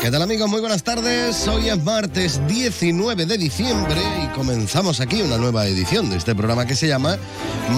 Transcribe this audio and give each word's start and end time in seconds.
¿Qué 0.00 0.10
tal 0.10 0.22
amigos? 0.22 0.48
Muy 0.48 0.60
buenas 0.60 0.82
tardes. 0.82 1.46
Hoy 1.46 1.68
es 1.68 1.84
martes 1.84 2.40
19 2.48 3.26
de 3.26 3.36
diciembre 3.36 4.00
y 4.24 4.28
comenzamos 4.34 4.98
aquí 4.98 5.20
una 5.20 5.36
nueva 5.36 5.66
edición 5.66 6.08
de 6.08 6.16
este 6.16 6.34
programa 6.34 6.64
que 6.64 6.74
se 6.74 6.88
llama 6.88 7.18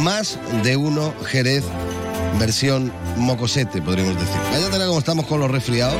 Más 0.02 0.38
de 0.62 0.76
uno 0.76 1.12
Jerez 1.24 1.64
versión 2.38 2.92
mocosete, 3.16 3.82
podríamos 3.82 4.14
decir. 4.14 4.36
Vaya 4.52 4.70
tela 4.70 4.86
como 4.86 5.00
estamos 5.00 5.26
con 5.26 5.40
los 5.40 5.50
resfriados. 5.50 5.98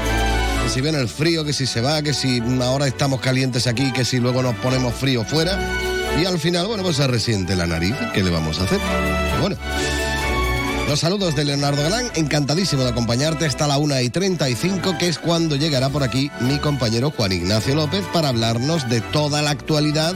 Que 0.63 0.71
si 0.71 0.81
viene 0.81 0.99
el 0.99 1.09
frío, 1.09 1.45
que 1.45 1.53
si 1.53 1.67
se 1.67 1.81
va, 1.81 2.03
que 2.03 2.15
si 2.15 2.41
ahora 2.63 2.87
estamos 2.87 3.21
calientes 3.21 3.67
aquí, 3.67 3.93
que 3.93 4.05
si 4.05 4.21
luego 4.21 4.45
nos 4.45 4.55
ponemos 4.57 4.95
frío 4.95 5.25
fuera. 5.25 5.59
Y 6.21 6.25
al 6.25 6.39
final, 6.39 6.69
bueno, 6.69 6.85
pues 6.85 6.99
se 6.99 7.07
resiente 7.09 7.57
la 7.57 7.67
nariz. 7.67 7.97
¿Qué 8.15 8.23
le 8.23 8.31
vamos 8.31 8.61
a 8.61 8.65
hacer? 8.65 8.79
Bueno. 9.41 9.57
Los 10.89 11.01
saludos 11.01 11.35
de 11.35 11.45
Leonardo 11.45 11.83
Galán, 11.83 12.11
encantadísimo 12.15 12.83
de 12.83 12.91
acompañarte 12.91 13.47
hasta 13.47 13.67
la 13.67 13.79
1 13.79 14.01
y 14.01 14.11
35, 14.11 14.99
que 14.99 15.09
es 15.09 15.19
cuando 15.19 15.57
llegará 15.57 15.89
por 15.89 16.03
aquí 16.03 16.31
mi 16.41 16.59
compañero 16.59 17.11
Juan 17.11 17.33
Ignacio 17.33 17.75
López 17.75 18.05
para 18.13 18.29
hablarnos 18.29 18.89
de 18.89 19.01
toda 19.01 19.41
la 19.43 19.51
actualidad 19.51 20.15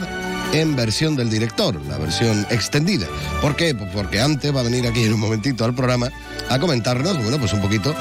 en 0.53 0.75
versión 0.75 1.15
del 1.15 1.29
director, 1.29 1.81
la 1.87 1.97
versión 1.97 2.45
extendida. 2.49 3.07
¿Por 3.41 3.55
qué? 3.55 3.73
Pues 3.75 3.89
porque 3.93 4.21
antes 4.21 4.55
va 4.55 4.61
a 4.61 4.63
venir 4.63 4.87
aquí 4.87 5.03
en 5.03 5.13
un 5.13 5.19
momentito 5.19 5.65
al 5.65 5.73
programa 5.73 6.09
a 6.49 6.59
comentarnos, 6.59 7.17
bueno, 7.21 7.39
pues 7.39 7.53
un 7.53 7.61
poquito 7.61 7.95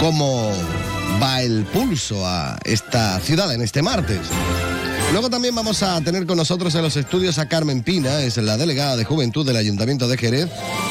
cómo 0.00 0.52
va 1.22 1.42
el 1.42 1.64
pulso 1.64 2.26
a 2.26 2.58
esta 2.64 3.18
ciudad 3.20 3.52
en 3.54 3.62
este 3.62 3.82
martes. 3.82 4.20
Luego 5.12 5.30
también 5.30 5.54
vamos 5.54 5.82
a 5.82 6.00
tener 6.02 6.26
con 6.26 6.36
nosotros 6.36 6.74
en 6.74 6.82
los 6.82 6.96
estudios 6.96 7.38
a 7.38 7.48
Carmen 7.48 7.82
Pina, 7.82 8.22
es 8.22 8.36
la 8.36 8.56
delegada 8.56 8.96
de 8.96 9.04
Juventud 9.04 9.46
del 9.46 9.56
Ayuntamiento 9.56 10.06
de 10.06 10.18
Jerez, 10.18 10.48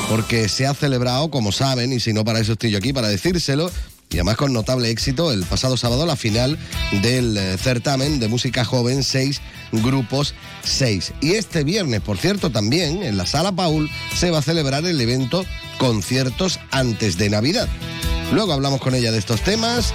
porque 0.10 0.50
se 0.50 0.66
ha 0.66 0.74
celebrado, 0.74 1.30
como 1.30 1.52
saben, 1.52 1.94
y 1.94 2.00
si 2.00 2.14
no 2.14 2.26
para 2.26 2.40
eso 2.40 2.54
estoy 2.54 2.72
yo 2.72 2.80
aquí, 2.80 2.94
para 2.94 3.10
decírselo, 3.10 3.72
y 4.10 4.16
además 4.16 4.38
con 4.38 4.54
notable 4.54 4.90
éxito, 4.90 5.32
el 5.32 5.44
pasado 5.44 5.78
sábado 5.78 6.06
la 6.06 6.16
final 6.16 6.58
del 7.04 7.38
eh, 7.38 7.58
certamen 7.58 8.20
de 8.20 8.28
música 8.28 8.66
joven, 8.66 9.04
seis 9.04 9.40
grupos, 9.72 10.34
seis. 10.64 11.14
Y 11.22 11.34
este 11.34 11.64
viernes, 11.64 12.02
por 12.02 12.18
cierto, 12.18 12.50
también 12.50 13.04
en 13.04 13.18
la 13.18 13.26
Sala 13.26 13.52
Paul 13.52 13.90
se 14.16 14.32
va 14.32 14.40
a 14.40 14.42
celebrar 14.42 14.86
el 14.86 15.00
evento 15.00 15.46
Conciertos 15.78 16.60
antes 16.72 17.18
de 17.18 17.30
Navidad. 17.30 17.68
Luego 18.34 18.54
hablamos 18.54 18.82
con 18.82 18.96
ella 18.96 19.12
de 19.12 19.20
estos 19.20 19.42
temas, 19.42 19.94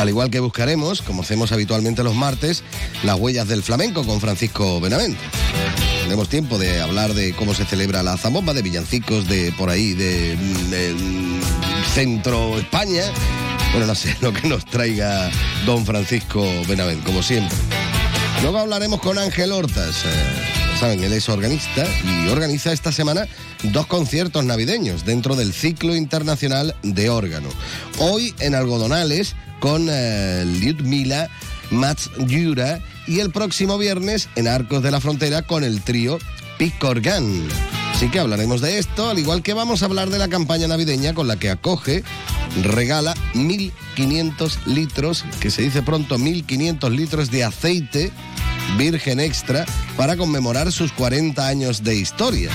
al 0.00 0.08
igual 0.08 0.30
que 0.30 0.40
buscaremos, 0.40 1.02
como 1.02 1.22
hacemos 1.22 1.52
habitualmente 1.52 2.02
los 2.02 2.14
martes, 2.14 2.62
las 3.04 3.18
huellas 3.18 3.48
del 3.48 3.62
flamenco 3.62 4.04
con 4.04 4.20
Francisco 4.20 4.80
Benavente. 4.80 5.20
Tenemos 6.04 6.28
tiempo 6.28 6.58
de 6.58 6.80
hablar 6.80 7.14
de 7.14 7.32
cómo 7.34 7.54
se 7.54 7.64
celebra 7.64 8.02
la 8.02 8.16
zambomba, 8.16 8.52
de 8.52 8.62
villancicos, 8.62 9.28
de 9.28 9.52
por 9.52 9.70
ahí, 9.70 9.94
de, 9.94 10.36
de 10.36 10.94
centro 11.94 12.58
España. 12.58 13.04
Bueno, 13.72 13.86
no 13.86 13.94
sé 13.94 14.16
lo 14.20 14.32
que 14.32 14.48
nos 14.48 14.64
traiga 14.64 15.30
don 15.64 15.86
Francisco 15.86 16.44
Benavente, 16.68 17.04
como 17.04 17.22
siempre. 17.22 17.56
Luego 18.42 18.58
hablaremos 18.58 19.00
con 19.00 19.18
Ángel 19.18 19.52
Hortas. 19.52 20.04
Eh, 20.04 20.61
él 20.90 21.12
es 21.12 21.28
organista 21.28 21.86
y 22.04 22.28
organiza 22.28 22.72
esta 22.72 22.90
semana 22.90 23.28
dos 23.62 23.86
conciertos 23.86 24.44
navideños 24.44 25.04
dentro 25.04 25.36
del 25.36 25.52
ciclo 25.52 25.94
internacional 25.94 26.74
de 26.82 27.08
órgano. 27.08 27.48
Hoy 27.98 28.34
en 28.40 28.56
Algodonales 28.56 29.36
con 29.60 29.86
eh, 29.88 30.44
Lyudmila 30.44 31.30
Matsyura 31.70 32.80
y 33.06 33.20
el 33.20 33.30
próximo 33.30 33.78
viernes 33.78 34.28
en 34.34 34.48
Arcos 34.48 34.82
de 34.82 34.90
la 34.90 35.00
Frontera 35.00 35.42
con 35.42 35.62
el 35.62 35.82
trío 35.82 36.18
Picorgan. 36.58 37.46
Así 37.94 38.08
que 38.08 38.18
hablaremos 38.18 38.60
de 38.60 38.78
esto, 38.78 39.08
al 39.08 39.20
igual 39.20 39.42
que 39.42 39.54
vamos 39.54 39.82
a 39.82 39.86
hablar 39.86 40.10
de 40.10 40.18
la 40.18 40.28
campaña 40.28 40.66
navideña 40.66 41.14
con 41.14 41.28
la 41.28 41.36
que 41.36 41.50
acoge, 41.50 42.02
regala 42.60 43.14
1.500 43.34 44.64
litros, 44.66 45.24
que 45.38 45.52
se 45.52 45.62
dice 45.62 45.82
pronto 45.82 46.18
1.500 46.18 46.90
litros 46.90 47.30
de 47.30 47.44
aceite 47.44 48.10
virgen 48.76 49.20
extra 49.20 49.64
para 49.96 50.16
conmemorar 50.16 50.72
sus 50.72 50.92
40 50.92 51.46
años 51.46 51.84
de 51.84 51.96
historia. 51.96 52.50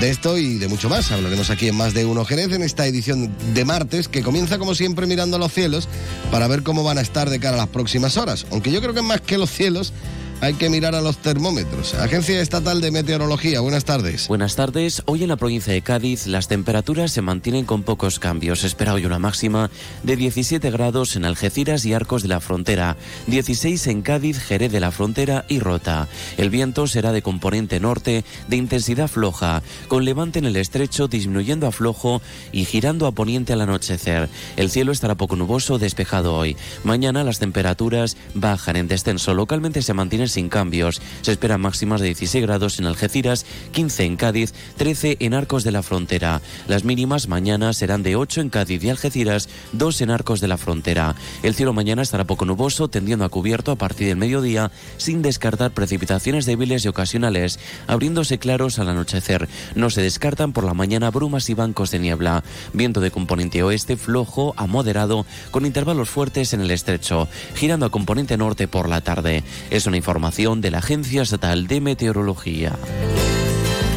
De 0.00 0.08
esto 0.08 0.38
y 0.38 0.56
de 0.56 0.68
mucho 0.68 0.88
más 0.88 1.12
hablaremos 1.12 1.50
aquí 1.50 1.68
en 1.68 1.76
Más 1.76 1.92
de 1.92 2.06
Uno 2.06 2.24
Jerez 2.24 2.52
en 2.52 2.62
esta 2.62 2.86
edición 2.86 3.30
de 3.52 3.64
martes 3.66 4.08
que 4.08 4.22
comienza 4.22 4.58
como 4.58 4.74
siempre 4.74 5.06
mirando 5.06 5.36
a 5.36 5.38
los 5.38 5.52
cielos 5.52 5.88
para 6.30 6.48
ver 6.48 6.62
cómo 6.62 6.82
van 6.82 6.96
a 6.96 7.02
estar 7.02 7.28
de 7.28 7.38
cara 7.38 7.56
a 7.56 7.58
las 7.58 7.68
próximas 7.68 8.16
horas. 8.16 8.46
Aunque 8.50 8.72
yo 8.72 8.80
creo 8.80 8.94
que 8.94 9.02
más 9.02 9.20
que 9.20 9.36
los 9.36 9.50
cielos 9.50 9.92
hay 10.40 10.54
que 10.54 10.70
mirar 10.70 10.94
a 10.94 11.00
los 11.00 11.18
termómetros. 11.18 11.94
Agencia 11.94 12.40
Estatal 12.40 12.80
de 12.80 12.90
Meteorología, 12.90 13.60
buenas 13.60 13.84
tardes. 13.84 14.28
Buenas 14.28 14.56
tardes. 14.56 15.02
Hoy 15.06 15.22
en 15.22 15.28
la 15.28 15.36
provincia 15.36 15.72
de 15.72 15.82
Cádiz 15.82 16.26
las 16.26 16.48
temperaturas 16.48 17.12
se 17.12 17.20
mantienen 17.20 17.66
con 17.66 17.82
pocos 17.82 18.18
cambios. 18.18 18.64
Espera 18.64 18.94
hoy 18.94 19.04
una 19.04 19.18
máxima 19.18 19.70
de 20.02 20.16
17 20.16 20.70
grados 20.70 21.16
en 21.16 21.24
Algeciras 21.24 21.84
y 21.84 21.92
Arcos 21.92 22.22
de 22.22 22.28
la 22.28 22.40
Frontera, 22.40 22.96
16 23.26 23.86
en 23.88 24.02
Cádiz, 24.02 24.38
Jerez 24.38 24.72
de 24.72 24.80
la 24.80 24.90
Frontera 24.90 25.44
y 25.48 25.58
Rota. 25.58 26.08
El 26.38 26.50
viento 26.50 26.86
será 26.86 27.12
de 27.12 27.22
componente 27.22 27.78
norte 27.78 28.24
de 28.48 28.56
intensidad 28.56 29.08
floja, 29.08 29.62
con 29.88 30.04
levante 30.04 30.38
en 30.38 30.46
el 30.46 30.56
estrecho 30.56 31.08
disminuyendo 31.08 31.66
a 31.66 31.72
flojo 31.72 32.22
y 32.52 32.64
girando 32.64 33.06
a 33.06 33.12
poniente 33.12 33.52
al 33.52 33.60
anochecer. 33.60 34.28
El 34.56 34.70
cielo 34.70 34.92
estará 34.92 35.16
poco 35.16 35.36
nuboso, 35.36 35.78
despejado 35.78 36.34
hoy. 36.34 36.56
Mañana 36.84 37.24
las 37.24 37.38
temperaturas 37.38 38.16
bajan 38.34 38.76
en 38.76 38.88
descenso. 38.88 39.34
Localmente 39.34 39.82
se 39.82 39.92
sin 40.30 40.48
cambios. 40.48 41.00
Se 41.22 41.32
esperan 41.32 41.60
máximas 41.60 42.00
de 42.00 42.06
16 42.08 42.44
grados 42.44 42.78
en 42.78 42.86
Algeciras, 42.86 43.46
15 43.72 44.04
en 44.04 44.16
Cádiz, 44.16 44.54
13 44.76 45.18
en 45.20 45.34
Arcos 45.34 45.64
de 45.64 45.72
la 45.72 45.82
Frontera. 45.82 46.40
Las 46.68 46.84
mínimas 46.84 47.28
mañana 47.28 47.72
serán 47.72 48.02
de 48.02 48.16
8 48.16 48.40
en 48.40 48.50
Cádiz 48.50 48.82
y 48.82 48.90
Algeciras, 48.90 49.48
2 49.72 50.00
en 50.02 50.10
Arcos 50.10 50.40
de 50.40 50.48
la 50.48 50.56
Frontera. 50.56 51.14
El 51.42 51.54
cielo 51.54 51.72
mañana 51.72 52.02
estará 52.02 52.24
poco 52.24 52.44
nuboso, 52.44 52.88
tendiendo 52.88 53.24
a 53.24 53.28
cubierto 53.28 53.72
a 53.72 53.76
partir 53.76 54.08
del 54.08 54.16
mediodía, 54.16 54.70
sin 54.96 55.22
descartar 55.22 55.72
precipitaciones 55.72 56.46
débiles 56.46 56.84
y 56.84 56.88
ocasionales, 56.88 57.58
abriéndose 57.86 58.38
claros 58.38 58.78
al 58.78 58.88
anochecer. 58.88 59.48
No 59.74 59.90
se 59.90 60.02
descartan 60.02 60.52
por 60.52 60.64
la 60.64 60.74
mañana 60.74 61.10
brumas 61.10 61.48
y 61.50 61.54
bancos 61.54 61.90
de 61.90 61.98
niebla. 61.98 62.44
Viento 62.72 63.00
de 63.00 63.10
componente 63.10 63.62
oeste 63.62 63.96
flojo 63.96 64.54
a 64.56 64.66
moderado, 64.66 65.26
con 65.50 65.66
intervalos 65.66 66.08
fuertes 66.08 66.52
en 66.52 66.60
el 66.60 66.70
estrecho, 66.70 67.28
girando 67.54 67.86
a 67.86 67.90
componente 67.90 68.36
norte 68.36 68.68
por 68.68 68.88
la 68.88 69.00
tarde. 69.00 69.44
Es 69.70 69.86
una 69.86 69.96
información 70.20 70.60
de 70.60 70.70
la 70.70 70.78
Agencia 70.78 71.22
Estatal 71.22 71.66
de 71.66 71.80
Meteorología. 71.80 72.78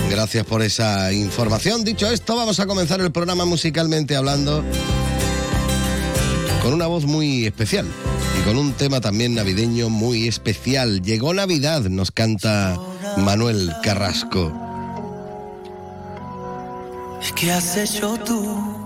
Gracias 0.10 0.46
por 0.46 0.62
esa 0.62 1.12
información. 1.12 1.84
Dicho 1.84 2.10
esto, 2.10 2.38
vamos 2.38 2.62
a 2.62 2.66
comenzar 2.66 3.02
el 3.02 3.12
programa 3.12 3.44
musicalmente 3.44 4.16
hablando 4.16 4.64
con 6.62 6.74
una 6.74 6.88
voz 6.88 7.04
muy 7.04 7.46
especial 7.46 7.86
y 8.40 8.44
con 8.46 8.56
un 8.56 8.72
tema 8.72 9.02
también 9.02 9.36
navideño 9.36 9.90
muy 9.90 10.30
especial. 10.30 11.02
Llegó 11.02 11.34
Navidad, 11.34 11.82
nos 11.82 12.12
canta 12.12 12.80
Manuel 13.18 13.74
Carrasco. 13.84 14.54
¿Qué 17.36 17.52
has 17.52 17.76
hecho 17.76 18.18
tú? 18.24 18.78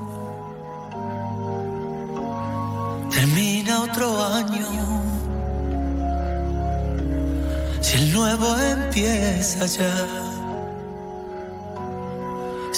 Termina 3.11 3.83
otro 3.83 4.25
año 4.25 5.06
si 7.87 7.95
el 7.95 8.11
nuevo 8.11 8.57
empieza 8.57 9.65
ya. 9.65 9.95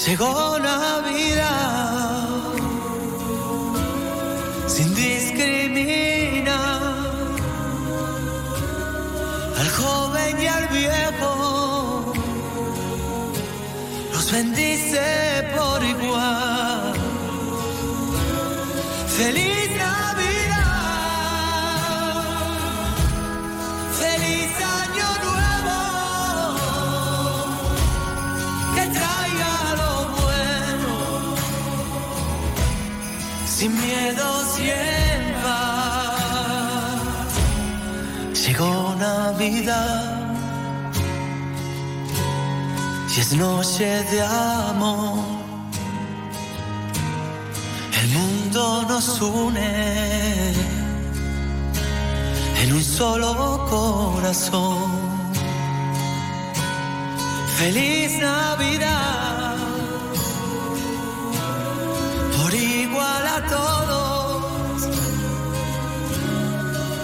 Llegó 0.05 0.59
Navidad 0.59 2.27
sin 4.67 4.93
discriminar 4.93 6.81
al 9.61 9.69
joven 9.79 10.41
y 10.43 10.47
al 10.57 10.67
viejo. 10.67 12.13
Los 14.13 14.31
bendice 14.31 15.07
por 15.55 15.83
igual. 15.83 16.93
Feliz 19.17 19.69
Navidad. 19.71 20.08
Sin 33.59 33.73
miedo 33.75 34.27
siempre. 34.55 35.49
Llegó 38.41 38.95
Navidad. 38.97 40.19
y 43.13 43.19
es 43.19 43.33
noche 43.33 43.85
de 44.11 44.21
amor. 44.21 45.25
El 48.01 48.07
mundo 48.17 48.85
nos 48.87 49.19
une 49.19 50.53
en 52.61 52.71
un 52.71 52.83
solo 52.83 53.67
corazón. 53.69 54.89
Feliz 57.57 58.19
Navidad, 58.19 59.18
todos, 63.49 64.87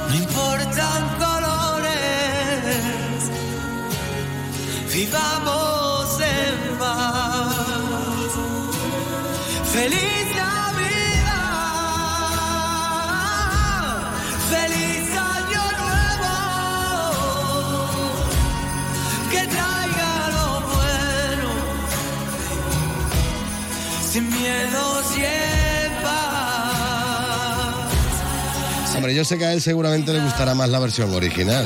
no 0.09 0.15
importan 0.15 1.01
colores, 1.24 2.75
vivamos 4.94 6.19
en 6.21 6.77
paz. 6.77 8.31
Feliz 9.74 10.14
Hombre, 29.06 29.18
yo 29.18 29.24
sé 29.24 29.38
que 29.38 29.46
a 29.46 29.54
él 29.54 29.62
seguramente 29.62 30.12
le 30.12 30.19
gustará 30.19 30.56
más 30.56 30.68
la 30.68 30.80
versión 30.80 31.13
original. 31.13 31.63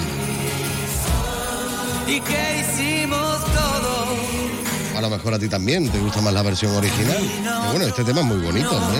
y 2.05 2.19
que 2.19 2.59
hicimos 2.59 3.39
todo. 3.45 4.97
A 4.97 4.99
lo 4.99 5.09
mejor 5.09 5.35
a 5.35 5.39
ti 5.39 5.47
también 5.47 5.89
te 5.89 5.99
gusta 5.99 6.19
más 6.19 6.33
la 6.33 6.41
versión 6.41 6.75
original. 6.75 7.15
Pero 7.17 7.71
bueno, 7.71 7.85
este 7.85 8.03
tema 8.03 8.19
es 8.19 8.25
muy 8.25 8.39
bonito, 8.39 8.69
hombre. 8.69 8.99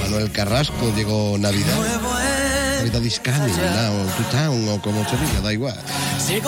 Manuel 0.00 0.32
Carrasco 0.32 0.92
llegó 0.96 1.38
Navidad. 1.38 1.78
Navidad 2.78 3.00
now 3.70 4.04
to 4.16 4.24
town, 4.32 4.68
o 4.70 4.82
como 4.82 5.08
se 5.08 5.16
diga, 5.16 5.42
da 5.44 5.52
igual. 5.52 5.78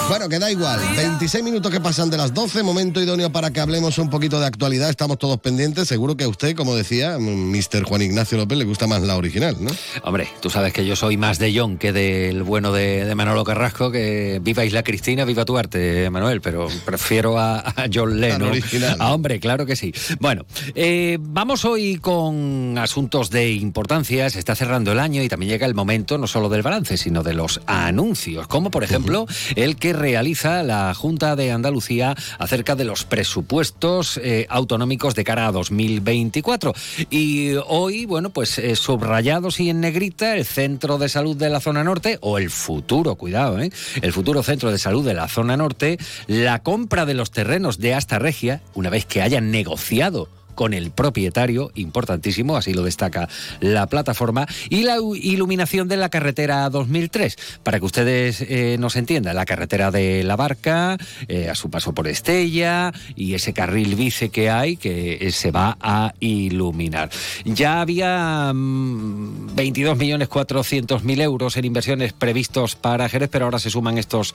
Bueno, 0.08 0.28
que 0.28 0.38
da 0.38 0.50
igual. 0.50 0.80
26 0.96 1.42
minutos 1.42 1.70
que 1.72 1.80
pasan 1.80 2.08
de 2.08 2.16
las 2.16 2.32
12, 2.32 2.62
momento 2.62 3.02
idóneo 3.02 3.30
para 3.30 3.50
que 3.50 3.60
hablemos 3.60 3.98
un 3.98 4.08
poquito 4.08 4.38
de 4.38 4.46
actualidad. 4.46 4.88
Estamos 4.88 5.18
todos 5.18 5.38
pendientes. 5.40 5.88
Seguro 5.88 6.16
que 6.16 6.24
a 6.24 6.28
usted, 6.28 6.54
como 6.54 6.74
decía, 6.74 7.18
Mr. 7.18 7.82
Juan 7.84 8.02
Ignacio 8.02 8.38
López, 8.38 8.56
le 8.56 8.64
gusta 8.64 8.86
más 8.86 9.02
la 9.02 9.16
original, 9.16 9.56
¿no? 9.60 9.70
Hombre, 10.04 10.28
tú 10.40 10.48
sabes 10.48 10.72
que 10.72 10.86
yo 10.86 10.94
soy 10.96 11.16
más 11.16 11.38
de 11.38 11.52
John 11.58 11.76
que 11.76 11.92
del 11.92 12.44
bueno 12.44 12.72
de, 12.72 13.04
de 13.04 13.14
Manolo 13.14 13.44
Carrasco, 13.44 13.90
que 13.90 14.40
viva 14.42 14.64
Isla 14.64 14.82
Cristina, 14.82 15.24
viva 15.24 15.44
tu 15.44 15.58
arte, 15.58 16.08
Manuel, 16.08 16.40
pero 16.40 16.68
prefiero 16.84 17.38
a, 17.38 17.58
a 17.58 17.86
John 17.92 18.20
Lennon. 18.20 18.50
original. 18.50 18.96
Ah, 19.00 19.12
hombre, 19.12 19.40
claro 19.40 19.66
que 19.66 19.76
sí. 19.76 19.92
Bueno, 20.20 20.46
eh, 20.74 21.18
vamos 21.20 21.64
hoy 21.64 21.96
con 21.96 22.78
asuntos 22.78 23.30
de 23.30 23.52
importancia. 23.52 24.30
Se 24.30 24.38
está 24.38 24.54
cerrando 24.54 24.92
el 24.92 25.00
año 25.00 25.22
y 25.22 25.28
también 25.28 25.50
llega 25.50 25.66
el 25.66 25.74
momento 25.74 26.16
no 26.16 26.26
solo 26.26 26.48
del 26.48 26.62
balance, 26.62 26.96
sino 26.96 27.22
de 27.22 27.34
los 27.34 27.60
anuncios, 27.66 28.46
como 28.46 28.70
por 28.70 28.84
ejemplo 28.84 29.26
el 29.64 29.76
que 29.76 29.94
realiza 29.94 30.62
la 30.62 30.92
Junta 30.92 31.36
de 31.36 31.50
Andalucía 31.50 32.14
acerca 32.38 32.76
de 32.76 32.84
los 32.84 33.04
presupuestos 33.04 34.20
eh, 34.22 34.46
autonómicos 34.50 35.14
de 35.14 35.24
cara 35.24 35.46
a 35.46 35.52
2024. 35.52 36.74
Y 37.08 37.54
hoy, 37.66 38.04
bueno, 38.04 38.28
pues 38.28 38.58
eh, 38.58 38.76
subrayados 38.76 39.60
y 39.60 39.70
en 39.70 39.80
negrita, 39.80 40.36
el 40.36 40.44
Centro 40.44 40.98
de 40.98 41.08
Salud 41.08 41.34
de 41.34 41.48
la 41.48 41.60
Zona 41.60 41.82
Norte, 41.82 42.18
o 42.20 42.36
el 42.36 42.50
futuro, 42.50 43.14
cuidado, 43.14 43.58
¿eh? 43.58 43.70
el 44.02 44.12
futuro 44.12 44.42
Centro 44.42 44.70
de 44.70 44.78
Salud 44.78 45.04
de 45.04 45.14
la 45.14 45.28
Zona 45.28 45.56
Norte, 45.56 45.98
la 46.26 46.62
compra 46.62 47.06
de 47.06 47.14
los 47.14 47.30
terrenos 47.30 47.78
de 47.78 47.94
Asta 47.94 48.18
Regia, 48.18 48.60
una 48.74 48.90
vez 48.90 49.06
que 49.06 49.22
hayan 49.22 49.50
negociado 49.50 50.28
con 50.54 50.74
el 50.74 50.90
propietario, 50.90 51.70
importantísimo, 51.74 52.56
así 52.56 52.72
lo 52.74 52.82
destaca 52.82 53.28
la 53.60 53.86
plataforma, 53.86 54.46
y 54.70 54.82
la 54.82 54.96
iluminación 55.14 55.88
de 55.88 55.96
la 55.96 56.08
carretera 56.08 56.68
2003. 56.70 57.36
Para 57.62 57.78
que 57.78 57.84
ustedes 57.84 58.40
eh, 58.42 58.76
nos 58.78 58.96
entiendan, 58.96 59.36
la 59.36 59.44
carretera 59.44 59.90
de 59.90 60.22
la 60.24 60.36
barca, 60.36 60.96
eh, 61.28 61.48
a 61.48 61.54
su 61.54 61.70
paso 61.70 61.92
por 61.92 62.08
Estella, 62.08 62.92
y 63.16 63.34
ese 63.34 63.52
carril 63.52 63.94
bici 63.94 64.28
que 64.28 64.50
hay 64.50 64.76
que 64.76 65.18
eh, 65.20 65.32
se 65.32 65.50
va 65.50 65.76
a 65.80 66.14
iluminar. 66.20 67.10
Ya 67.44 67.80
había 67.80 68.52
mm, 68.54 69.54
22.400.000 69.56 71.20
euros 71.20 71.56
en 71.56 71.64
inversiones 71.64 72.12
previstos 72.12 72.76
para 72.76 73.08
Jerez, 73.08 73.28
pero 73.30 73.46
ahora 73.46 73.58
se 73.58 73.70
suman 73.70 73.98
estos 73.98 74.34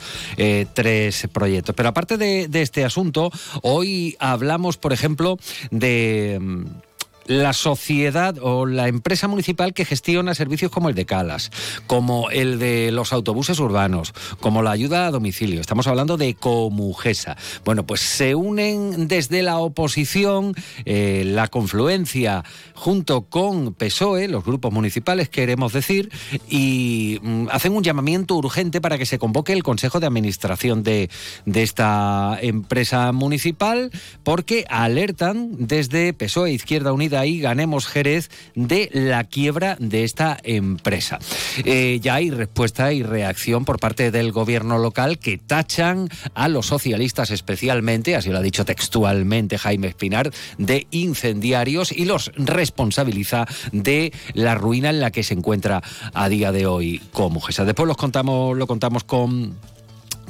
tres 0.73 1.27
proyectos. 1.31 1.75
Pero 1.75 1.89
aparte 1.89 2.17
de, 2.17 2.47
de 2.47 2.61
este 2.61 2.83
asunto, 2.85 3.31
hoy 3.61 4.15
hablamos, 4.19 4.77
por 4.77 4.93
ejemplo, 4.93 5.37
de... 5.71 6.08
mm, 6.39 6.81
la 7.29 7.53
sociedad 7.53 8.35
o 8.41 8.65
la 8.65 8.87
empresa 8.87 9.27
municipal 9.27 9.75
que 9.75 9.85
gestiona 9.85 10.33
servicios 10.33 10.71
como 10.71 10.89
el 10.89 10.95
de 10.95 11.05
Calas, 11.05 11.51
como 11.85 12.31
el 12.31 12.57
de 12.57 12.91
los 12.91 13.13
autobuses 13.13 13.59
urbanos, 13.59 14.13
como 14.39 14.63
la 14.63 14.71
ayuda 14.71 15.05
a 15.05 15.11
domicilio. 15.11 15.61
Estamos 15.61 15.85
hablando 15.85 16.17
de 16.17 16.33
Comugesa. 16.33 17.37
Bueno, 17.63 17.85
pues 17.85 18.01
se 18.01 18.33
unen 18.33 19.07
desde 19.07 19.43
la 19.43 19.59
oposición, 19.59 20.55
eh, 20.85 21.23
la 21.23 21.47
confluencia 21.47 22.43
junto 22.73 23.21
con 23.21 23.75
PSOE, 23.75 24.27
los 24.27 24.43
grupos 24.43 24.73
municipales, 24.73 25.29
queremos 25.29 25.71
decir, 25.71 26.09
y 26.49 27.19
mm, 27.21 27.49
hacen 27.51 27.73
un 27.73 27.83
llamamiento 27.83 28.37
urgente 28.37 28.81
para 28.81 28.97
que 28.97 29.05
se 29.05 29.19
convoque 29.19 29.53
el 29.53 29.61
Consejo 29.61 29.99
de 29.99 30.07
Administración 30.07 30.81
de, 30.81 31.11
de 31.45 31.61
esta 31.61 32.39
empresa 32.41 33.11
municipal, 33.11 33.91
porque 34.23 34.65
alertan 34.67 35.51
desde 35.59 36.13
PSOE, 36.13 36.53
Izquierda 36.53 36.91
Unida 36.91 37.18
y 37.25 37.39
Ganemos 37.39 37.87
Jerez 37.87 38.29
de 38.55 38.89
la 38.93 39.23
quiebra 39.23 39.75
de 39.79 40.03
esta 40.03 40.37
empresa. 40.43 41.19
Eh, 41.63 41.99
ya 42.01 42.15
hay 42.15 42.31
respuesta 42.31 42.93
y 42.93 43.03
reacción 43.03 43.65
por 43.65 43.79
parte 43.79 44.11
del 44.11 44.31
gobierno 44.31 44.77
local 44.77 45.19
que 45.19 45.37
tachan 45.37 46.09
a 46.33 46.47
los 46.47 46.67
socialistas 46.67 47.31
especialmente, 47.31 48.15
así 48.15 48.29
lo 48.29 48.37
ha 48.37 48.41
dicho 48.41 48.65
textualmente 48.65 49.57
Jaime 49.57 49.87
Espinar, 49.87 50.31
de 50.57 50.87
incendiarios 50.91 51.91
y 51.91 52.05
los 52.05 52.31
responsabiliza 52.35 53.45
de 53.71 54.13
la 54.33 54.55
ruina 54.55 54.89
en 54.89 54.99
la 54.99 55.11
que 55.11 55.23
se 55.23 55.33
encuentra 55.33 55.81
a 56.13 56.29
día 56.29 56.51
de 56.51 56.65
hoy 56.65 57.01
Comugesa. 57.11 57.65
Después 57.65 57.87
los 57.87 57.97
contamos, 57.97 58.57
lo 58.57 58.67
contamos 58.67 59.03
con 59.03 59.55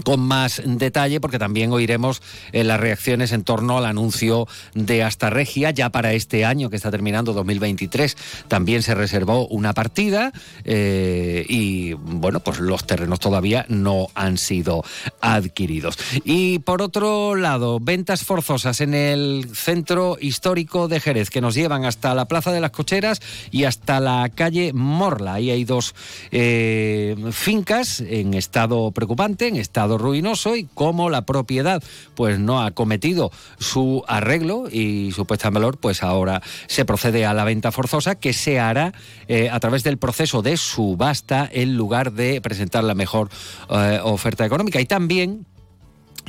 con 0.03 0.19
más 0.19 0.61
detalle 0.65 1.19
porque 1.19 1.39
también 1.39 1.71
oiremos 1.71 2.21
eh, 2.51 2.63
las 2.63 2.79
reacciones 2.79 3.31
en 3.31 3.43
torno 3.43 3.77
al 3.77 3.85
anuncio 3.85 4.47
de 4.73 5.03
Asta 5.03 5.29
Regia 5.29 5.71
ya 5.71 5.89
para 5.89 6.13
este 6.13 6.45
año 6.45 6.69
que 6.69 6.75
está 6.75 6.91
terminando 6.91 7.33
2023 7.33 8.17
también 8.47 8.83
se 8.83 8.95
reservó 8.95 9.47
una 9.47 9.73
partida 9.73 10.31
eh, 10.63 11.45
y 11.47 11.93
bueno 11.93 12.39
pues 12.39 12.59
los 12.59 12.85
terrenos 12.85 13.19
todavía 13.19 13.65
no 13.69 14.07
han 14.15 14.37
sido 14.37 14.83
adquiridos. 15.21 15.97
Y 16.23 16.59
por 16.59 16.81
otro 16.81 17.35
lado 17.35 17.79
ventas 17.79 18.23
forzosas 18.23 18.81
en 18.81 18.93
el 18.93 19.49
centro 19.53 20.17
histórico 20.19 20.87
de 20.87 20.99
Jerez 20.99 21.29
que 21.29 21.41
nos 21.41 21.55
llevan 21.55 21.85
hasta 21.85 22.13
la 22.13 22.25
Plaza 22.25 22.51
de 22.51 22.61
las 22.61 22.71
Cocheras 22.71 23.21
y 23.51 23.63
hasta 23.63 23.99
la 23.99 24.29
calle 24.33 24.73
Morla. 24.73 25.35
Ahí 25.35 25.51
hay 25.51 25.63
dos 25.63 25.95
eh, 26.31 27.15
fincas 27.31 28.01
en 28.01 28.33
estado 28.33 28.91
preocupante 28.91 29.47
en 29.47 29.55
estado 29.55 29.88
ruinoso 29.97 30.55
y 30.55 30.65
como 30.73 31.09
la 31.09 31.25
propiedad 31.25 31.83
pues 32.15 32.39
no 32.39 32.61
ha 32.61 32.71
cometido 32.71 33.31
su 33.57 34.03
arreglo 34.07 34.69
y 34.69 35.11
su 35.11 35.25
puesta 35.25 35.47
en 35.47 35.55
valor, 35.55 35.77
pues 35.77 36.03
ahora 36.03 36.41
se 36.67 36.85
procede 36.85 37.25
a 37.25 37.33
la 37.33 37.43
venta 37.43 37.71
forzosa 37.71 38.15
que 38.15 38.33
se 38.33 38.59
hará 38.59 38.93
eh, 39.27 39.49
a 39.49 39.59
través 39.59 39.83
del 39.83 39.97
proceso 39.97 40.41
de 40.41 40.57
subasta 40.57 41.49
en 41.51 41.75
lugar 41.75 42.13
de 42.13 42.41
presentar 42.41 42.83
la 42.83 42.95
mejor 42.95 43.29
eh, 43.69 43.99
oferta 44.03 44.45
económica. 44.45 44.79
Y 44.79 44.85
también 44.85 45.45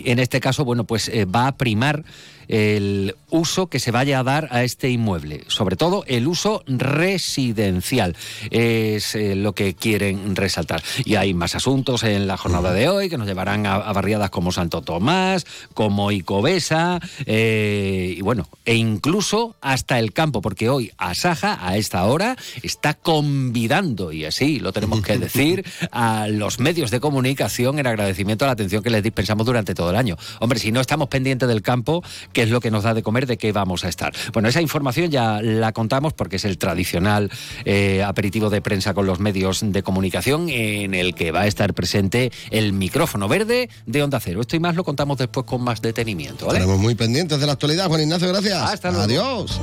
en 0.04 0.18
este 0.18 0.40
caso, 0.40 0.64
bueno, 0.64 0.84
pues 0.84 1.08
eh, 1.08 1.24
va 1.24 1.46
a 1.46 1.56
primar 1.56 2.04
el 2.50 3.14
uso 3.30 3.68
que 3.68 3.78
se 3.78 3.92
vaya 3.92 4.18
a 4.18 4.24
dar 4.24 4.48
a 4.50 4.64
este 4.64 4.90
inmueble, 4.90 5.44
sobre 5.46 5.76
todo 5.76 6.04
el 6.08 6.26
uso 6.26 6.64
residencial, 6.66 8.16
es 8.50 9.14
eh, 9.14 9.36
lo 9.36 9.54
que 9.54 9.74
quieren 9.74 10.34
resaltar. 10.34 10.82
Y 11.04 11.14
hay 11.14 11.32
más 11.32 11.54
asuntos 11.54 12.02
en 12.02 12.26
la 12.26 12.36
jornada 12.36 12.72
de 12.72 12.88
hoy 12.88 13.08
que 13.08 13.18
nos 13.18 13.28
llevarán 13.28 13.66
a, 13.66 13.78
barriadas 13.92 14.30
como 14.30 14.50
Santo 14.50 14.82
Tomás, 14.82 15.46
como 15.74 16.10
Icobesa, 16.10 16.98
eh, 17.24 18.14
y 18.16 18.20
bueno, 18.22 18.48
e 18.64 18.74
incluso 18.74 19.54
hasta 19.60 20.00
el 20.00 20.12
campo, 20.12 20.42
porque 20.42 20.68
hoy 20.68 20.90
Asaja 20.98 21.58
a 21.64 21.76
esta 21.76 22.04
hora 22.04 22.36
está 22.62 22.94
convidando, 22.94 24.10
y 24.10 24.24
así 24.24 24.58
lo 24.58 24.72
tenemos 24.72 25.02
que 25.02 25.18
decir, 25.18 25.64
a 25.92 26.26
los 26.28 26.58
medios 26.58 26.90
de 26.90 26.98
comunicación 26.98 27.78
en 27.78 27.86
agradecimiento 27.86 28.44
a 28.44 28.48
la 28.48 28.52
atención 28.52 28.82
que 28.82 28.90
les 28.90 29.04
dispensamos 29.04 29.46
durante 29.46 29.74
todo 29.74 29.90
el 29.90 29.96
año. 29.96 30.16
Hombre, 30.40 30.58
si 30.58 30.72
no 30.72 30.80
estamos 30.80 31.08
pendientes 31.08 31.48
del 31.48 31.62
campo, 31.62 32.02
que 32.32 32.39
qué 32.40 32.44
es 32.44 32.50
lo 32.50 32.62
que 32.62 32.70
nos 32.70 32.84
da 32.84 32.94
de 32.94 33.02
comer, 33.02 33.26
de 33.26 33.36
qué 33.36 33.52
vamos 33.52 33.84
a 33.84 33.90
estar. 33.90 34.14
Bueno, 34.32 34.48
esa 34.48 34.62
información 34.62 35.10
ya 35.10 35.42
la 35.42 35.72
contamos 35.72 36.14
porque 36.14 36.36
es 36.36 36.46
el 36.46 36.56
tradicional 36.56 37.30
eh, 37.66 38.02
aperitivo 38.02 38.48
de 38.48 38.62
prensa 38.62 38.94
con 38.94 39.04
los 39.04 39.20
medios 39.20 39.60
de 39.62 39.82
comunicación 39.82 40.48
en 40.48 40.94
el 40.94 41.14
que 41.14 41.32
va 41.32 41.42
a 41.42 41.46
estar 41.46 41.74
presente 41.74 42.32
el 42.50 42.72
micrófono 42.72 43.28
verde 43.28 43.68
de 43.84 44.02
Onda 44.02 44.20
Cero. 44.20 44.40
Esto 44.40 44.56
y 44.56 44.58
más 44.58 44.74
lo 44.74 44.84
contamos 44.84 45.18
después 45.18 45.44
con 45.44 45.60
más 45.60 45.82
detenimiento. 45.82 46.46
¿vale? 46.46 46.60
Estaremos 46.60 46.80
muy 46.80 46.94
pendientes 46.94 47.38
de 47.38 47.44
la 47.44 47.52
actualidad. 47.52 47.88
Juan 47.88 48.00
Ignacio, 48.00 48.28
gracias. 48.28 48.56
Hasta 48.56 48.90
luego. 48.90 49.04
Adiós. 49.04 49.60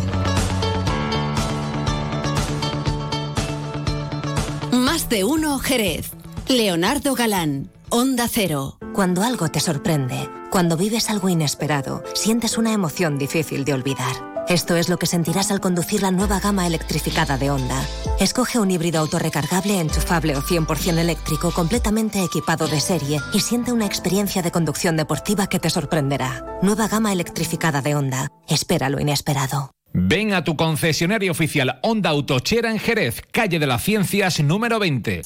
Más 4.71 5.09
de 5.09 5.23
uno 5.23 5.57
Jerez. 5.57 6.11
Leonardo 6.49 7.13
Galán, 7.13 7.69
Onda 7.89 8.29
Cero. 8.29 8.77
Cuando 8.93 9.21
algo 9.21 9.49
te 9.49 9.59
sorprende, 9.59 10.29
cuando 10.49 10.77
vives 10.77 11.09
algo 11.09 11.27
inesperado, 11.27 12.03
sientes 12.15 12.57
una 12.57 12.71
emoción 12.71 13.17
difícil 13.17 13.65
de 13.65 13.73
olvidar. 13.73 14.45
Esto 14.47 14.77
es 14.77 14.87
lo 14.87 14.97
que 14.97 15.07
sentirás 15.07 15.51
al 15.51 15.59
conducir 15.59 16.01
la 16.03 16.11
nueva 16.11 16.39
gama 16.39 16.65
electrificada 16.65 17.37
de 17.37 17.51
Honda. 17.51 17.85
Escoge 18.21 18.59
un 18.59 18.71
híbrido 18.71 19.01
autorrecargable, 19.01 19.81
enchufable 19.81 20.37
o 20.37 20.41
100% 20.41 20.97
eléctrico 20.97 21.51
completamente 21.51 22.23
equipado 22.23 22.65
de 22.69 22.79
serie 22.79 23.19
y 23.33 23.41
siente 23.41 23.73
una 23.73 23.85
experiencia 23.85 24.41
de 24.41 24.51
conducción 24.51 24.95
deportiva 24.95 25.47
que 25.47 25.59
te 25.59 25.69
sorprenderá. 25.69 26.45
Nueva 26.61 26.87
gama 26.87 27.11
electrificada 27.11 27.81
de 27.81 27.95
Honda. 27.95 28.31
Espera 28.47 28.89
lo 28.89 29.01
inesperado. 29.01 29.71
Ven 29.91 30.33
a 30.33 30.45
tu 30.45 30.55
concesionario 30.55 31.33
oficial 31.33 31.79
Honda 31.83 32.11
Autochera 32.11 32.71
en 32.71 32.79
Jerez, 32.79 33.21
calle 33.31 33.59
de 33.59 33.67
las 33.67 33.83
Ciencias 33.83 34.39
número 34.39 34.79
20. 34.79 35.23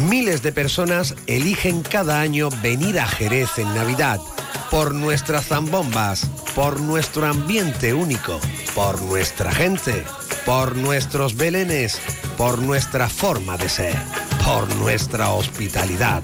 Miles 0.00 0.42
de 0.42 0.52
personas 0.52 1.14
eligen 1.26 1.82
cada 1.82 2.20
año 2.20 2.48
venir 2.62 2.98
a 2.98 3.06
Jerez 3.06 3.58
en 3.58 3.72
Navidad 3.74 4.20
por 4.70 4.92
nuestras 4.94 5.46
zambombas, 5.46 6.26
por 6.54 6.80
nuestro 6.80 7.26
ambiente 7.26 7.94
único, 7.94 8.40
por 8.74 9.00
nuestra 9.02 9.52
gente, 9.52 10.04
por 10.44 10.76
nuestros 10.76 11.36
belenes, 11.36 12.00
por 12.36 12.58
nuestra 12.58 13.08
forma 13.08 13.56
de 13.56 13.68
ser, 13.68 13.94
por 14.44 14.74
nuestra 14.76 15.30
hospitalidad, 15.30 16.22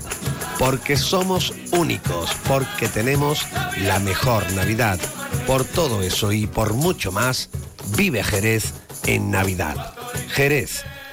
porque 0.59 0.97
somos 0.97 1.55
únicos, 1.73 2.35
porque 2.49 2.89
tenemos 2.89 3.47
la 3.79 4.01
mejor 4.01 4.51
Navidad. 4.53 4.99
Por 5.47 5.65
todo 5.65 6.03
eso 6.03 6.33
y 6.33 6.47
por 6.47 6.75
mucho 6.75 7.13
más, 7.13 7.51
vive 7.97 8.23
Jerez 8.25 8.75
en 9.07 9.31
Navidad. 9.31 9.95
Jerez, 10.29 10.85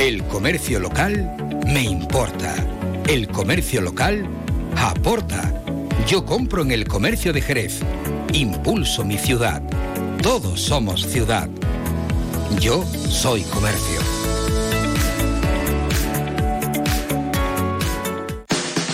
El 0.00 0.24
comercio 0.24 0.80
local 0.80 1.36
me 1.66 1.82
importa. 1.82 2.54
El 3.06 3.28
comercio 3.28 3.82
local 3.82 4.26
aporta. 4.74 5.62
Yo 6.06 6.24
compro 6.24 6.62
en 6.62 6.72
el 6.72 6.88
comercio 6.88 7.34
de 7.34 7.42
Jerez. 7.42 7.80
Impulso 8.32 9.04
mi 9.04 9.18
ciudad. 9.18 9.62
Todos 10.22 10.58
somos 10.58 11.06
ciudad. 11.06 11.50
Yo 12.58 12.82
soy 13.10 13.42
comercio. 13.42 14.19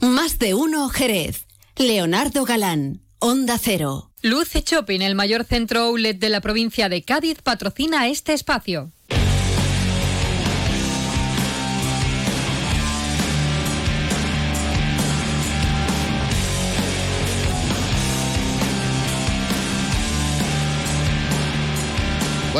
Más 0.00 0.38
de 0.38 0.54
uno 0.54 0.88
Jerez. 0.88 1.46
Leonardo 1.76 2.46
Galán, 2.46 3.02
Onda 3.18 3.58
Cero. 3.58 4.10
Luce 4.22 4.62
Shopping, 4.64 5.00
el 5.00 5.14
mayor 5.14 5.44
centro 5.44 5.80
outlet 5.80 6.18
de 6.18 6.30
la 6.30 6.40
provincia 6.40 6.88
de 6.88 7.02
Cádiz, 7.02 7.42
patrocina 7.42 8.08
este 8.08 8.32
espacio. 8.32 8.92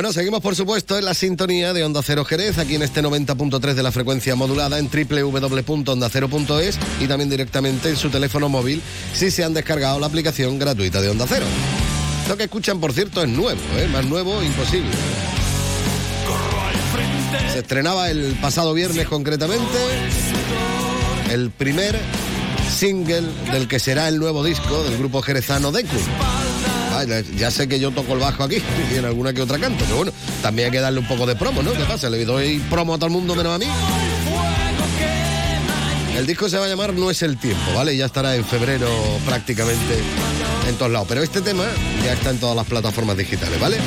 Bueno, 0.00 0.14
seguimos 0.14 0.40
por 0.40 0.56
supuesto 0.56 0.96
en 0.96 1.04
la 1.04 1.12
sintonía 1.12 1.74
de 1.74 1.84
Onda 1.84 2.00
Cero 2.02 2.24
Jerez, 2.24 2.56
aquí 2.56 2.74
en 2.74 2.80
este 2.80 3.02
90.3 3.02 3.74
de 3.74 3.82
la 3.82 3.92
frecuencia 3.92 4.34
modulada 4.34 4.78
en 4.78 4.88
www.ondacero.es 4.88 6.78
y 7.00 7.06
también 7.06 7.28
directamente 7.28 7.90
en 7.90 7.98
su 7.98 8.08
teléfono 8.08 8.48
móvil 8.48 8.80
si 9.12 9.30
se 9.30 9.44
han 9.44 9.52
descargado 9.52 10.00
la 10.00 10.06
aplicación 10.06 10.58
gratuita 10.58 11.02
de 11.02 11.10
Onda 11.10 11.26
Cero. 11.28 11.44
Lo 12.30 12.36
que 12.38 12.44
escuchan, 12.44 12.80
por 12.80 12.94
cierto, 12.94 13.22
es 13.22 13.28
nuevo, 13.28 13.60
¿eh? 13.76 13.88
más 13.92 14.06
nuevo 14.06 14.42
imposible. 14.42 14.88
Se 17.52 17.58
estrenaba 17.58 18.10
el 18.10 18.38
pasado 18.40 18.72
viernes 18.72 19.06
concretamente 19.06 19.76
el 21.30 21.50
primer 21.50 22.00
single 22.74 23.28
del 23.52 23.68
que 23.68 23.78
será 23.78 24.08
el 24.08 24.18
nuevo 24.18 24.42
disco 24.42 24.82
del 24.82 24.96
grupo 24.96 25.20
jerezano 25.20 25.70
Deku. 25.72 25.98
Ah, 27.00 27.22
ya- 27.36 27.50
sé 27.50 27.66
que 27.68 27.78
yo 27.80 27.90
toco 27.90 28.12
el 28.14 28.18
bajo 28.20 28.42
aquí 28.44 28.56
y 28.92 28.96
en 28.96 29.04
alguna 29.04 29.32
que 29.32 29.42
otra 29.42 29.58
canto, 29.58 29.84
pero 29.84 29.96
bueno, 29.98 30.12
también 30.42 30.66
hay 30.66 30.72
que 30.72 30.80
darle 30.80 31.00
un 31.00 31.08
poco 31.08 31.26
de 31.26 31.34
promo, 31.36 31.62
¿no? 31.62 31.72
¿Qué 31.72 31.84
pasa? 31.84 32.10
Le 32.10 32.24
doy 32.24 32.58
promo 32.70 32.94
a 32.94 32.96
todo 32.96 33.06
el 33.06 33.12
mundo 33.12 33.34
menos 33.34 33.54
a 33.54 33.58
mí. 33.58 33.66
El 36.16 36.26
disco 36.26 36.48
se 36.50 36.58
va 36.58 36.66
a 36.66 36.68
llamar 36.68 36.92
No 36.92 37.10
es 37.10 37.22
el 37.22 37.38
tiempo, 37.38 37.72
¿vale? 37.74 37.96
Ya 37.96 38.04
estará 38.06 38.36
en 38.36 38.44
febrero 38.44 38.88
prácticamente 39.24 39.94
en 40.68 40.74
todos 40.76 40.90
lados. 40.92 41.08
Pero 41.08 41.22
este 41.22 41.40
tema 41.40 41.64
ya 42.04 42.12
está 42.12 42.30
en 42.30 42.38
todas 42.38 42.54
las 42.56 42.66
plataformas 42.66 43.16
digitales, 43.16 43.58
¿vale? 43.58 43.78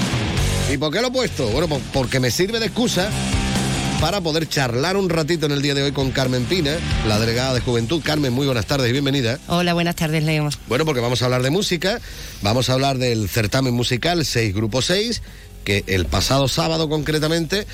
¿Y 0.72 0.78
por 0.78 0.92
qué 0.92 1.02
lo 1.02 1.10
he 1.10 1.12
puesto? 1.12 1.48
Bueno, 1.50 1.68
pues 1.68 1.82
porque 1.94 2.20
me 2.20 2.32
sirve 2.32 2.60
de 2.60 2.66
excusa 2.68 3.10
para 4.04 4.20
poder 4.20 4.50
charlar 4.50 4.98
un 4.98 5.10
ratito 5.10 5.46
en 5.46 5.54
el 5.54 5.62
día 5.62 5.74
de 5.74 5.82
hoy 5.82 5.94
con 5.94 6.12
Carmen 6.12 6.44
Pina, 6.44 6.76
la 7.08 7.22
delegada 7.22 7.54
de 7.54 7.62
Juventud. 7.62 8.02
Carmen, 8.04 8.34
muy 8.34 8.46
buenas 8.46 8.66
tardes 8.66 8.90
y 8.90 8.92
bienvenida. 8.92 9.40
Hola, 9.48 9.74
buenas 9.74 9.96
tardes, 9.96 10.26
Leo. 10.26 10.50
Bueno, 10.68 10.84
porque 10.84 11.00
vamos 11.00 11.22
a 11.22 11.26
hablar 11.26 11.42
de 11.42 11.50
música, 11.52 12.02
vamos 12.42 12.70
a 12.70 12.74
hablar 12.74 12.98
del 12.98 13.30
certamen 13.30 13.74
musical 13.74 14.26
6 14.26 14.54
Grupo 14.54 14.82
6, 14.82 15.22
que 15.64 15.86
el 15.88 16.06
pasado 16.06 16.50
sábado 16.50 16.90
concretamente, 16.90 17.66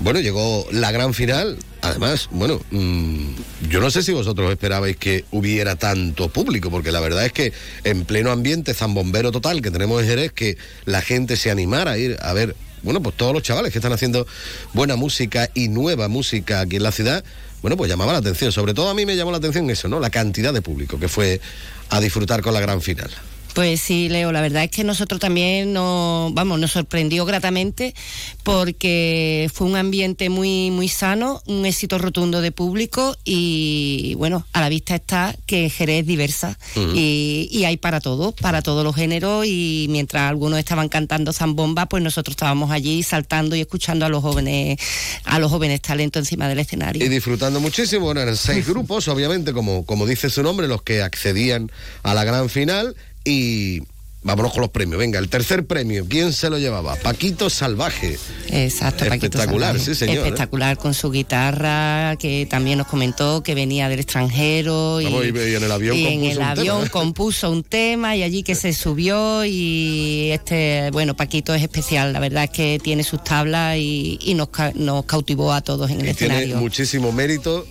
bueno, 0.00 0.20
llegó 0.20 0.66
la 0.72 0.90
gran 0.90 1.12
final. 1.12 1.58
Además, 1.82 2.28
bueno, 2.30 2.62
mm, 2.70 3.34
yo 3.68 3.82
no 3.82 3.90
sé 3.90 4.02
si 4.02 4.12
vosotros 4.12 4.50
esperabais 4.50 4.96
que 4.96 5.26
hubiera 5.32 5.76
tanto 5.76 6.30
público, 6.30 6.70
porque 6.70 6.92
la 6.92 7.00
verdad 7.00 7.26
es 7.26 7.32
que 7.34 7.52
en 7.84 8.06
pleno 8.06 8.30
ambiente 8.30 8.72
zambombero 8.72 9.32
total 9.32 9.60
que 9.60 9.70
tenemos 9.70 10.00
en 10.00 10.08
Jerez, 10.08 10.32
que 10.32 10.56
la 10.86 11.02
gente 11.02 11.36
se 11.36 11.50
animara 11.50 11.90
a 11.90 11.98
ir 11.98 12.16
a 12.22 12.32
ver, 12.32 12.56
bueno, 12.84 13.02
pues 13.02 13.16
todos 13.16 13.32
los 13.32 13.42
chavales 13.42 13.72
que 13.72 13.78
están 13.78 13.92
haciendo 13.92 14.26
buena 14.72 14.96
música 14.96 15.50
y 15.54 15.68
nueva 15.68 16.08
música 16.08 16.60
aquí 16.60 16.76
en 16.76 16.82
la 16.82 16.92
ciudad, 16.92 17.24
bueno, 17.62 17.76
pues 17.76 17.90
llamaba 17.90 18.12
la 18.12 18.18
atención. 18.18 18.52
Sobre 18.52 18.74
todo 18.74 18.90
a 18.90 18.94
mí 18.94 19.06
me 19.06 19.16
llamó 19.16 19.30
la 19.30 19.38
atención 19.38 19.68
eso, 19.70 19.88
¿no? 19.88 19.98
La 19.98 20.10
cantidad 20.10 20.52
de 20.52 20.62
público 20.62 21.00
que 21.00 21.08
fue 21.08 21.40
a 21.88 22.00
disfrutar 22.00 22.42
con 22.42 22.54
la 22.54 22.60
gran 22.60 22.80
final. 22.82 23.10
Pues 23.54 23.80
sí, 23.80 24.08
Leo, 24.08 24.32
la 24.32 24.40
verdad 24.40 24.64
es 24.64 24.70
que 24.70 24.82
nosotros 24.82 25.20
también 25.20 25.72
nos, 25.72 26.34
vamos, 26.34 26.58
nos 26.58 26.72
sorprendió 26.72 27.24
gratamente 27.24 27.94
porque 28.42 29.48
fue 29.54 29.68
un 29.68 29.76
ambiente 29.76 30.28
muy, 30.28 30.72
muy 30.72 30.88
sano, 30.88 31.40
un 31.46 31.64
éxito 31.64 31.98
rotundo 31.98 32.40
de 32.40 32.50
público 32.50 33.16
y 33.24 34.14
bueno, 34.18 34.44
a 34.52 34.60
la 34.60 34.68
vista 34.68 34.96
está 34.96 35.36
que 35.46 35.70
Jerez 35.70 36.00
es 36.00 36.06
diversa 36.06 36.58
y, 36.94 37.48
y 37.48 37.64
hay 37.64 37.76
para 37.76 38.00
todo, 38.00 38.32
para 38.32 38.60
todos 38.60 38.82
los 38.82 38.96
géneros 38.96 39.46
y 39.46 39.86
mientras 39.88 40.28
algunos 40.28 40.58
estaban 40.58 40.88
cantando 40.88 41.32
zambomba, 41.32 41.86
pues 41.86 42.02
nosotros 42.02 42.32
estábamos 42.32 42.72
allí 42.72 43.04
saltando 43.04 43.54
y 43.54 43.60
escuchando 43.60 44.04
a 44.04 44.08
los 44.08 44.20
jóvenes, 44.20 44.78
a 45.24 45.38
los 45.38 45.52
jóvenes 45.52 45.80
talentos 45.80 46.22
encima 46.22 46.48
del 46.48 46.58
escenario. 46.58 47.04
Y 47.04 47.08
disfrutando 47.08 47.60
muchísimo, 47.60 48.06
bueno, 48.06 48.20
eran 48.20 48.36
seis 48.36 48.66
grupos, 48.68 49.06
obviamente, 49.06 49.52
como, 49.52 49.86
como 49.86 50.06
dice 50.06 50.28
su 50.28 50.42
nombre, 50.42 50.66
los 50.66 50.82
que 50.82 51.02
accedían 51.02 51.70
a 52.02 52.14
la 52.14 52.24
gran 52.24 52.48
final 52.48 52.96
y 53.24 53.80
vámonos 54.22 54.52
con 54.52 54.62
los 54.62 54.70
premios. 54.70 54.98
Venga, 54.98 55.18
el 55.18 55.28
tercer 55.28 55.66
premio, 55.66 56.06
¿quién 56.08 56.32
se 56.32 56.48
lo 56.48 56.58
llevaba? 56.58 56.96
Paquito 56.96 57.50
Salvaje. 57.50 58.18
Exacto, 58.48 59.04
Paquito 59.06 59.26
Espectacular, 59.26 59.78
sí, 59.78 59.94
señor, 59.94 60.16
¿eh? 60.16 60.20
Espectacular 60.20 60.78
con 60.78 60.94
su 60.94 61.10
guitarra, 61.10 62.16
que 62.18 62.46
también 62.48 62.78
nos 62.78 62.86
comentó 62.86 63.42
que 63.42 63.54
venía 63.54 63.88
del 63.90 64.00
extranjero. 64.00 65.00
Y, 65.02 65.04
Vamos, 65.04 65.24
y- 65.26 65.28
en 65.28 65.62
el 65.62 65.70
avión 65.72 65.96
y 65.96 66.06
en 66.06 66.12
compuso 66.20 66.30
el 66.32 66.38
un 66.38 66.42
avión 66.44 66.78
tema. 66.78 66.90
compuso 66.90 67.50
un 67.50 67.62
tema 67.64 68.16
y 68.16 68.22
allí 68.22 68.42
que 68.42 68.54
se 68.54 68.72
subió 68.72 69.44
y 69.44 70.30
este, 70.32 70.90
bueno, 70.92 71.14
Paquito 71.14 71.54
es 71.54 71.62
especial, 71.62 72.12
la 72.14 72.20
verdad 72.20 72.44
es 72.44 72.50
que 72.50 72.80
tiene 72.82 73.04
sus 73.04 73.22
tablas 73.24 73.76
y, 73.76 74.18
y 74.22 74.32
nos, 74.34 74.48
ca- 74.48 74.72
nos 74.74 75.04
cautivó 75.04 75.52
a 75.52 75.60
todos 75.60 75.90
en 75.90 76.00
el 76.00 76.08
Y 76.08 76.14
tiene 76.14 76.34
escenario. 76.34 76.56
muchísimo 76.62 77.12
mérito 77.12 77.66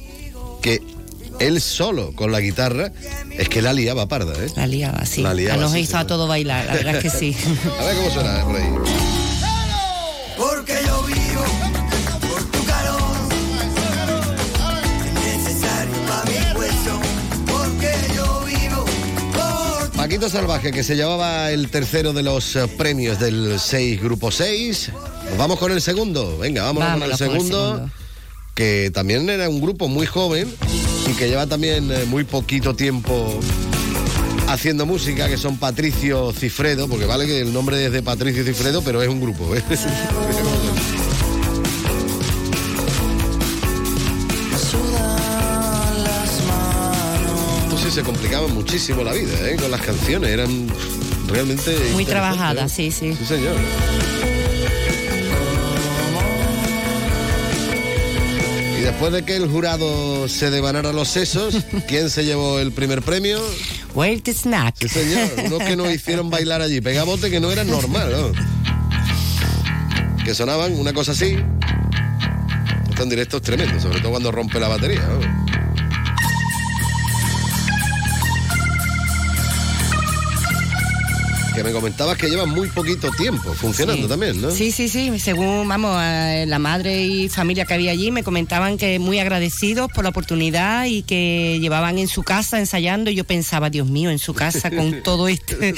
que 0.62 0.82
él 1.40 1.62
solo 1.62 2.14
con 2.16 2.32
la 2.32 2.40
guitarra 2.40 2.92
es 3.32 3.50
que 3.50 3.62
la 3.62 3.74
liaba 3.74 4.08
parda, 4.08 4.34
¿eh? 4.44 4.50
La 4.56 4.68
liaba, 4.68 5.06
sí. 5.06 5.22
La 5.22 5.34
liaba, 5.34 5.62
nos 5.62 5.72
sí, 5.72 5.80
hizo 5.80 5.98
a 5.98 6.08
todos 6.08 6.28
bailar, 6.28 6.66
la 6.66 6.74
verdad 6.74 6.96
es 6.96 7.04
que 7.04 7.10
sí. 7.10 7.36
A 7.80 7.84
ver 7.84 7.96
cómo 7.96 8.10
suena 8.12 8.40
eh, 8.40 8.44
por 8.44 8.56
ahí. 8.56 8.70
Porque 10.38 10.78
yo 10.86 11.04
vivo 11.04 11.44
por 12.22 12.44
tu 12.52 12.64
calor. 12.66 13.02
Es 15.26 15.44
necesario 15.44 15.94
para 16.08 16.24
mi 16.26 16.60
hueso. 16.60 17.02
Porque 17.46 17.92
yo 18.16 18.42
vivo 18.46 18.86
por 19.34 19.92
Paquito 19.92 20.30
Salvaje, 20.30 20.72
que 20.72 20.84
se 20.84 20.96
llevaba 20.96 21.52
el 21.52 21.70
tercero 21.70 22.14
de 22.14 22.24
los 22.24 22.56
eh, 22.56 22.68
premios 22.68 23.20
del 23.20 23.60
6, 23.60 24.02
grupo 24.02 24.32
6. 24.32 24.92
Nos 25.30 25.38
vamos 25.38 25.60
con 25.60 25.72
el 25.72 25.82
segundo. 25.82 26.38
Venga, 26.38 26.64
vámonos 26.64 26.94
con 26.94 27.04
el 27.04 27.10
con 27.10 27.18
segundo. 27.18 27.90
Que 28.56 28.92
también 28.94 29.28
era 29.30 29.50
un 29.50 29.60
grupo 29.62 29.88
muy 29.88 30.06
joven 30.06 30.54
y 31.10 31.14
que 31.14 31.28
lleva 31.28 31.48
también 31.48 31.92
eh, 31.92 32.06
muy 32.06 32.24
poquito 32.24 32.76
tiempo 32.76 33.40
haciendo 34.48 34.86
música, 34.86 35.28
que 35.28 35.38
son 35.38 35.58
Patricio 35.58 36.32
Cifredo, 36.32 36.88
porque 36.88 37.06
vale 37.06 37.26
que 37.26 37.42
el 37.42 37.54
nombre 37.54 37.86
es 37.86 37.92
de 37.92 38.04
Patricio 38.04 38.44
Cifredo, 38.44 38.82
pero 38.84 39.02
es 39.02 39.10
un 39.10 39.20
grupo. 39.20 39.56
¿eh? 39.56 39.64
Sí 47.84 47.92
se 47.92 48.02
complicaban 48.02 48.52
muchísimo 48.54 49.04
la 49.04 49.14
vida, 49.14 49.34
¿eh? 49.48 49.56
Con 49.56 49.70
las 49.70 49.82
canciones, 49.82 50.30
eran 50.32 50.68
realmente... 51.28 51.72
Muy 51.92 52.04
interesantes, 52.04 52.08
trabajada, 52.08 52.66
¿eh? 52.66 52.70
sí, 52.70 52.92
sí. 52.92 53.16
Sí, 53.16 53.26
señor. 53.26 53.56
Después 58.84 59.14
de 59.14 59.24
que 59.24 59.36
el 59.36 59.48
jurado 59.50 60.28
se 60.28 60.50
devanara 60.52 60.92
los 60.92 61.08
sesos, 61.08 61.56
¿quién 61.88 62.10
se 62.10 62.26
llevó 62.26 62.60
el 62.60 62.72
primer 62.72 63.02
premio? 63.02 63.40
Where 63.96 64.20
the 64.22 64.34
snack. 64.34 64.76
Sí, 64.80 64.90
señor. 64.90 65.30
Unos 65.46 65.60
que 65.60 65.76
nos 65.76 65.92
hicieron 65.92 66.30
bailar 66.30 66.62
allí. 66.62 66.82
Pegabote 66.82 67.30
que 67.30 67.40
no 67.40 67.52
era 67.52 67.64
normal, 67.64 68.12
¿no? 68.12 68.32
Que 70.24 70.34
sonaban 70.34 70.74
una 70.74 70.94
cosa 70.94 71.14
así. 71.14 71.38
Esto 72.90 73.04
en 73.04 73.10
directo 73.10 73.38
es 73.38 73.44
tremendo, 73.44 73.80
sobre 73.80 74.00
todo 74.00 74.12
cuando 74.12 74.32
rompe 74.32 74.60
la 74.60 74.68
batería. 74.68 75.02
¿no? 75.02 75.43
Que 81.54 81.64
me 81.64 81.72
comentabas 81.72 82.18
que 82.18 82.30
llevan 82.30 82.50
muy 82.50 82.68
poquito 82.70 83.12
tiempo 83.12 83.54
funcionando 83.54 84.04
Sí. 84.04 84.10
también, 84.10 84.42
¿no? 84.42 84.50
Sí, 84.50 84.72
sí, 84.72 84.90
sí. 84.90 85.12
Según, 85.20 85.68
vamos, 85.68 85.96
la 85.96 86.60
madre 86.60 87.04
y 87.06 87.30
familia 87.30 87.66
que 87.66 87.76
había 87.76 87.92
allí 87.92 88.10
me 88.12 88.24
comentaban 88.24 88.78
que 88.78 88.98
muy 88.98 89.20
agradecidos 89.20 89.92
por 89.94 90.04
la 90.04 90.10
oportunidad 90.10 90.86
y 90.86 91.04
que 91.04 91.60
llevaban 91.62 92.00
en 92.00 92.08
su 92.08 92.24
casa 92.24 92.58
ensayando 92.60 93.12
y 93.12 93.16
yo 93.16 93.24
pensaba, 93.24 93.70
Dios 93.70 93.88
mío, 93.88 94.10
en 94.10 94.18
su 94.20 94.34
casa 94.34 94.72
con 94.72 95.04
todo 95.04 95.28
este, 95.28 95.76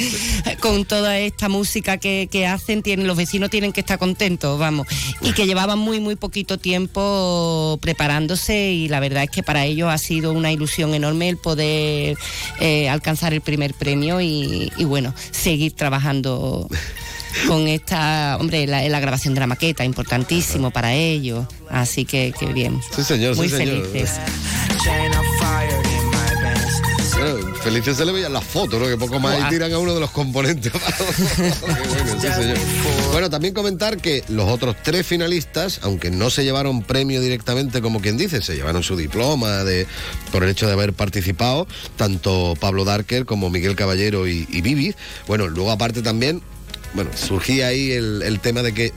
con 0.62 0.86
toda 0.86 1.20
esta 1.20 1.50
música 1.50 1.98
que, 1.98 2.30
que 2.32 2.48
hacen, 2.48 2.82
tienen, 2.82 3.06
los 3.08 3.18
vecinos 3.18 3.50
tienen 3.50 3.74
que 3.74 3.82
estar 3.82 4.00
contentos, 4.00 4.58
vamos. 4.58 4.88
Y 5.22 5.34
que 5.34 5.46
llevaban 5.46 5.80
muy, 5.80 6.00
muy 6.00 6.16
poquito 6.16 6.58
tiempo 6.58 7.78
preparándose 7.82 8.72
y 8.72 8.88
la 8.88 9.00
verdad 9.02 9.24
es 9.24 9.30
que 9.30 9.44
para 9.44 9.66
ellos 9.66 9.90
ha 9.90 9.98
sido 9.98 10.32
una 10.32 10.52
ilusión 10.52 10.94
enorme 10.94 11.28
el 11.30 11.38
poder 11.38 12.18
eh, 12.60 12.88
alcanzar 12.90 13.34
el 13.34 13.42
primer 13.42 13.74
premio 13.74 14.22
y, 14.22 14.72
y 14.78 14.84
bueno, 14.86 15.14
seguir 15.32 15.65
trabajando 15.74 16.68
con 17.48 17.68
esta, 17.68 18.38
hombre, 18.40 18.68
la, 18.68 18.88
la 18.88 19.00
grabación 19.00 19.34
de 19.34 19.40
la 19.40 19.48
maqueta, 19.48 19.84
importantísimo 19.84 20.72
para 20.72 20.94
ellos. 20.94 21.46
Así 21.70 22.06
que, 22.06 22.34
que 22.38 22.48
bien. 22.48 22.80
Sí, 22.96 23.04
señor, 23.04 23.36
Muy 23.36 23.50
sí, 23.50 23.58
señor. 23.58 23.88
Felices. 27.26 27.44
Bueno, 27.46 27.64
felices 27.64 27.98
se 27.98 28.06
le 28.06 28.12
veían 28.12 28.34
las 28.34 28.44
fotos, 28.44 28.80
¿no? 28.80 28.88
Que 28.88 28.98
poco 28.98 29.20
más 29.20 29.40
y 29.40 29.50
tiran 29.50 29.74
a 29.74 29.80
uno 29.80 29.94
de 29.94 30.00
los 30.00 30.12
componentes. 30.12 30.72
Bueno, 31.62 32.22
sí, 32.22 32.28
señor. 32.28 32.58
Bueno, 33.12 33.30
también 33.30 33.54
comentar 33.54 33.98
que 33.98 34.24
los 34.30 34.50
otros 34.50 34.76
tres 34.84 35.06
finalistas, 35.06 35.80
aunque 35.84 36.12
no 36.12 36.30
se 36.30 36.44
llevaron 36.44 36.84
premio 36.84 37.22
directamente, 37.22 37.82
como 37.82 38.02
quien 38.02 38.18
dice, 38.18 38.42
se 38.42 38.56
llevaron 38.56 38.84
su 38.84 38.96
diploma 38.96 39.64
de, 39.64 39.88
por 40.32 40.44
el 40.44 40.50
hecho 40.50 40.68
de 40.68 40.74
haber 40.74 40.94
participado, 40.94 41.68
tanto 41.96 42.54
Pablo 42.60 42.86
Darker 42.86 43.26
como 43.26 43.50
Miguel 43.50 43.76
Caballero 43.76 44.28
y, 44.28 44.48
y 44.50 44.62
Vivi. 44.62 44.96
Bueno, 45.28 45.48
luego 45.48 45.72
aparte 45.72 46.02
también, 46.02 46.42
bueno, 46.94 47.10
surgía 47.16 47.68
ahí 47.68 47.92
el, 47.92 48.22
el 48.22 48.40
tema 48.40 48.62
de 48.62 48.74
que 48.74 48.94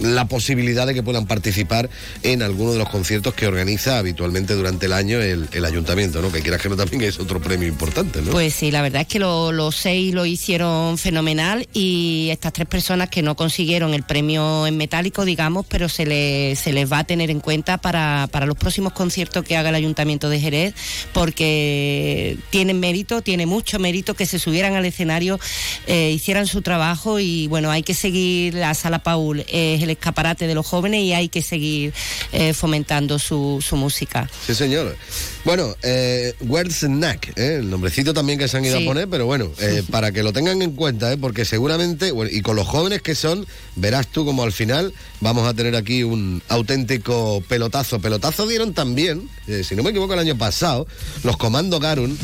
la 0.00 0.26
posibilidad 0.26 0.86
de 0.86 0.94
que 0.94 1.02
puedan 1.02 1.26
participar 1.26 1.88
en 2.22 2.42
alguno 2.42 2.72
de 2.72 2.78
los 2.78 2.88
conciertos 2.88 3.34
que 3.34 3.46
organiza 3.46 3.98
habitualmente 3.98 4.54
durante 4.54 4.86
el 4.86 4.92
año 4.92 5.20
el, 5.20 5.48
el 5.52 5.64
ayuntamiento, 5.64 6.22
¿no? 6.22 6.30
Que 6.32 6.40
quieras 6.40 6.60
que 6.62 6.68
no 6.68 6.76
también 6.76 7.02
es 7.02 7.18
otro 7.18 7.40
premio 7.40 7.66
importante, 7.68 8.22
¿no? 8.22 8.30
Pues 8.32 8.54
sí, 8.54 8.70
la 8.70 8.82
verdad 8.82 9.02
es 9.02 9.08
que 9.08 9.18
lo- 9.18 9.52
los 9.52 9.76
seis 9.76 10.14
lo 10.14 10.24
hicieron 10.26 10.98
fenomenal 10.98 11.68
y 11.72 12.28
estas 12.30 12.52
tres 12.52 12.68
personas 12.68 13.08
que 13.08 13.22
no 13.22 13.36
consiguieron 13.36 13.94
el 13.94 14.02
premio 14.02 14.66
en 14.66 14.76
metálico, 14.76 15.24
digamos, 15.24 15.66
pero 15.68 15.88
se, 15.88 16.06
le- 16.06 16.54
se 16.56 16.72
les 16.72 16.90
va 16.90 17.00
a 17.00 17.04
tener 17.04 17.30
en 17.30 17.40
cuenta 17.40 17.78
para, 17.78 18.28
para 18.30 18.46
los 18.46 18.56
próximos 18.56 18.92
conciertos 18.92 19.44
que 19.44 19.56
haga 19.56 19.68
el 19.70 19.74
Ayuntamiento 19.74 20.28
de 20.28 20.40
Jerez, 20.40 20.74
porque 21.32 22.38
tienen 22.50 22.80
mérito, 22.80 23.22
tiene 23.22 23.46
mucho 23.46 23.78
mérito 23.78 24.14
que 24.14 24.26
se 24.26 24.38
subieran 24.38 24.74
al 24.74 24.84
escenario, 24.86 25.38
eh, 25.86 26.10
hicieran 26.14 26.46
su 26.46 26.62
trabajo 26.62 27.20
y 27.20 27.46
bueno, 27.48 27.70
hay 27.70 27.82
que 27.82 27.94
seguir, 27.94 28.54
la 28.54 28.74
Sala 28.74 29.00
Paul 29.00 29.44
es 29.48 29.82
el 29.88 29.92
escaparate 29.96 30.46
de 30.46 30.54
los 30.54 30.66
jóvenes 30.66 31.00
y 31.02 31.12
hay 31.12 31.28
que 31.28 31.42
seguir 31.42 31.92
eh, 32.32 32.52
fomentando 32.52 33.18
su, 33.18 33.64
su 33.66 33.76
música. 33.76 34.28
Sí, 34.46 34.54
señor. 34.54 34.96
Bueno, 35.44 35.74
eh, 35.82 36.34
Where's 36.40 36.80
Snack, 36.80 37.32
¿eh? 37.36 37.56
el 37.60 37.70
nombrecito 37.70 38.12
también 38.12 38.38
que 38.38 38.48
se 38.48 38.56
han 38.58 38.64
ido 38.64 38.76
Sí. 38.78 38.84
a 38.84 38.86
poner, 38.86 39.08
pero 39.08 39.24
bueno, 39.26 39.50
eh, 39.60 39.82
para 39.90 40.12
que 40.12 40.22
lo 40.22 40.32
tengan 40.32 40.60
en 40.62 40.72
cuenta, 40.72 41.12
¿eh? 41.12 41.16
porque 41.16 41.44
seguramente, 41.44 42.12
y 42.30 42.42
con 42.42 42.54
los 42.56 42.66
jóvenes 42.66 43.00
que 43.02 43.14
son, 43.14 43.46
verás 43.76 44.06
tú 44.08 44.24
como 44.26 44.42
al 44.42 44.52
final 44.52 44.92
vamos 45.20 45.48
a 45.48 45.54
tener 45.54 45.74
aquí 45.74 46.02
un 46.02 46.42
auténtico 46.48 47.42
pelotazo. 47.48 47.98
Pelotazo 48.00 48.46
dieron 48.46 48.74
también, 48.74 49.28
si 49.64 49.74
no 49.74 49.82
me 49.82 49.90
equivoco, 49.90 50.12
el 50.14 50.20
año 50.20 50.36
pasado, 50.36 50.86
los 51.24 51.36
Comando 51.36 51.80
Garun, 51.80 52.18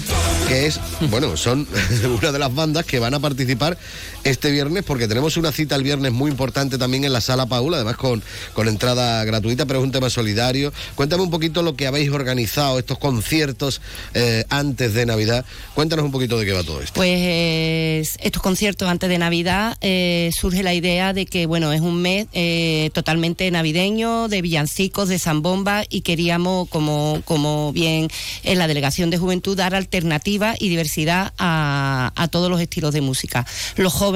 que 0.48 0.66
es, 0.66 0.78
bueno, 1.10 1.36
son 1.36 1.66
una 2.20 2.30
de 2.32 2.38
las 2.38 2.54
bandas 2.54 2.84
que 2.84 2.98
van 2.98 3.14
a 3.14 3.20
participar 3.20 3.78
este 4.24 4.50
viernes, 4.50 4.84
porque 4.84 5.06
tenemos 5.06 5.36
una 5.36 5.52
cita 5.52 5.76
el 5.76 5.82
viernes 5.82 6.10
muy 6.10 6.30
importante 6.30 6.78
también 6.78 7.04
en 7.04 7.12
la 7.12 7.20
Sala 7.20 7.46
Paula, 7.46 7.76
además 7.76 7.96
con, 7.96 8.22
con 8.54 8.68
entrada 8.68 9.22
gratuita, 9.24 9.66
pero 9.66 9.80
es 9.80 9.84
un 9.84 9.92
tema 9.92 10.08
solidario. 10.08 10.72
Cuéntame 10.94 11.22
un 11.22 11.30
poquito 11.30 11.62
lo 11.62 11.76
que 11.76 11.86
habéis 11.86 12.10
organizado, 12.10 12.78
estos 12.78 12.98
conciertos 12.98 13.82
eh, 14.14 14.44
antes 14.48 14.94
de 14.94 15.04
Navidad. 15.04 15.44
Cuéntanos 15.74 16.06
un 16.06 16.10
poquito 16.10 16.38
de 16.38 16.46
qué 16.46 16.52
va 16.52 16.62
todo 16.62 16.80
esto. 16.80 16.94
Pues 16.94 18.16
estos 18.20 18.42
conciertos 18.42 18.88
antes 18.88 19.10
de 19.10 19.18
Navidad 19.18 19.76
eh, 19.82 20.30
surge 20.34 20.62
la 20.62 20.72
idea 20.72 21.12
de 21.12 21.26
que 21.26 21.44
bueno 21.46 21.72
es 21.72 21.82
un 21.82 22.00
mes 22.00 22.26
eh, 22.32 22.90
totalmente 22.94 23.50
navideño 23.50 24.28
de 24.28 24.40
villancicos 24.40 25.08
de 25.08 25.18
zambomba 25.18 25.84
y 25.88 26.00
queríamos 26.00 26.68
como 26.68 27.20
como 27.24 27.72
bien 27.72 28.08
en 28.42 28.58
la 28.58 28.66
delegación 28.68 29.10
de 29.10 29.18
juventud 29.18 29.56
dar 29.56 29.74
alternativa 29.74 30.54
y 30.58 30.70
diversidad 30.70 31.32
a, 31.38 32.12
a 32.16 32.28
todos 32.28 32.50
los 32.50 32.60
estilos 32.60 32.94
de 32.94 33.02
música. 33.02 33.46
Los 33.76 33.92
jóvenes 33.92 34.13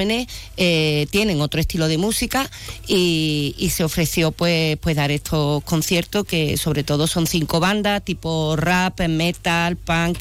eh, 0.57 1.07
tienen 1.11 1.41
otro 1.41 1.61
estilo 1.61 1.89
de 1.89 1.99
música 1.99 2.51
y, 2.87 3.55
y 3.59 3.71
se 3.71 3.85
ofreció 3.85 4.33
pues 4.33 4.77
pues 4.79 4.97
dar 4.97 5.11
estos 5.11 5.63
conciertos 5.65 6.25
que 6.25 6.57
sobre 6.57 6.85
todo 6.85 7.07
son 7.07 7.27
cinco 7.27 7.61
bandas 7.61 8.05
tipo 8.05 8.57
rap, 8.57 9.01
metal, 9.01 9.77
punk 9.77 10.19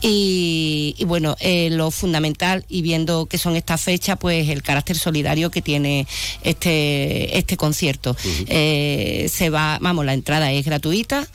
y, 0.00 0.94
y 0.98 1.04
bueno, 1.04 1.36
eh, 1.40 1.70
lo 1.70 1.90
fundamental 1.90 2.64
y 2.68 2.82
viendo 2.82 3.26
que 3.26 3.38
son 3.38 3.56
estas 3.56 3.80
fechas, 3.80 4.18
pues 4.18 4.48
el 4.48 4.62
carácter 4.62 4.98
solidario 4.98 5.50
que 5.50 5.62
tiene 5.62 6.06
este, 6.42 7.38
este 7.38 7.56
concierto. 7.56 8.16
Eh, 8.46 9.30
se 9.32 9.50
va, 9.50 9.78
vamos, 9.80 10.04
la 10.04 10.14
entrada 10.14 10.50
es 10.52 10.64
gratuita. 10.64 11.26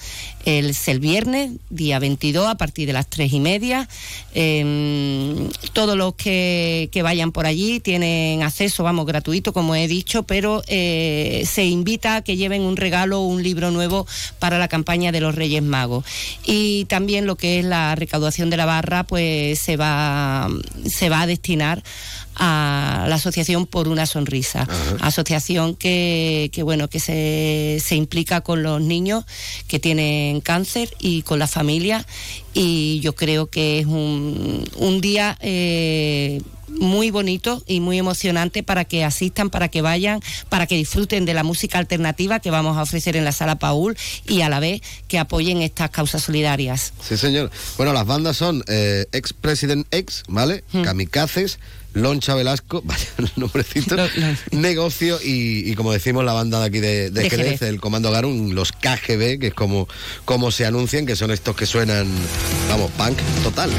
El, 0.47 0.99
viernes, 0.99 1.51
día 1.69 1.99
22, 1.99 2.47
a 2.47 2.55
partir 2.55 2.87
de 2.87 2.93
las 2.93 3.07
tres 3.07 3.33
y 3.33 3.41
media. 3.41 3.89
Em, 4.33 5.49
todos 5.73 5.97
los 5.97 6.15
que, 6.15 6.87
que 6.91 7.01
vayan 7.01 7.33
por 7.33 7.45
allí 7.45 7.81
tienen 7.81 8.43
acceso, 8.43 8.83
vamos, 8.83 9.05
gratuito, 9.05 9.51
como 9.51 9.75
he 9.75 9.89
dicho, 9.89 10.23
pero 10.23 10.63
eh, 10.67 11.43
se 11.45 11.65
invita 11.65 12.15
a 12.15 12.21
que 12.21 12.37
lleven 12.37 12.61
un 12.61 12.77
regalo 12.77 13.19
o 13.19 13.27
un 13.27 13.43
libro 13.43 13.71
nuevo 13.71 14.07
para 14.39 14.57
la 14.57 14.69
campaña 14.69 15.11
de 15.11 15.19
los 15.19 15.35
Reyes 15.35 15.63
Magos. 15.63 16.05
Y 16.45 16.85
también 16.85 17.25
lo 17.25 17.35
que 17.35 17.59
es 17.59 17.65
la 17.65 17.93
recaudación 17.95 18.49
de 18.49 18.55
la 18.55 18.65
barra, 18.65 19.03
pues 19.03 19.59
se 19.59 19.75
va, 19.75 20.47
se 20.89 21.09
va 21.09 21.23
a 21.23 21.27
destinar 21.27 21.83
a 22.37 23.05
la 23.07 23.15
asociación 23.15 23.65
por 23.65 23.87
una 23.87 24.05
sonrisa 24.05 24.67
asociación 25.01 25.75
que, 25.75 26.49
que 26.53 26.63
bueno 26.63 26.89
que 26.89 26.99
se, 26.99 27.81
se 27.83 27.95
implica 27.95 28.41
con 28.41 28.63
los 28.63 28.81
niños 28.81 29.25
que 29.67 29.79
tienen 29.79 30.41
cáncer 30.41 30.89
y 30.99 31.23
con 31.23 31.39
la 31.39 31.47
familia 31.47 32.05
y 32.53 32.99
yo 33.01 33.13
creo 33.13 33.47
que 33.47 33.79
es 33.79 33.85
un, 33.85 34.67
un 34.77 35.01
día 35.01 35.37
eh, 35.41 36.41
muy 36.69 37.11
bonito 37.11 37.63
y 37.67 37.79
muy 37.79 37.97
emocionante 37.97 38.63
para 38.63 38.85
que 38.85 39.03
asistan, 39.03 39.49
para 39.49 39.69
que 39.69 39.81
vayan, 39.81 40.21
para 40.49 40.67
que 40.67 40.75
disfruten 40.75 41.25
de 41.25 41.33
la 41.33 41.43
música 41.43 41.77
alternativa 41.79 42.39
que 42.39 42.51
vamos 42.51 42.77
a 42.77 42.81
ofrecer 42.81 43.15
en 43.15 43.25
la 43.25 43.31
sala 43.31 43.57
Paul 43.57 43.97
y 44.27 44.41
a 44.41 44.49
la 44.49 44.59
vez 44.59 44.81
que 45.07 45.19
apoyen 45.19 45.61
estas 45.61 45.89
causas 45.89 46.23
solidarias. 46.23 46.93
Sí, 47.01 47.17
señor. 47.17 47.51
Bueno, 47.77 47.93
las 47.93 48.05
bandas 48.05 48.37
son 48.37 48.63
eh, 48.67 49.05
Ex 49.11 49.33
President 49.33 49.87
X, 49.91 50.23
¿vale? 50.27 50.63
Kamikazes, 50.83 51.59
Loncha 52.01 52.35
Velasco, 52.35 52.81
vaya 52.85 53.07
nombrecito, 53.35 53.95
Negocio 54.51 55.19
y, 55.23 55.71
y 55.71 55.75
como 55.75 55.91
decimos 55.91 56.23
la 56.23 56.33
banda 56.33 56.59
de 56.59 56.65
aquí 56.65 56.79
de, 56.79 57.09
de 57.09 57.21
De 57.21 57.29
Jerez, 57.29 57.59
Jerez. 57.59 57.61
el 57.63 57.79
Comando 57.79 58.11
Garun, 58.11 58.55
los 58.55 58.71
KGB, 58.71 59.39
que 59.39 59.47
es 59.47 59.53
como, 59.53 59.87
como 60.25 60.51
se 60.51 60.65
anuncian, 60.65 61.05
que 61.05 61.15
son 61.15 61.31
estos 61.31 61.55
que 61.55 61.65
suenan, 61.65 62.07
vamos, 62.69 62.91
punk 62.91 63.17
total. 63.43 63.69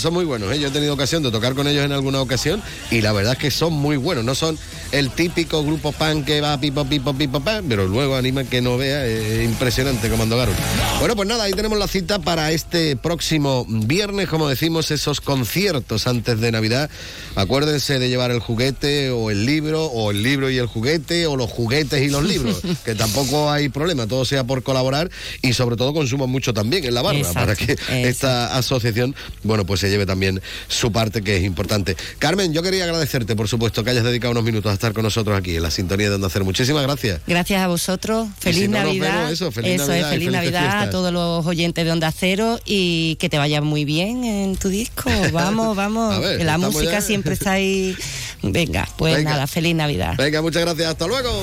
Son 0.00 0.12
muy 0.12 0.24
buenos, 0.24 0.52
¿eh? 0.52 0.60
yo 0.60 0.68
he 0.68 0.70
tenido 0.70 0.94
ocasión 0.94 1.22
de 1.22 1.30
tocar 1.30 1.54
con 1.54 1.66
ellos 1.66 1.84
en 1.84 1.92
alguna 1.92 2.20
ocasión 2.20 2.62
y 2.90 3.00
la 3.00 3.12
verdad 3.12 3.32
es 3.32 3.38
que 3.38 3.50
son 3.50 3.72
muy 3.72 3.96
buenos, 3.96 4.24
no 4.24 4.34
son 4.34 4.58
el 4.92 5.10
típico 5.10 5.62
grupo 5.62 5.92
punk 5.92 6.24
que 6.24 6.40
va 6.40 6.58
pipo, 6.58 6.84
pipo, 6.84 7.14
pipo, 7.14 7.40
pam, 7.40 7.66
pero 7.68 7.86
luego 7.86 8.16
anima 8.16 8.44
que 8.44 8.60
no 8.62 8.76
vea, 8.76 9.06
eh, 9.06 9.44
impresionante 9.44 10.08
Comando 10.08 10.36
Garun. 10.36 10.54
Bueno, 10.98 11.14
pues 11.16 11.28
nada, 11.28 11.44
ahí 11.44 11.52
tenemos 11.52 11.78
la 11.78 11.88
cita 11.88 12.18
para 12.18 12.52
este 12.52 12.96
próximo 12.96 13.66
viernes, 13.68 14.28
como 14.28 14.48
decimos, 14.48 14.90
esos 14.90 15.20
conciertos 15.20 16.06
antes 16.06 16.40
de 16.40 16.52
Navidad. 16.52 16.90
Acuérdense 17.34 17.98
de 17.98 18.08
llevar 18.08 18.30
el 18.30 18.40
juguete 18.40 19.10
o 19.10 19.30
el 19.30 19.46
libro, 19.46 19.86
o 19.86 20.10
el 20.10 20.22
libro 20.22 20.50
y 20.50 20.58
el 20.58 20.66
juguete, 20.66 21.26
o 21.26 21.36
los 21.36 21.50
juguetes 21.50 22.02
y 22.02 22.08
los 22.08 22.24
libros, 22.24 22.60
que 22.84 22.94
tampoco 22.94 23.50
hay 23.50 23.68
problema, 23.68 24.06
todo 24.06 24.24
sea 24.24 24.44
por 24.44 24.62
colaborar 24.62 25.10
y 25.42 25.52
sobre 25.52 25.76
todo 25.76 25.92
consuman 25.92 26.30
mucho 26.30 26.54
también 26.54 26.84
en 26.84 26.94
la 26.94 27.02
barra, 27.02 27.18
Exacto, 27.18 27.40
para 27.40 27.56
que 27.56 27.76
esta 28.08 28.56
asociación, 28.56 29.14
bueno, 29.42 29.64
pues 29.64 29.80
se 29.88 29.92
lleve 29.92 30.06
también 30.06 30.40
su 30.68 30.92
parte 30.92 31.22
que 31.22 31.36
es 31.36 31.42
importante. 31.44 31.96
Carmen, 32.18 32.52
yo 32.52 32.62
quería 32.62 32.84
agradecerte, 32.84 33.34
por 33.36 33.48
supuesto, 33.48 33.84
que 33.84 33.90
hayas 33.90 34.04
dedicado 34.04 34.32
unos 34.32 34.44
minutos 34.44 34.70
a 34.70 34.74
estar 34.74 34.92
con 34.92 35.02
nosotros 35.02 35.36
aquí 35.38 35.56
en 35.56 35.62
la 35.62 35.70
sintonía 35.70 36.08
de 36.08 36.16
Onda 36.16 36.28
Cero. 36.30 36.44
Muchísimas 36.44 36.82
gracias. 36.82 37.20
Gracias 37.26 37.60
a 37.60 37.68
vosotros. 37.68 38.28
Feliz 38.38 38.62
si 38.62 38.68
no 38.68 38.78
Navidad. 38.78 39.16
vemos, 39.16 39.32
eso, 39.32 39.50
feliz 39.50 39.80
es, 39.80 39.86
Navidad 39.86 40.08
y 40.08 40.12
feliz 40.14 40.30
Navidad 40.30 40.82
a 40.82 40.90
todos 40.90 41.12
los 41.12 41.46
oyentes 41.46 41.84
de 41.84 41.92
Onda 41.92 42.12
Cero 42.12 42.58
y 42.64 43.16
que 43.16 43.28
te 43.28 43.38
vaya 43.38 43.60
muy 43.60 43.84
bien 43.84 44.24
en 44.24 44.56
tu 44.56 44.68
disco. 44.68 45.10
Vamos, 45.32 45.76
vamos. 45.76 46.20
Ver, 46.20 46.44
la 46.44 46.58
música 46.58 46.92
ya. 46.92 47.00
siempre 47.00 47.34
está 47.34 47.52
ahí. 47.52 47.96
Venga, 48.42 48.88
pues 48.96 49.16
Venga. 49.16 49.30
nada, 49.30 49.46
feliz 49.46 49.74
Navidad. 49.74 50.14
Venga, 50.16 50.42
muchas 50.42 50.62
gracias. 50.62 50.88
Hasta 50.88 51.06
luego. 51.06 51.42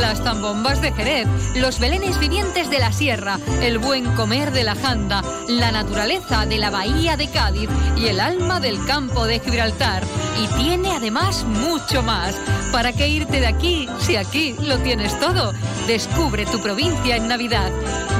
Las 0.00 0.22
zambombas 0.22 0.80
de 0.80 0.92
Jerez, 0.92 1.26
los 1.56 1.80
belenes 1.80 2.18
vivientes 2.20 2.70
de 2.70 2.78
la 2.78 2.92
sierra, 2.92 3.38
el 3.62 3.78
buen 3.78 4.14
comer 4.14 4.52
de 4.52 4.62
la 4.62 4.76
janda, 4.76 5.22
la 5.48 5.72
naturaleza 5.72 6.46
de 6.46 6.58
la 6.58 6.70
bahía 6.70 7.16
de 7.16 7.28
Cádiz 7.28 7.68
y 7.96 8.06
el 8.06 8.20
alma 8.20 8.60
del 8.60 8.84
campo 8.86 9.26
de 9.26 9.40
Gibraltar. 9.40 10.04
Y 10.40 10.46
tiene 10.62 10.92
además 10.92 11.44
mucho 11.44 12.02
más. 12.02 12.36
¿Para 12.70 12.92
qué 12.92 13.08
irte 13.08 13.40
de 13.40 13.48
aquí 13.48 13.88
si 13.98 14.16
aquí 14.16 14.54
lo 14.60 14.78
tienes 14.78 15.18
todo? 15.18 15.52
Descubre 15.88 16.46
tu 16.46 16.60
provincia 16.60 17.16
en 17.16 17.26
Navidad. 17.26 17.72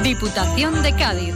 Diputación 0.03 0.81
de 0.83 0.93
Cádiz. 0.95 1.35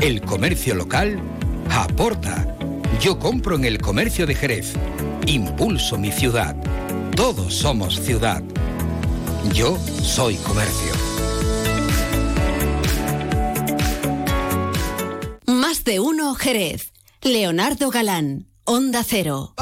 El 0.00 0.20
comercio 0.20 0.74
local 0.74 1.20
aporta. 1.70 2.56
Yo 3.00 3.18
compro 3.18 3.56
en 3.56 3.64
el 3.64 3.80
comercio 3.80 4.26
de 4.26 4.34
Jerez. 4.34 4.74
Impulso 5.26 5.98
mi 5.98 6.12
ciudad. 6.12 6.56
Todos 7.16 7.54
somos 7.54 8.00
ciudad. 8.00 8.42
Yo 9.52 9.78
soy 10.02 10.36
comercio. 10.36 10.92
Más 15.46 15.84
de 15.84 16.00
uno 16.00 16.34
Jerez. 16.34 16.92
Leonardo 17.22 17.90
Galán, 17.90 18.48
Onda 18.64 19.02
Cero. 19.02 19.54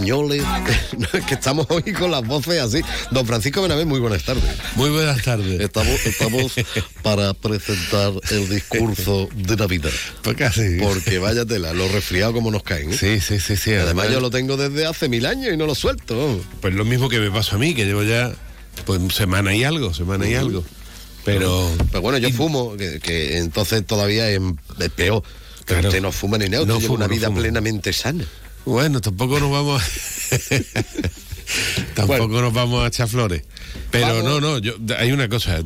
Españoles, 0.00 0.42
que 1.26 1.34
estamos 1.34 1.66
hoy 1.70 1.82
con 1.94 2.10
las 2.10 2.22
voces 2.26 2.60
así. 2.60 2.82
Don 3.12 3.26
Francisco 3.26 3.62
Benavés, 3.62 3.86
muy 3.86 3.98
buenas 3.98 4.24
tardes. 4.24 4.44
Muy 4.74 4.90
buenas 4.90 5.22
tardes. 5.22 5.58
Estamos, 5.58 6.04
estamos 6.04 6.52
para 7.02 7.32
presentar 7.32 8.12
el 8.30 8.46
discurso 8.50 9.26
de 9.34 9.56
Navidad. 9.56 9.90
Pues 10.20 10.36
casi. 10.36 10.76
Porque 10.80 11.18
vaya 11.18 11.46
tela, 11.46 11.72
los 11.72 11.90
resfriados 11.92 12.34
como 12.34 12.50
nos 12.50 12.62
caen. 12.62 12.92
¿eh? 12.92 12.96
Sí, 12.98 13.20
sí, 13.20 13.40
sí, 13.40 13.56
sí. 13.56 13.72
Además, 13.72 14.10
yo 14.10 14.20
lo 14.20 14.28
tengo 14.28 14.58
desde 14.58 14.84
hace 14.84 15.08
mil 15.08 15.24
años 15.24 15.54
y 15.54 15.56
no 15.56 15.64
lo 15.64 15.74
suelto. 15.74 16.42
Pues 16.60 16.74
lo 16.74 16.84
mismo 16.84 17.08
que 17.08 17.18
me 17.18 17.30
pasó 17.30 17.56
a 17.56 17.58
mí, 17.58 17.74
que 17.74 17.86
llevo 17.86 18.02
ya 18.02 18.30
pues 18.84 19.00
semana 19.14 19.54
y 19.54 19.64
algo, 19.64 19.94
semana 19.94 20.28
y 20.28 20.34
algo. 20.34 20.62
Pero, 21.24 21.72
Pero 21.90 22.02
bueno, 22.02 22.18
yo 22.18 22.30
fumo, 22.32 22.76
que, 22.76 23.00
que 23.00 23.38
entonces 23.38 23.84
todavía 23.86 24.28
es, 24.30 24.40
peor. 24.94 25.22
Que 25.60 25.72
Claro. 25.72 25.88
usted 25.88 26.00
no 26.02 26.12
fuma 26.12 26.36
ni 26.38 26.48
nada, 26.50 26.62
usted 26.62 26.74
No 26.74 26.80
lleva 26.80 26.94
una 26.94 27.08
no 27.08 27.14
vida 27.14 27.26
fumo. 27.28 27.40
plenamente 27.40 27.92
sana. 27.94 28.24
Bueno, 28.66 29.00
tampoco 29.00 29.40
nos 29.40 29.50
vamos 29.50 29.82
tampoco 31.94 32.40
nos 32.40 32.52
vamos 32.52 32.84
a 32.84 32.88
echar 32.88 33.08
flores. 33.08 33.42
Pero 33.90 34.08
Vamos. 34.08 34.24
no, 34.24 34.40
no, 34.40 34.58
yo, 34.58 34.74
hay 34.98 35.12
una 35.12 35.28
cosa, 35.28 35.60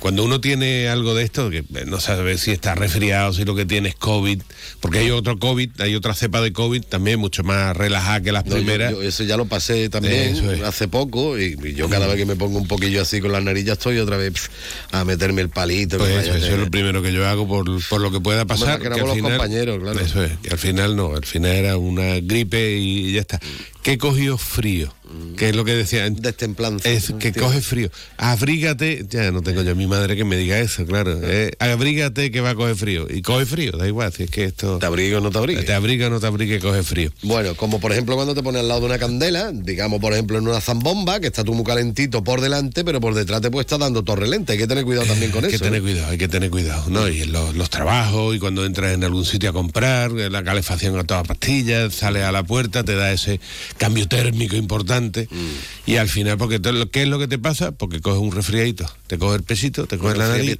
cuando 0.00 0.24
uno 0.24 0.40
tiene 0.40 0.88
algo 0.88 1.14
de 1.14 1.24
esto, 1.24 1.50
que 1.50 1.64
no 1.86 2.00
sabe 2.00 2.38
si 2.38 2.50
está 2.50 2.74
resfriado, 2.74 3.32
si 3.32 3.44
lo 3.44 3.54
que 3.54 3.64
tiene 3.66 3.88
es 3.90 3.94
COVID, 3.94 4.40
porque 4.80 4.98
hay 4.98 5.10
otro 5.10 5.38
COVID, 5.38 5.80
hay 5.80 5.94
otra 5.94 6.14
cepa 6.14 6.40
de 6.40 6.52
COVID 6.52 6.82
también 6.82 7.18
mucho 7.18 7.42
más 7.44 7.76
relajada 7.76 8.20
que 8.20 8.32
las 8.32 8.46
No, 8.46 8.56
primeras. 8.56 8.92
yo 8.92 9.02
eso 9.02 9.24
ya 9.24 9.36
lo 9.36 9.46
pasé 9.46 9.88
también 9.88 10.36
es. 10.36 10.62
hace 10.62 10.88
poco 10.88 11.38
y, 11.38 11.56
y 11.62 11.74
yo 11.74 11.88
cada 11.88 12.06
vez 12.06 12.16
que 12.16 12.26
me 12.26 12.36
pongo 12.36 12.58
un 12.58 12.66
poquillo 12.68 13.02
así 13.02 13.20
con 13.20 13.32
la 13.32 13.40
nariz 13.40 13.64
ya 13.64 13.72
estoy 13.74 13.98
otra 13.98 14.16
vez 14.16 14.50
a 14.92 15.04
meterme 15.04 15.42
el 15.42 15.48
palito. 15.50 15.98
Pues 15.98 16.10
que 16.10 16.20
eso, 16.30 16.34
es 16.34 16.58
lo 16.58 16.70
primero 16.70 17.02
que 17.02 17.12
yo 17.12 17.26
hago 17.26 17.46
por, 17.46 17.66
por 17.88 18.00
lo 18.00 18.10
que 18.10 18.20
pueda 18.20 18.44
pasar. 18.44 18.80
que 18.80 18.86
al 18.86 18.94
éramos 18.94 19.16
los 19.16 19.30
compañeros, 19.30 19.78
claro. 19.80 20.00
Eso 20.00 20.22
es, 20.22 20.32
que 20.42 20.50
al 20.50 20.58
final 20.58 20.96
no, 20.96 21.14
al 21.14 21.24
final 21.24 21.52
era 21.52 21.76
una 21.76 22.20
gripe 22.20 22.76
y 22.76 23.12
ya 23.12 23.20
está. 23.20 23.40
¿Qué 23.86 23.98
cogió 23.98 24.36
frío? 24.36 24.92
que 25.36 25.50
es 25.50 25.56
lo 25.56 25.64
que 25.64 25.72
decía. 25.74 26.10
Destemplanza. 26.10 26.88
Es 26.88 27.12
que 27.20 27.32
coge 27.32 27.60
frío. 27.60 27.90
Abrígate, 28.16 29.06
ya 29.08 29.30
no 29.30 29.42
tengo 29.42 29.62
yo 29.62 29.72
a 29.72 29.74
mi 29.74 29.86
madre 29.86 30.16
que 30.16 30.24
me 30.24 30.36
diga 30.36 30.58
eso, 30.58 30.84
claro. 30.84 31.20
eh, 31.22 31.52
abrígate 31.60 32.32
que 32.32 32.40
va 32.40 32.50
a 32.50 32.54
coger 32.56 32.74
frío. 32.74 33.06
Y 33.08 33.22
coge 33.22 33.46
frío, 33.46 33.72
da 33.72 33.86
igual, 33.86 34.12
si 34.12 34.24
es 34.24 34.30
que 34.30 34.44
esto. 34.44 34.78
Te 34.78 34.86
abriga 34.86 35.18
o 35.18 35.20
no 35.20 35.30
te 35.30 35.38
abrigue. 35.38 35.62
Te 35.62 35.72
abriga 35.74 36.08
o 36.08 36.10
no 36.10 36.18
te 36.18 36.26
abrigue, 36.26 36.58
coge 36.58 36.82
frío. 36.82 37.12
Bueno, 37.22 37.54
como 37.54 37.78
por 37.78 37.92
ejemplo 37.92 38.16
cuando 38.16 38.34
te 38.34 38.42
pones 38.42 38.60
al 38.62 38.68
lado 38.68 38.80
de 38.80 38.86
una 38.86 38.98
candela, 38.98 39.52
digamos 39.52 40.00
por 40.00 40.12
ejemplo 40.12 40.38
en 40.38 40.48
una 40.48 40.60
zambomba, 40.60 41.20
que 41.20 41.28
está 41.28 41.44
tú 41.44 41.54
muy 41.54 41.64
calentito 41.64 42.24
por 42.24 42.40
delante, 42.40 42.84
pero 42.84 43.00
por 43.00 43.14
detrás 43.14 43.40
te 43.40 43.50
puede 43.50 43.62
estar 43.62 43.78
dando 43.78 44.02
torrelente. 44.02 44.52
Hay 44.52 44.58
que 44.58 44.66
tener 44.66 44.84
cuidado 44.84 45.06
también 45.06 45.30
con 45.30 45.44
Hay 45.44 45.50
eso. 45.50 45.58
que 45.58 45.64
tener 45.64 45.78
¿eh? 45.78 45.82
cuidado, 45.82 46.10
hay 46.10 46.18
que 46.18 46.28
tener 46.28 46.50
cuidado, 46.50 46.90
¿no? 46.90 47.08
Y 47.08 47.22
en 47.22 47.30
los, 47.32 47.54
los 47.54 47.70
trabajos, 47.70 48.34
y 48.34 48.38
cuando 48.40 48.64
entras 48.64 48.94
en 48.94 49.04
algún 49.04 49.24
sitio 49.24 49.50
a 49.50 49.52
comprar, 49.52 50.10
la 50.10 50.42
calefacción 50.42 50.98
a 50.98 51.04
todas 51.04 51.26
pastillas, 51.28 51.94
sales 51.94 52.24
a 52.24 52.32
la 52.32 52.42
puerta, 52.42 52.82
te 52.82 52.94
da 52.96 53.12
ese 53.12 53.38
cambio 53.78 54.08
térmico 54.08 54.56
importante. 54.56 55.28
Mm. 55.30 55.90
Y 55.90 55.96
al 55.96 56.08
final, 56.08 56.38
porque 56.38 56.60
¿qué 56.90 57.02
es 57.02 57.08
lo 57.08 57.18
que 57.18 57.28
te 57.28 57.38
pasa? 57.38 57.72
Porque 57.72 58.00
coges 58.00 58.20
un 58.20 58.32
resfriadito, 58.32 58.90
te 59.06 59.18
coges 59.18 59.36
el 59.38 59.42
pesito, 59.44 59.86
te 59.86 59.98
coges 59.98 60.16
la 60.18 60.28
nariz. 60.28 60.58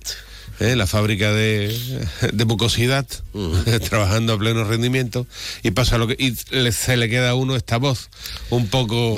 ¿eh? 0.60 0.74
la 0.76 0.86
fábrica 0.86 1.32
de, 1.32 1.76
de 2.32 2.44
mucosidad, 2.44 3.06
trabajando 3.88 4.32
a 4.34 4.38
pleno 4.38 4.64
rendimiento, 4.64 5.26
y 5.62 5.70
pasa 5.72 5.98
lo 5.98 6.06
que. 6.06 6.16
Y 6.18 6.34
le- 6.54 6.72
se 6.72 6.96
le 6.96 7.08
queda 7.08 7.30
a 7.30 7.34
uno 7.34 7.56
esta 7.56 7.76
voz 7.78 8.08
un 8.50 8.68
poco 8.68 9.16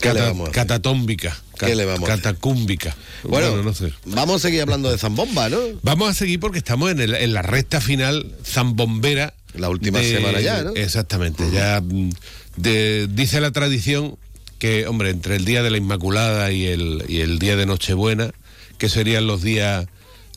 ¿qué 0.00 0.12
le 0.14 0.20
cata- 0.20 0.50
catatómbica, 0.52 1.36
¿Qué 1.58 1.74
le 1.76 1.84
vamos 1.84 2.08
catacúmbica. 2.08 2.96
Bueno, 3.24 3.62
no 3.62 3.72
sé. 3.72 3.92
vamos 4.04 4.36
a 4.36 4.38
seguir 4.48 4.62
hablando 4.62 4.90
de 4.90 4.98
zambomba, 4.98 5.48
¿no? 5.48 5.58
Vamos 5.82 6.10
a 6.10 6.14
seguir 6.14 6.40
porque 6.40 6.58
estamos 6.58 6.90
en, 6.90 7.00
el- 7.00 7.14
en 7.14 7.32
la 7.32 7.42
recta 7.42 7.80
final 7.80 8.32
zambombera. 8.44 9.34
La 9.54 9.68
última 9.68 10.00
semana 10.00 10.40
ya, 10.40 10.62
¿no? 10.62 10.70
Exactamente, 10.74 11.44
ya 11.52 11.80
mm, 11.84 12.10
dice 12.56 13.40
la 13.40 13.50
tradición 13.50 14.16
que, 14.58 14.86
hombre, 14.86 15.10
entre 15.10 15.36
el 15.36 15.44
día 15.44 15.62
de 15.62 15.70
la 15.70 15.78
Inmaculada 15.78 16.52
y 16.52 16.66
el, 16.66 17.04
y 17.08 17.20
el 17.20 17.38
día 17.38 17.56
de 17.56 17.66
Nochebuena, 17.66 18.32
que 18.78 18.88
serían 18.88 19.26
los 19.26 19.42
días 19.42 19.86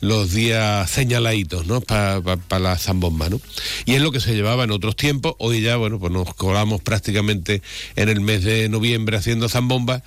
los 0.00 0.32
días 0.32 0.90
señaladitos, 0.90 1.66
¿no? 1.66 1.80
Para 1.80 2.20
la 2.58 2.78
zambomba, 2.78 3.30
¿no? 3.30 3.40
Y 3.86 3.94
es 3.94 4.02
lo 4.02 4.12
que 4.12 4.20
se 4.20 4.34
llevaba 4.34 4.64
en 4.64 4.70
otros 4.70 4.96
tiempos. 4.96 5.34
Hoy 5.38 5.62
ya, 5.62 5.76
bueno, 5.76 5.98
pues 5.98 6.12
nos 6.12 6.34
colamos 6.34 6.82
prácticamente 6.82 7.62
en 7.96 8.08
el 8.08 8.20
mes 8.20 8.44
de 8.44 8.68
noviembre 8.68 9.16
haciendo 9.16 9.48
zambomba 9.48 10.02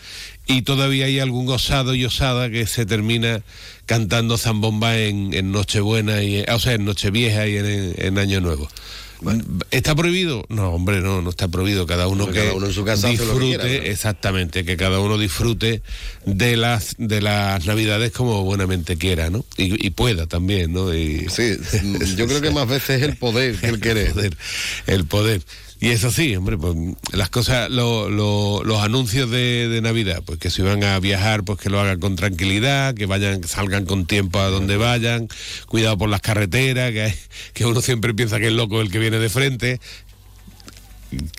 y 0.46 0.62
todavía 0.62 1.06
hay 1.06 1.20
algún 1.20 1.50
osado 1.50 1.96
y 1.96 2.06
osada 2.06 2.50
que 2.50 2.68
se 2.68 2.86
termina 2.86 3.42
cantando 3.86 4.38
zambomba 4.38 4.98
en, 4.98 5.34
en 5.34 5.52
Nochebuena, 5.52 6.22
y, 6.22 6.42
o 6.42 6.60
sea, 6.60 6.74
en 6.74 6.86
Nochevieja 6.86 7.48
y 7.48 7.58
en, 7.58 7.96
en 7.98 8.18
Año 8.20 8.42
Nuevo. 8.42 8.70
¿Está 9.72 9.96
prohibido? 9.96 10.46
No, 10.50 10.70
hombre, 10.70 11.02
no, 11.02 11.22
no 11.22 11.30
está 11.30 11.48
prohibido. 11.48 11.86
Cada 11.86 12.08
uno 12.08 12.26
Porque 12.26 12.40
que 12.40 12.46
cada 12.46 12.58
uno 12.58 12.68
en 12.68 12.74
su 12.74 12.86
casa 12.86 13.08
que 13.08 13.18
disfrute, 13.18 13.40
quiera, 13.40 13.64
¿no? 13.64 13.70
exactamente, 13.70 14.66
que 14.66 14.78
cada 14.78 15.00
uno 15.00 15.18
disfrute 15.18 15.82
de 16.26 16.58
las 16.58 16.96
de 16.98 17.22
las 17.22 17.66
Navidades 17.66 18.12
como 18.12 18.44
buenamente 18.44 18.98
quiera, 18.98 19.30
¿no? 19.30 19.46
Y, 19.58 19.86
y 19.86 19.90
pueda 19.92 20.28
también, 20.28 20.74
¿no? 20.74 20.94
Y, 20.94 21.28
Sí, 21.30 21.58
yo 22.16 22.28
creo 22.28 22.42
que 22.42 22.52
más 22.52 22.68
veces 22.68 23.02
es 23.02 23.04
el 23.04 23.18
poder 23.18 23.56
que 23.58 23.68
el 23.68 23.80
querer. 23.80 24.08
el 24.08 24.14
poder, 24.14 24.38
el 24.88 25.06
poder. 25.06 25.42
Y 25.82 25.90
eso 25.92 26.12
sí, 26.12 26.36
hombre, 26.36 26.58
pues 26.58 26.76
las 27.14 27.30
cosas, 27.30 27.70
lo- 27.70 28.10
lo- 28.10 28.64
los 28.66 28.82
anuncios 28.82 29.30
de, 29.32 29.70
de 29.70 29.82
Navidad, 29.82 30.22
pues 30.26 30.38
que 30.38 30.50
si 30.50 30.62
van 30.62 30.84
a 30.84 31.00
viajar, 31.00 31.44
pues 31.46 31.58
que 31.58 31.70
lo 31.70 31.80
hagan 31.80 32.00
con 32.02 32.18
tranquilidad, 32.18 32.94
que 32.96 33.06
vayan, 33.06 33.44
salgan 33.48 33.86
con 33.86 34.06
tiempo 34.06 34.40
a 34.40 34.50
donde 34.50 34.76
vayan, 34.76 35.30
cuidado 35.68 35.98
por 35.98 36.10
las 36.10 36.20
carreteras, 36.20 36.92
que, 36.92 37.14
que 37.54 37.66
uno 37.66 37.80
siempre 37.82 38.14
piensa 38.14 38.40
que 38.40 38.48
es 38.48 38.54
loco 38.54 38.82
el 38.82 38.92
que 38.92 39.00
viene 39.00 39.20
de 39.20 39.30
frente. 39.30 39.80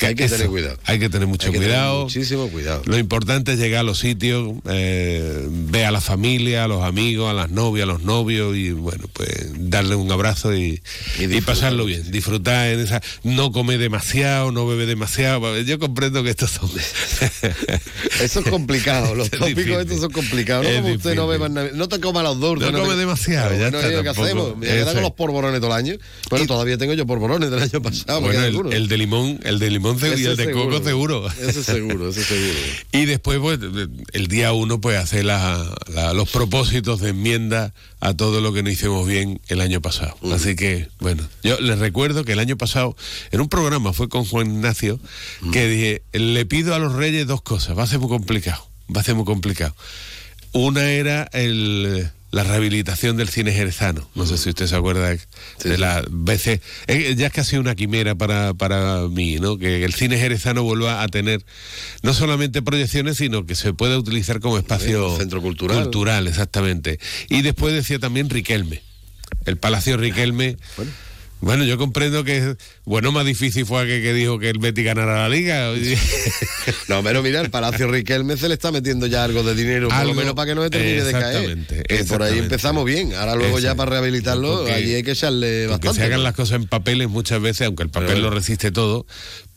Hay 0.00 0.14
que 0.16 0.24
eso, 0.24 0.34
tener 0.36 0.48
cuidado. 0.50 0.76
Hay 0.84 0.98
que 0.98 1.08
tener 1.08 1.28
mucho 1.28 1.46
Hay 1.46 1.52
que 1.52 1.58
tener 1.58 1.74
cuidado. 1.74 2.02
muchísimo 2.04 2.48
cuidado. 2.48 2.82
Lo 2.86 2.98
importante 2.98 3.52
es 3.52 3.58
llegar 3.58 3.80
a 3.80 3.82
los 3.84 3.98
sitios, 4.00 4.52
eh, 4.68 5.46
ver 5.48 5.84
a 5.84 5.90
la 5.92 6.00
familia, 6.00 6.64
a 6.64 6.68
los 6.68 6.82
amigos, 6.82 7.30
a 7.30 7.34
las 7.34 7.50
novias, 7.50 7.84
a 7.84 7.92
los 7.92 8.02
novios 8.02 8.56
y 8.56 8.70
bueno, 8.72 9.04
pues 9.12 9.30
darle 9.70 9.94
un 9.94 10.10
abrazo 10.10 10.54
y, 10.56 10.82
y 11.18 11.40
pasarlo 11.42 11.84
bien, 11.84 12.10
disfrutar 12.10 12.68
en 12.70 12.80
esa, 12.80 13.00
no 13.22 13.52
comer 13.52 13.78
demasiado, 13.78 14.50
no 14.50 14.66
beber 14.66 14.86
demasiado. 14.88 15.56
Yo 15.60 15.78
comprendo 15.78 16.24
que 16.24 16.30
estos 16.30 16.50
son. 16.50 16.70
Eso 18.20 18.40
es 18.40 18.46
complicado, 18.50 19.14
los 19.14 19.26
Es 19.26 19.30
tópicos 19.38 19.56
difícil. 19.56 19.80
estos 19.80 20.00
son 20.00 20.10
complicados. 20.12 20.64
No 20.64 20.70
Es 20.70 20.80
como 20.82 20.94
usted 20.94 21.14
no 21.14 21.26
beba. 21.28 21.48
No 21.48 21.88
te 21.88 22.00
coma 22.00 22.22
los 22.22 22.40
dulces. 22.40 22.72
No 22.72 22.78
come 22.80 22.94
te- 22.94 23.00
demasiado, 23.00 23.48
Pero 23.50 23.60
ya 23.60 23.70
bueno, 23.70 23.78
está, 23.78 24.00
¿y 24.00 24.02
¿qué 24.02 24.08
hacemos? 24.08 24.56
Me 24.56 24.66
quedan 24.66 24.94
con 24.94 25.02
los 25.02 25.12
porborones 25.12 25.60
todo 25.60 25.70
el 25.70 25.76
año. 25.76 25.94
Bueno, 26.28 26.46
todavía 26.46 26.76
tengo 26.78 26.94
yo 26.94 27.06
porborones 27.06 27.50
del 27.50 27.62
año 27.62 27.80
pasado. 27.82 28.20
Bueno, 28.20 28.44
el, 28.44 28.72
el 28.72 28.88
de 28.88 28.96
limón, 28.98 29.38
el 29.44 29.58
de 29.60 29.70
limón 29.70 30.00
seguro 30.00 30.18
y 30.18 30.24
el 30.24 30.36
de 30.36 30.50
coco 30.50 30.82
seguro. 30.82 31.26
Ese 31.40 31.62
seguro, 31.62 32.08
ese 32.10 32.24
seguro. 32.24 32.58
Y 32.92 33.04
después, 33.04 33.38
pues, 33.38 33.60
el 34.12 34.26
día 34.26 34.52
uno, 34.52 34.80
pues, 34.80 35.12
la- 35.22 35.72
la- 35.94 36.12
los 36.14 36.28
propósitos 36.30 37.00
de 37.00 37.10
enmienda 37.10 37.72
a 38.00 38.14
todo 38.14 38.40
lo 38.40 38.52
que 38.52 38.62
no 38.64 38.70
hicimos 38.70 39.06
bien 39.06 39.40
el 39.48 39.60
año 39.60 39.80
pasado. 39.80 40.16
Así 40.32 40.56
que, 40.56 40.88
bueno, 40.98 41.22
yo 41.44 41.60
les 41.60 41.78
recuerdo 41.78 42.24
que 42.24 42.32
el 42.32 42.38
año 42.40 42.56
pasado, 42.56 42.96
en 43.30 43.40
un 43.40 43.48
programa, 43.48 43.92
fue 43.92 44.08
con 44.08 44.24
Juan 44.24 44.48
Ignacio, 44.50 44.98
que 45.52 45.68
dije, 45.68 46.02
le 46.12 46.44
pido 46.46 46.74
a 46.74 46.78
los 46.80 46.94
reyes 46.94 47.26
dos 47.26 47.42
cosas, 47.42 47.78
va 47.78 47.84
a 47.84 47.86
ser 47.86 47.98
muy 48.00 48.08
complicado, 48.08 48.66
va 48.94 49.02
a 49.02 49.04
ser 49.04 49.14
muy 49.14 49.24
complicado. 49.24 49.76
Una 50.52 50.90
era 50.90 51.28
el, 51.32 52.10
la 52.30 52.44
rehabilitación 52.44 53.16
del 53.16 53.28
cine 53.28 53.52
jerezano. 53.52 54.08
No 54.14 54.26
sé 54.26 54.38
si 54.38 54.50
usted 54.50 54.66
se 54.66 54.76
acuerda 54.76 55.16
de 55.64 55.78
las 55.78 56.04
veces. 56.10 56.60
eh, 56.86 57.14
ya 57.16 57.26
es 57.26 57.32
casi 57.32 57.56
una 57.56 57.74
quimera 57.74 58.14
para, 58.14 58.54
para 58.54 59.08
mí, 59.08 59.36
¿no? 59.36 59.58
Que 59.58 59.84
el 59.84 59.94
cine 59.94 60.18
jerezano 60.18 60.62
vuelva 60.62 61.02
a 61.02 61.08
tener 61.08 61.44
no 62.02 62.14
solamente 62.14 62.62
proyecciones, 62.62 63.16
sino 63.16 63.46
que 63.46 63.54
se 63.54 63.72
pueda 63.72 63.98
utilizar 63.98 64.40
como 64.40 64.58
espacio. 64.58 65.16
centro 65.16 65.42
cultural. 65.42 65.82
Cultural, 65.82 66.28
exactamente. 66.28 67.00
Y 67.28 67.42
después 67.42 67.74
decía 67.74 67.98
también 67.98 68.30
Riquelme. 68.30 68.82
El 69.44 69.56
Palacio 69.56 69.96
Riquelme. 69.96 70.56
Bueno. 70.76 70.92
Yo 71.42 71.78
comprendo 71.78 72.22
que, 72.24 72.56
bueno, 72.84 73.12
más 73.12 73.24
difícil 73.24 73.64
fue 73.66 73.82
aquel 73.82 74.02
que 74.02 74.12
dijo 74.12 74.38
que 74.38 74.50
el 74.50 74.58
Betis 74.58 74.84
ganara 74.84 75.22
la 75.22 75.28
liga. 75.28 75.70
No, 76.88 77.02
pero 77.02 77.22
mira, 77.22 77.40
el 77.40 77.50
Palacio 77.50 77.88
Riquelme 77.90 78.36
se 78.36 78.48
le 78.48 78.54
está 78.54 78.72
metiendo 78.72 79.06
ya 79.06 79.24
algo 79.24 79.42
de 79.42 79.54
dinero, 79.54 79.88
por 79.88 79.96
Algo- 79.96 80.12
lo 80.14 80.20
menos 80.20 80.34
para 80.34 80.46
que 80.50 80.54
no 80.54 80.62
se 80.64 80.70
termine 80.70 81.02
de 81.04 81.12
caer. 81.12 81.24
Exactamente, 81.50 81.82
Que 81.84 82.04
por 82.04 82.22
ahí 82.22 82.38
empezamos 82.38 82.84
bien. 82.84 83.14
Ahora 83.14 83.34
luego 83.36 83.58
ya 83.58 83.74
para 83.74 83.92
rehabilitarlo, 83.92 84.58
Porque- 84.58 84.72
allí 84.72 84.94
hay 84.94 85.02
que 85.02 85.12
echarle 85.12 85.66
bastante. 85.66 85.96
se 85.98 86.04
hagan 86.04 86.22
las 86.22 86.34
cosas 86.34 86.56
en 86.56 86.66
papeles 86.66 87.08
muchas 87.08 87.40
veces, 87.40 87.66
aunque 87.66 87.84
el 87.84 87.90
papel 87.90 88.08
Pero 88.08 88.18
lo 88.20 88.26
bueno. 88.26 88.36
resiste 88.40 88.70
todo, 88.72 89.06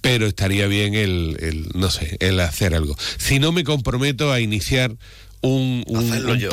pero 0.02 0.28
estaría 0.28 0.68
bien 0.68 0.94
el, 0.94 1.38
el, 1.40 1.68
no 1.74 1.90
sé, 1.92 2.18
el 2.20 2.40
hacer 2.40 2.76
algo. 2.76 2.96
Si 3.18 3.40
no 3.40 3.52
me 3.52 3.64
comprometo 3.64 4.32
a 4.32 4.40
iniciar 4.40 4.96
un, 5.42 5.84
un- 5.88 6.10
Hacerlo 6.12 6.34
un 6.34 6.40
yo, 6.40 6.48
¿eh? 6.48 6.50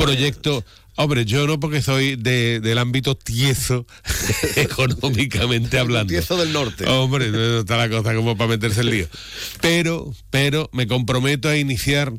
Hombre, 1.03 1.25
yo 1.25 1.47
no 1.47 1.59
porque 1.59 1.81
soy 1.81 2.15
de- 2.15 2.59
del 2.59 2.77
ámbito 2.77 3.15
tieso, 3.15 3.85
económicamente 4.55 5.77
hablando. 5.77 6.11
Tieso 6.11 6.37
del 6.37 6.53
norte. 6.53 6.87
Hombre, 6.87 7.29
no 7.29 7.59
está 7.59 7.77
la 7.77 7.89
cosa 7.89 8.13
como 8.15 8.37
para 8.37 8.49
meterse 8.49 8.81
el 8.81 8.89
lío. 8.89 9.07
Pero, 9.61 10.13
pero 10.29 10.69
me 10.73 10.87
comprometo 10.87 11.49
a 11.49 11.57
iniciar 11.57 12.13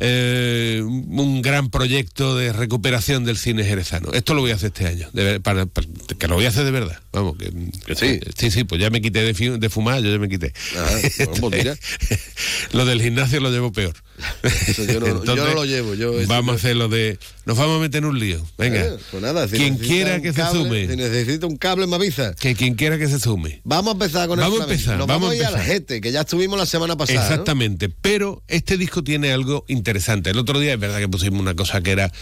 eh, 0.00 0.80
un 0.84 1.42
gran 1.42 1.70
proyecto 1.70 2.36
de 2.36 2.52
recuperación 2.52 3.24
del 3.24 3.36
cine 3.36 3.64
jerezano. 3.64 4.12
Esto 4.12 4.34
lo 4.34 4.40
voy 4.42 4.52
a 4.52 4.54
hacer 4.54 4.68
este 4.68 4.86
año, 4.86 5.08
de 5.12 5.24
ver- 5.24 5.40
para- 5.40 5.66
para- 5.66 5.88
que 6.18 6.28
lo 6.28 6.36
voy 6.36 6.44
a 6.44 6.48
hacer 6.50 6.64
de 6.64 6.70
verdad. 6.70 7.00
Vamos, 7.12 7.36
que, 7.36 7.50
sí. 7.96 8.20
sí, 8.36 8.50
sí, 8.50 8.64
pues 8.64 8.80
ya 8.80 8.90
me 8.90 9.00
quité 9.02 9.22
de, 9.22 9.68
fumar, 9.70 10.00
yo 10.02 10.10
ya 10.12 10.18
me 10.18 10.28
quité. 10.28 10.52
Ah, 10.76 10.98
bueno, 11.18 11.32
pues 11.40 11.58
mira. 11.64 11.76
lo 12.72 12.84
del 12.84 13.02
gimnasio 13.02 13.40
lo 13.40 13.50
llevo 13.50 13.72
peor. 13.72 13.94
Eso 14.66 14.84
yo 14.84 15.00
no- 15.00 15.24
yo 15.24 15.36
no 15.36 15.54
lo 15.54 15.64
llevo, 15.64 15.94
yo 15.94 16.12
vamos 16.26 16.54
a 16.54 16.56
hacer 16.56 16.76
lo 16.76 16.88
de. 16.88 17.18
Nos 17.46 17.56
vamos 17.56 17.78
a 17.78 17.80
meter 17.80 17.98
en 18.02 18.04
un 18.10 18.18
lío. 18.18 18.44
Venga. 18.58 18.84
Eh, 18.84 18.96
pues 19.10 19.22
nada, 19.22 19.48
si 19.48 19.56
quien 19.56 19.78
quiera 19.78 20.20
que 20.20 20.32
cable, 20.32 20.58
se 20.60 20.64
sume. 20.64 20.88
Si 20.88 20.96
necesita 20.96 21.46
un 21.46 21.56
cable, 21.56 21.86
me 21.86 21.96
avisa. 21.96 22.34
Que 22.34 22.54
quien 22.54 22.74
quiera 22.74 22.98
que 22.98 23.08
se 23.08 23.18
sume. 23.20 23.60
Vamos 23.64 23.90
a 23.90 23.92
empezar 23.92 24.28
con 24.28 24.38
el 24.38 24.44
Vamos 24.44 24.60
a 24.60 24.64
flamenco. 24.64 24.72
empezar, 24.72 24.98
Nos 24.98 25.06
vamos 25.06 25.30
a 25.30 25.32
a 25.32 25.36
ir 25.36 25.44
al 25.46 25.58
Jete, 25.60 26.00
que 26.00 26.12
ya 26.12 26.20
estuvimos 26.22 26.58
la 26.58 26.66
semana 26.66 26.96
pasada. 26.96 27.20
¿no? 27.20 27.24
Exactamente, 27.26 27.88
pero 27.88 28.42
este 28.48 28.76
disco 28.76 29.02
tiene 29.02 29.32
algo 29.32 29.64
interesante. 29.68 30.30
El 30.30 30.38
otro 30.38 30.58
día 30.60 30.74
es 30.74 30.80
verdad 30.80 30.98
que 30.98 31.08
pusimos 31.08 31.40
una 31.40 31.54
cosa 31.54 31.80
que 31.80 31.92
era 31.92 32.12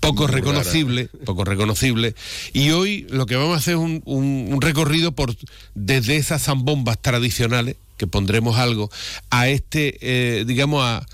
poco 0.00 0.24
Muy 0.28 0.32
reconocible, 0.34 1.08
poco 1.24 1.44
reconocible, 1.44 2.14
y 2.52 2.70
hoy 2.70 3.06
lo 3.10 3.26
que 3.26 3.34
vamos 3.36 3.54
a 3.56 3.58
hacer 3.58 3.74
es 3.74 3.80
un, 3.80 4.02
un- 4.04 4.48
un 4.52 4.60
recorrido 4.60 5.12
por 5.12 5.34
desde 5.74 6.16
esas 6.16 6.42
zambombas 6.44 7.00
tradicionales, 7.02 7.76
que 7.96 8.06
pondremos 8.06 8.56
algo, 8.58 8.90
a 9.30 9.48
este, 9.48 9.96
eh, 10.00 10.44
digamos, 10.46 10.84
a 10.84 11.06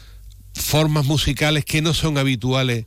formas 0.54 1.04
musicales 1.06 1.64
que 1.64 1.82
no 1.82 1.94
son 1.94 2.18
habituales 2.18 2.86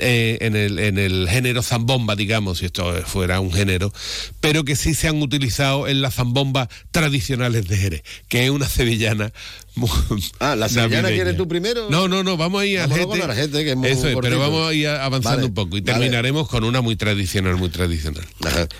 eh, 0.00 0.38
en, 0.42 0.54
el, 0.54 0.78
en 0.78 0.96
el 0.98 1.28
género 1.28 1.62
zambomba, 1.62 2.14
digamos, 2.14 2.58
si 2.58 2.66
esto 2.66 2.92
fuera 3.04 3.40
un 3.40 3.52
género, 3.52 3.92
pero 4.40 4.64
que 4.64 4.76
sí 4.76 4.94
se 4.94 5.08
han 5.08 5.20
utilizado 5.20 5.88
en 5.88 6.02
las 6.02 6.14
zambombas 6.14 6.68
tradicionales 6.92 7.66
de 7.66 7.76
Jerez, 7.76 8.02
que 8.28 8.44
es 8.44 8.50
una 8.50 8.68
sevillana 8.68 9.32
Ah, 10.40 10.56
¿la 10.56 10.68
sevillana 10.68 11.08
quieres 11.10 11.36
tú 11.36 11.46
primero? 11.46 11.88
No, 11.90 12.08
no, 12.08 12.22
no, 12.22 12.36
vamos 12.36 12.62
a 12.62 12.66
ir 12.66 12.80
a 12.80 12.88
con 12.88 13.20
Argete, 13.22 13.64
que 13.64 13.70
es 13.70 13.76
muy 13.76 13.88
Eso 13.88 14.08
es, 14.08 14.16
pero 14.20 14.38
vamos 14.38 14.68
a 14.68 14.74
ir 14.74 14.88
avanzando 14.88 15.36
Vale, 15.38 15.46
un 15.48 15.54
poco 15.54 15.76
y 15.76 15.80
vale. 15.80 15.92
terminaremos 15.92 16.48
con 16.48 16.64
una 16.64 16.80
muy 16.80 16.96
tradicional, 16.96 17.56
muy 17.56 17.68
tradicional. 17.68 18.26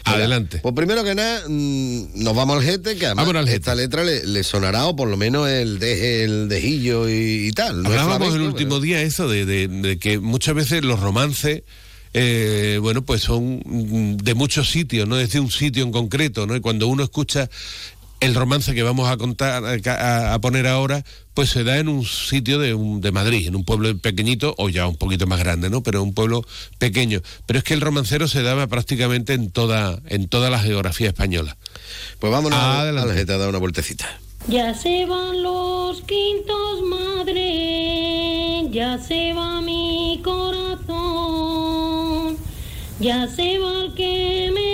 Adelante. 0.05 0.61
Pues 0.63 0.75
primero 0.75 1.05
que 1.05 1.15
nada, 1.15 1.43
mm, 1.49 2.23
nos 2.23 2.35
vamos 2.35 2.57
al 2.59 2.65
Jete, 2.65 2.97
que 2.97 3.07
además 3.07 3.29
al 3.29 3.49
esta 3.49 3.75
letra 3.75 4.05
le, 4.05 4.27
le 4.27 4.43
sonará, 4.43 4.87
o 4.87 4.97
por 4.97 5.09
lo 5.09 5.17
menos 5.17 5.49
el 5.49 5.79
de 5.79 6.25
el 6.25 6.49
dejillo 6.49 7.09
y, 7.09 7.49
y 7.49 7.53
tal. 7.53 7.83
No 7.83 7.89
Hablábamos 7.91 8.35
el 8.35 8.43
último 8.43 8.81
día 8.81 9.03
eso 9.03 9.29
de, 9.29 9.45
de- 9.45 9.69
de 9.69 9.99
que 9.99 10.19
muchas 10.19 10.55
veces 10.55 10.85
los 10.85 11.01
romances 11.01 11.63
eh, 12.19 12.79
bueno, 12.81 13.03
pues 13.03 13.21
son 13.21 13.61
mm, 13.65 14.17
de 14.17 14.35
muchos 14.35 14.71
sitios, 14.71 15.07
no 15.07 15.19
es 15.19 15.33
de 15.33 15.41
un 15.41 15.51
sitio 15.51 15.83
en 15.85 15.93
concreto, 15.93 16.47
¿no? 16.47 16.57
Y 16.57 16.61
cuando 16.61 16.89
uno 16.89 17.05
escucha 17.05 17.51
el 18.27 18.35
romance 18.35 18.75
que 18.75 18.83
vamos 18.83 19.09
a 19.11 19.17
contar, 19.17 19.63
a, 19.65 20.35
a 20.35 20.39
poner 20.41 20.67
ahora, 20.67 21.05
pues 21.35 21.51
se 21.51 21.65
da 21.65 21.79
en 21.79 21.89
un 21.89 22.05
sitio 22.05 22.59
de, 22.59 22.75
un- 22.75 23.01
de 23.01 23.13
Madrid, 23.13 23.47
en 23.49 23.57
un 23.57 23.65
pueblo 23.65 23.97
pequeñito, 23.99 24.55
o 24.59 24.69
ya 24.69 24.87
un 24.87 24.97
poquito 24.97 25.27
más 25.27 25.39
grande, 25.39 25.71
¿no? 25.71 25.83
Pero 25.83 26.03
un 26.03 26.13
pueblo 26.15 26.45
pequeño. 26.79 27.21
Pero 27.47 27.59
es 27.59 27.65
que 27.65 27.75
el 27.75 27.81
romancero 27.81 28.29
se 28.29 28.43
daba 28.43 28.67
prácticamente 28.67 29.33
en 29.35 29.51
toda, 29.51 30.01
en 30.07 30.29
toda 30.29 30.51
la 30.51 30.59
geografía 30.59 31.09
española. 31.09 31.57
Pues 32.21 32.31
vámonos 32.33 32.59
al- 32.59 32.81
Adelante. 32.81 33.11
al 33.13 33.17
Jete 33.17 33.33
a 33.33 33.39
dar 33.39 33.49
una 33.49 33.59
vueltecita. 33.59 34.07
Ya 34.49 34.75
se 34.75 35.07
van 35.07 35.43
los 35.43 36.03
quintos, 36.03 36.83
madre, 36.89 38.69
ya 38.71 38.99
se 38.99 39.33
va 39.33 39.61
mi 39.61 40.21
corazón, 41.27 42.37
ya 43.01 43.27
se 43.29 43.59
va 43.59 43.81
el 43.85 43.95
que 43.95 44.51
me 44.55 44.66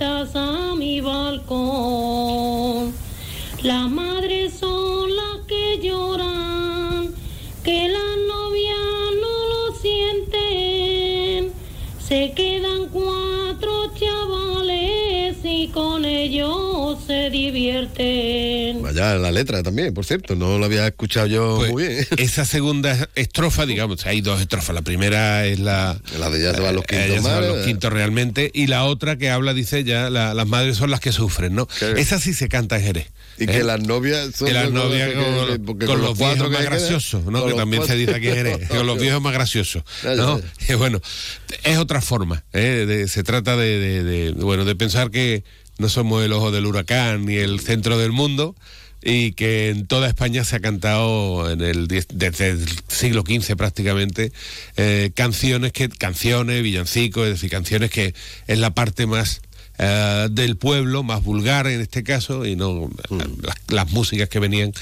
a 0.00 0.74
mi 0.76 1.00
balcón. 1.00 2.92
Las 3.62 3.88
madres 3.90 4.52
son 4.52 5.14
las 5.14 5.46
que 5.46 5.78
lloran, 5.82 7.14
que 7.64 7.88
las 7.88 8.16
novias 8.28 8.78
no 9.22 9.48
lo 9.52 9.74
sienten, 9.74 11.52
se 11.98 12.32
quedan 12.32 12.88
cuatro 12.92 13.92
chavales 13.98 15.38
y 15.44 15.68
con 15.68 16.04
ellos 16.04 16.75
se 17.26 17.30
divierten. 17.30 18.82
Vaya, 18.82 19.14
la 19.16 19.30
letra 19.32 19.62
también, 19.62 19.92
por 19.94 20.04
cierto, 20.04 20.34
no 20.36 20.58
lo 20.58 20.64
había 20.64 20.86
escuchado 20.86 21.26
yo 21.26 21.56
Pues, 21.58 21.70
muy 21.72 21.86
bien. 21.88 22.06
Esa 22.18 22.44
segunda 22.44 23.08
estrofa, 23.14 23.66
digamos, 23.66 24.06
hay 24.06 24.20
dos 24.20 24.40
estrofas. 24.40 24.74
La 24.74 24.82
primera 24.82 25.44
es 25.46 25.58
la. 25.58 25.98
La 26.18 26.30
de 26.30 26.42
ya 26.42 26.54
se 26.54 26.60
van 26.60 26.74
los 26.74 26.84
eh, 26.84 26.86
quintos 26.88 27.08
ya 27.08 27.14
se 27.14 27.20
van 27.28 27.32
mares, 27.34 27.48
los 27.56 27.66
quintos 27.66 27.92
realmente. 27.92 28.50
Y 28.54 28.66
la 28.68 28.84
otra 28.84 29.16
que 29.16 29.30
habla, 29.30 29.54
dice 29.54 29.84
ya, 29.84 30.10
la- 30.10 30.34
las 30.34 30.46
madres 30.46 30.76
son 30.76 30.90
las 30.90 31.00
que 31.00 31.12
sufren, 31.12 31.54
¿no? 31.54 31.68
Esa 31.96 32.18
sí 32.20 32.34
se 32.34 32.48
canta 32.48 32.76
en 32.78 32.84
Jerez. 32.84 33.06
Y 33.38 33.44
¿eh? 33.44 33.46
que 33.48 33.62
las 33.64 33.80
novias 33.80 34.34
son 34.34 34.48
Que 34.48 34.54
las 34.54 34.70
novias 34.70 35.10
que- 35.10 35.14
con, 35.14 35.34
los, 35.48 36.00
los 36.00 36.16
cuatro 36.16 36.48
viejos 36.48 36.50
más 36.50 36.64
graciosos, 36.64 37.24
¿no? 37.26 37.46
Que 37.46 37.52
también 37.54 37.84
se 37.86 37.94
dice 37.96 38.14
aquí 38.14 38.28
en 38.28 38.34
Jerez, 38.34 38.68
con 38.68 38.86
los 38.86 38.98
viejos 39.00 39.20
más 39.20 39.32
graciosos, 39.34 39.82
¿no? 40.16 40.40
Y 40.68 40.74
bueno, 40.78 41.00
es 41.64 41.78
otra 41.78 42.00
forma, 42.00 42.44
¿eh? 42.52 42.84
De- 42.86 43.08
se 43.08 43.22
trata 43.22 43.56
de, 43.56 43.78
de- 43.78 44.04
de- 44.04 44.32
bueno, 44.32 44.64
de 44.64 44.74
pensar 44.74 45.10
que 45.10 45.44
no 45.78 45.88
somos 45.88 46.24
el 46.24 46.32
ojo 46.32 46.50
del 46.50 46.66
huracán 46.66 47.26
ni 47.26 47.36
el 47.36 47.60
centro 47.60 47.98
del 47.98 48.12
mundo 48.12 48.54
y 49.02 49.32
que 49.32 49.68
en 49.70 49.86
toda 49.86 50.08
España 50.08 50.42
se 50.42 50.56
ha 50.56 50.60
cantado 50.60 51.48
en 51.50 51.60
el 51.60 51.86
desde 51.86 52.50
el 52.50 52.66
siglo 52.88 53.22
XV 53.26 53.56
prácticamente 53.56 54.32
eh, 54.76 55.10
canciones 55.14 55.72
que 55.72 55.88
canciones 55.88 56.62
villancicos 56.62 57.24
es 57.26 57.34
decir 57.34 57.50
canciones 57.50 57.90
que 57.90 58.14
es 58.46 58.58
la 58.58 58.70
parte 58.70 59.06
más 59.06 59.42
eh, 59.78 60.28
del 60.30 60.56
pueblo 60.56 61.02
más 61.02 61.22
vulgar 61.22 61.66
en 61.66 61.80
este 61.80 62.02
caso 62.02 62.44
y 62.44 62.56
no 62.56 62.86
Mm. 63.10 63.18
las, 63.42 63.56
las 63.68 63.90
músicas 63.92 64.28
que 64.28 64.38
venían 64.38 64.72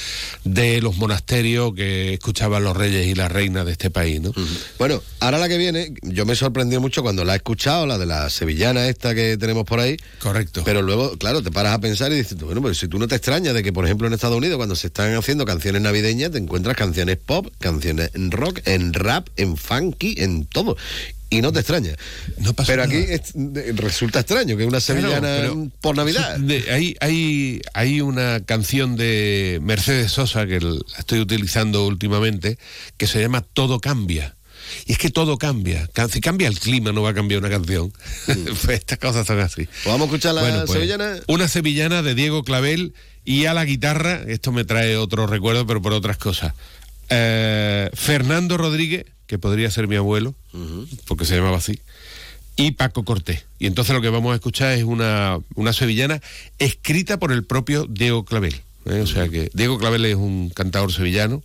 de 0.45 0.81
los 0.81 0.97
monasterios 0.97 1.75
que 1.75 2.15
escuchaban 2.15 2.65
los 2.65 2.77
reyes 2.77 3.07
y 3.07 3.15
las 3.15 3.31
reinas 3.31 3.67
de 3.67 3.73
este 3.73 3.91
país 3.91 4.21
¿no? 4.21 4.33
Bueno, 4.79 5.03
ahora 5.21 5.39
la 5.39 5.49
que 5.49 5.59
viene, 5.59 5.93
yo 6.03 6.25
me 6.27 6.35
sorprendió 6.37 6.81
mucho 6.81 7.03
cuando 7.03 7.25
la 7.25 7.35
he 7.35 7.37
escuchado, 7.37 7.87
la 7.87 7.99
de 7.99 8.07
la 8.07 8.31
sevillana 8.31 8.89
esta 8.89 9.15
que 9.15 9.37
tenemos 9.37 9.65
por 9.65 9.81
ahí. 9.81 9.97
Correcto. 10.21 10.63
Pero 10.65 10.83
luego, 10.83 11.17
claro, 11.19 11.43
te 11.43 11.51
paras 11.51 11.75
a 11.75 11.81
pensar 11.81 12.13
y 12.13 12.17
dices, 12.17 12.39
bueno, 12.39 12.63
pero 12.63 12.75
si 12.75 12.89
tú 12.89 12.99
no 12.99 13.09
te 13.09 13.17
extrañas 13.17 13.55
de 13.55 13.63
que, 13.63 13.73
por 13.73 13.85
ejemplo, 13.85 14.07
en 14.07 14.13
Estados 14.13 14.37
Unidos, 14.37 14.57
cuando 14.57 14.77
se 14.77 14.89
están 14.89 15.15
haciendo 15.15 15.45
canciones 15.45 15.83
navideñas, 15.83 16.31
te 16.31 16.39
encuentras 16.39 16.77
canciones 16.77 17.17
pop, 17.17 17.49
canciones 17.59 18.11
en 18.15 18.31
rock, 18.31 18.61
en 18.65 18.93
rap, 18.93 19.29
en 19.37 19.57
funky, 19.57 20.15
en 20.19 20.47
todo. 20.47 20.77
Y 21.35 21.43
no 21.43 21.53
te 21.53 21.61
extraña. 21.61 21.95
pero 22.67 22.83
aquí 22.85 22.97
es- 22.97 23.33
resulta 23.77 24.21
extraño 24.21 24.57
que 24.57 24.65
una 24.65 24.81
sevillana 24.81 25.21
pero- 25.41 25.69
por 25.81 25.97
Navidad. 25.97 26.39
De- 26.39 26.71
hay, 26.71 26.97
hay, 27.01 27.61
hay 27.75 28.01
una 28.01 28.41
canción 28.45 28.97
de 28.97 29.59
Mercedes 29.63 30.13
Sosa 30.13 30.47
que 30.47 30.61
la 30.61 30.77
estoy 30.99 31.21
utilizando 31.21 31.87
últimamente 31.87 32.59
que 32.97 33.07
se 33.07 33.21
llama 33.21 33.41
Todo 33.53 33.81
cambia. 33.81 34.35
Y 34.87 34.93
es 34.93 34.99
que 34.99 35.11
todo 35.11 35.37
cambia. 35.37 35.89
Si 36.11 36.21
cambia 36.21 36.49
el 36.49 36.59
clima, 36.59 36.91
no 36.93 37.03
va 37.03 37.11
a 37.11 37.15
cambiar 37.15 37.41
una 37.41 37.51
canción. 37.51 37.93
Pues 38.65 38.79
estas 38.79 38.99
cosas 38.99 39.27
son 39.27 39.41
así. 39.41 39.63
Mm. 39.63 39.67
vamos 39.87 40.01
a 40.03 40.05
escuchar 40.05 40.35
la 40.35 40.67
sevillana. 40.67 41.17
Una 41.27 41.49
sevillana 41.49 42.03
de 42.03 42.15
Diego 42.15 42.45
Clavel 42.45 42.95
y 43.25 43.45
a 43.47 43.55
la 43.55 43.65
guitarra, 43.65 44.23
esto 44.27 44.53
me 44.53 44.65
trae 44.65 44.97
otro 44.97 45.27
recuerdo, 45.27 45.67
pero 45.67 45.83
por 45.83 45.93
otras 45.93 46.17
cosas. 46.17 46.55
Eh, 47.11 47.91
Fernando 47.95 48.57
Rodríguez, 48.57 49.05
que 49.27 49.39
podría 49.39 49.71
ser 49.71 49.89
mi 49.89 49.97
abuelo, 49.97 50.35
porque 51.07 51.25
se 51.25 51.37
llamaba 51.37 51.59
así, 51.59 51.81
y 52.57 52.73
Paco 52.73 53.05
Cortés. 53.05 53.45
Y 53.59 53.67
entonces 53.67 53.95
lo 53.95 54.01
que 54.01 54.11
vamos 54.11 54.33
a 54.33 54.37
escuchar 54.37 54.73
es 54.73 54.85
una, 54.85 55.39
una 55.55 55.73
sevillana 55.73 56.21
escrita 56.59 57.19
por 57.19 57.33
el 57.33 57.45
propio 57.45 57.87
Diego 57.89 58.25
Clavel. 58.25 58.55
¿eh? 58.87 59.01
O 59.03 59.07
sea 59.07 59.29
que 59.29 59.51
Diego 59.55 59.79
Clavel 59.79 60.05
es 60.05 60.15
un 60.17 60.51
cantador 60.51 60.93
sevillano 60.93 61.43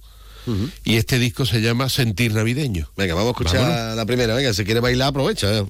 y 0.84 0.96
este 0.96 1.20
disco 1.20 1.46
se 1.46 1.62
llama 1.62 1.90
Sentir 1.90 2.34
Navideño. 2.34 2.90
Venga, 2.98 3.14
vamos 3.14 3.30
a 3.30 3.32
escuchar 3.32 3.62
Vámonos. 3.62 3.96
la 3.96 4.06
primera. 4.06 4.34
Venga, 4.34 4.52
si 4.54 4.66
quiere 4.66 4.80
bailar, 4.80 5.10
aprovecha. 5.10 5.60
¿eh? 5.60 5.66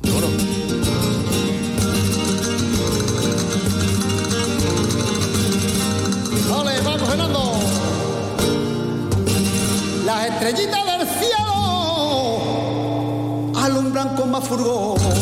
Alumbran 13.99 14.15
con 14.15 14.31
más 14.31 14.47
furgón. 14.47 15.18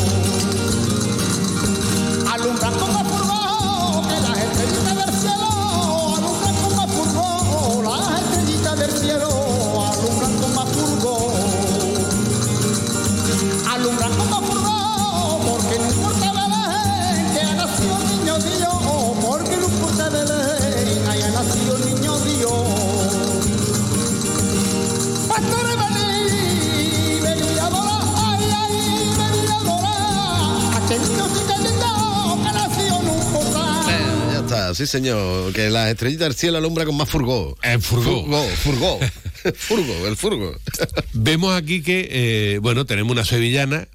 Sí 34.77 34.85
señor, 34.85 35.51
que 35.53 35.71
las 35.71 35.89
estrellitas 35.89 36.27
del 36.27 36.35
cielo 36.35 36.59
alumbra 36.59 36.85
con 36.85 36.95
más 36.95 37.09
furgó. 37.09 37.57
Furgó. 37.81 38.23
Furgó, 38.23 38.43
furgó. 38.57 38.99
furgo, 39.55 40.07
el 40.07 40.15
furgo. 40.15 40.55
Vemos 41.13 41.55
aquí 41.55 41.81
que, 41.81 42.07
eh, 42.11 42.59
bueno, 42.59 42.85
tenemos 42.85 43.11
una 43.11 43.25
sevillana 43.25 43.87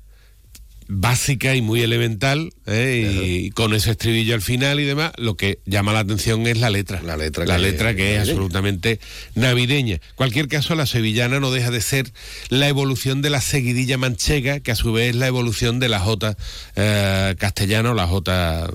básica 0.88 1.55
y 1.55 1.62
muy 1.62 1.83
elemental, 1.83 2.53
¿eh? 2.66 3.42
y 3.44 3.51
con 3.51 3.75
ese 3.75 3.90
estribillo 3.92 4.35
al 4.35 4.42
final 4.42 4.81
y 4.81 4.85
demás, 4.85 5.12
lo 5.16 5.37
que 5.37 5.59
llama 5.66 5.92
la 5.92 6.01
atención 6.01 6.46
es 6.46 6.59
la 6.59 6.70
letra. 6.70 7.03
La 7.03 7.16
letra 7.16 7.44
La 7.46 7.57
que- 7.57 7.62
letra 7.62 7.94
que 7.94 8.03
es 8.12 8.18
navideña. 8.18 8.22
absolutamente 8.33 9.01
navideña. 9.35 10.01
Cualquier 10.14 10.48
caso, 10.48 10.75
la 10.75 10.87
sevillana 10.87 11.40
no 11.40 11.51
deja 11.51 11.70
de 11.70 11.81
ser 11.81 12.12
la 12.48 12.68
evolución 12.68 13.22
de 13.22 13.31
la 13.31 13.40
seguidilla 13.40 13.98
manchega, 13.98 14.61
que 14.61 14.70
a 14.72 14.77
su 14.77 14.92
vez 14.92 15.11
es 15.11 15.16
la 15.16 15.27
evolución 15.27 15.81
de 15.81 15.88
la 15.88 16.01
jota 16.01 16.37
eh, 16.77 17.35
castellana 17.38 17.90
o 17.90 17.94
la 17.94 18.07
jota, 18.07 18.68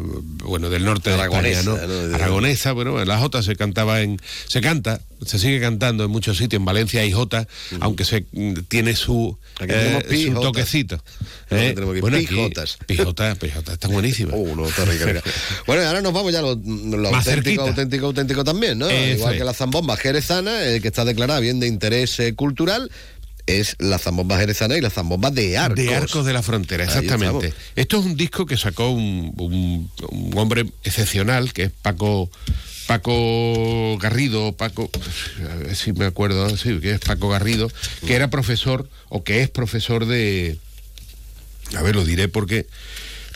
bueno, 0.43 0.69
del 0.69 0.84
norte 0.86 1.12
Aragonesa, 1.12 1.71
de 1.71 1.76
España, 1.78 1.88
¿no? 1.88 2.08
¿no? 2.10 2.15
Aragonesa, 2.15 2.71
bueno, 2.73 3.04
la 3.06 3.17
jota 3.19 3.41
se 3.43 3.56
cantaba 3.56 4.02
en, 4.02 4.19
se 4.47 4.62
canta, 4.62 5.02
se 5.26 5.39
sigue 5.39 5.60
cantando 5.60 6.04
en 6.06 6.12
muchos 6.12 6.38
sitios, 6.38 6.60
en 6.60 6.65
Valencia 6.65 7.02
hay 7.02 7.12
jota, 7.12 7.47
aunque 7.80 8.06
se 8.06 8.26
mm, 8.32 8.54
tiene 8.67 8.95
su, 8.95 9.38
Aquí 9.60 9.67
tenemos 9.67 10.04
su 10.04 10.41
toquecito. 10.41 11.04
¿eh? 11.50 11.73
aquí 11.78 12.00
Bueno, 12.02 12.17
aquí, 12.17 12.28
pijotas, 12.28 12.78
están 13.78 13.92
buenísimas. 13.92 14.34
Uh, 14.38 14.56
no. 14.56 14.63
Bueno, 15.68 15.82
y 15.82 15.86
ahora 15.86 16.02
nos 16.02 16.13
vamos 16.13 16.32
ya 16.34 16.40
a 16.40 16.42
lo, 16.42 16.50
auténtico, 16.50 17.22
cerquita. 17.24 17.62
auténtico, 17.63 18.06
auténtico 18.08 18.44
también, 18.44 18.78
¿no? 18.80 18.90
Eso 18.90 19.16
Igual 19.18 19.34
es. 19.34 19.40
que 19.40 19.46
la 19.46 19.54
zambomba 19.54 19.98
jerezana, 19.98 20.63
el 20.63 20.82
que 20.82 20.88
está 20.90 21.06
declarada 21.06 21.40
bien 21.40 21.60
de 21.60 21.68
interés 21.68 22.20
eh, 22.20 22.34
cultural, 22.36 22.92
es 23.46 23.76
la 23.80 23.98
zambomba 23.98 24.38
jerezana 24.38 24.78
y 24.78 24.82
la 24.82 24.90
zambomba 24.90 25.32
de 25.32 25.58
Arcos. 25.58 25.78
De 25.86 25.96
Arcos 25.96 26.26
de 26.26 26.34
la 26.34 26.44
Frontera, 26.44 26.84
exactamente. 26.84 27.54
Esto 27.76 28.00
es 28.00 28.06
un 28.06 28.18
disco 28.18 28.46
que 28.46 28.58
sacó 28.58 28.90
un, 28.90 29.34
un- 29.38 29.90
un 30.10 30.38
hombre 30.38 30.66
excepcional, 30.84 31.54
que 31.54 31.63
es 31.63 31.71
Paco, 31.82 32.30
Paco 32.88 33.98
Garrido, 34.00 34.52
Paco, 34.54 34.90
a 35.50 35.56
ver 35.56 35.75
si 35.75 35.94
me 35.94 36.06
acuerdo, 36.06 36.56
sí, 36.58 36.80
que 36.80 36.92
es 36.92 37.00
Paco 37.00 37.30
Garrido, 37.30 37.69
que 38.06 38.15
era 38.15 38.30
profesor, 38.30 38.90
o 39.10 39.23
que 39.23 39.42
es 39.42 39.50
profesor 39.50 40.06
de, 40.06 40.58
a 41.75 41.82
ver, 41.84 41.96
lo 41.96 42.04
diré 42.06 42.28
porque 42.28 42.65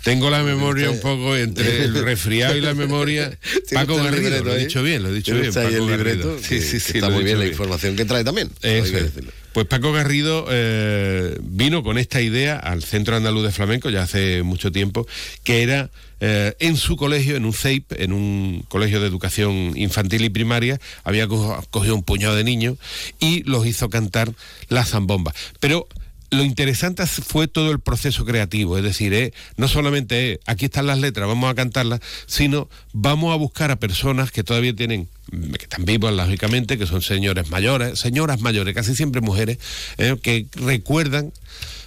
tengo 0.03 0.29
la 0.29 0.43
memoria 0.43 0.89
un 0.89 0.99
poco 0.99 1.35
entre 1.35 1.83
el 1.85 1.93
resfriado 2.03 2.55
y 2.57 2.61
la 2.61 2.73
memoria. 2.73 3.37
Paco 3.73 3.95
Garrido, 3.97 4.21
libreto 4.21 4.43
lo 4.45 4.55
he 4.55 4.59
dicho 4.59 4.83
bien, 4.83 5.03
lo 5.03 5.09
he 5.09 5.13
dicho 5.13 5.31
¿Tiene 5.33 5.49
bien. 5.49 5.53
Paco 5.53 5.67
el 5.69 5.87
libreto? 5.87 6.37
Sí, 6.41 6.61
sí, 6.61 6.79
sí. 6.79 6.93
está 6.97 7.09
muy 7.09 7.23
bien 7.23 7.39
la 7.39 7.47
información 7.47 7.95
que 7.95 8.05
trae 8.05 8.23
también. 8.23 8.49
Eso 8.61 8.97
es. 8.97 9.11
Pues 9.53 9.67
Paco 9.67 9.91
Garrido 9.91 10.45
eh, 10.49 11.37
vino 11.41 11.83
con 11.83 11.97
esta 11.97 12.21
idea 12.21 12.55
al 12.57 12.83
Centro 12.83 13.17
Andaluz 13.17 13.43
de 13.43 13.51
Flamenco 13.51 13.89
ya 13.89 14.03
hace 14.03 14.43
mucho 14.43 14.71
tiempo, 14.71 15.05
que 15.43 15.61
era 15.61 15.89
eh, 16.21 16.53
en 16.59 16.77
su 16.77 16.95
colegio, 16.95 17.35
en 17.35 17.43
un 17.43 17.51
CEIP, 17.53 17.91
en 17.99 18.13
un 18.13 18.63
colegio 18.69 19.01
de 19.01 19.07
educación 19.07 19.73
infantil 19.75 20.23
y 20.23 20.29
primaria, 20.29 20.79
había 21.03 21.27
co- 21.27 21.61
cogido 21.69 21.95
un 21.95 22.03
puñado 22.03 22.35
de 22.37 22.45
niños 22.45 22.77
y 23.19 23.43
los 23.43 23.65
hizo 23.67 23.89
cantar 23.89 24.31
la 24.69 24.85
zambomba. 24.85 25.33
Pero 25.59 25.85
lo 26.31 26.45
interesante 26.45 27.05
fue 27.05 27.47
todo 27.47 27.71
el 27.71 27.79
proceso 27.79 28.25
creativo, 28.25 28.77
es 28.77 28.83
decir, 28.83 29.13
eh, 29.13 29.33
no 29.57 29.67
solamente 29.67 30.33
es, 30.33 30.39
aquí 30.45 30.65
están 30.65 30.87
las 30.87 30.99
letras, 30.99 31.27
vamos 31.27 31.51
a 31.51 31.55
cantarlas, 31.55 31.99
sino 32.25 32.69
vamos 32.93 33.33
a 33.33 33.35
buscar 33.35 33.69
a 33.69 33.75
personas 33.75 34.31
que 34.31 34.43
todavía 34.43 34.73
tienen, 34.73 35.09
mm, 35.31 35.51
que 35.51 35.63
están 35.63 35.83
vivas 35.83 36.13
lógicamente, 36.13 36.77
que 36.77 36.87
son 36.87 37.01
señores 37.01 37.49
mayores, 37.49 37.99
señoras 37.99 38.39
mayores, 38.39 38.73
casi 38.73 38.95
siempre 38.95 39.19
mujeres, 39.19 39.57
eh, 39.97 40.15
que 40.21 40.47
recuerdan 40.55 41.33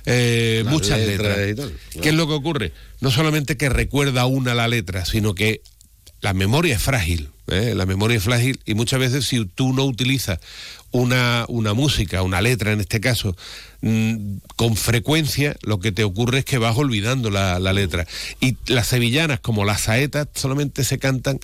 eh, 0.07 0.65
muchas 0.67 0.99
letras 0.99 1.39
¿Qué 2.03 2.11
es 2.11 2.15
lo 2.15 2.27
que 2.27 2.35
ocurre? 2.35 2.73
No 3.01 3.11
solamente 3.11 3.57
que 3.57 3.71
recuerda 3.71 4.27
una 4.27 4.53
la 4.53 4.69
letra, 4.69 5.07
sino 5.07 5.35
que 5.35 5.63
la 6.25 6.33
memoria 6.33 6.75
es 6.77 6.83
frágil, 6.83 7.29
¿eh? 7.49 7.75
la 7.77 7.85
memoria 7.85 8.17
es 8.17 8.25
frágil 8.25 8.59
y 8.65 8.73
muchas 8.73 8.99
veces 8.99 9.27
si 9.27 9.45
tú 9.45 9.75
no 9.75 9.85
utilizas 9.85 10.41
una, 10.91 11.45
una 11.49 11.75
música, 11.75 12.23
una 12.23 12.41
letra 12.41 12.73
en 12.73 12.81
este 12.81 12.99
caso, 12.99 13.37
mm, 13.83 14.37
con 14.57 14.75
frecuencia 14.75 15.55
lo 15.61 15.81
que 15.81 15.93
te 15.93 16.03
ocurre 16.03 16.39
es 16.39 16.45
que 16.47 16.57
vas 16.57 16.79
olvidando 16.79 17.29
la, 17.31 17.59
la 17.59 17.75
letra. 17.75 18.07
Y 18.41 18.57
las 18.69 18.87
sevillanas 18.87 19.41
como 19.41 19.67
las 19.67 19.83
saetas 19.83 20.29
solamente 20.35 20.83
se 20.85 20.99
cantan, 20.99 21.41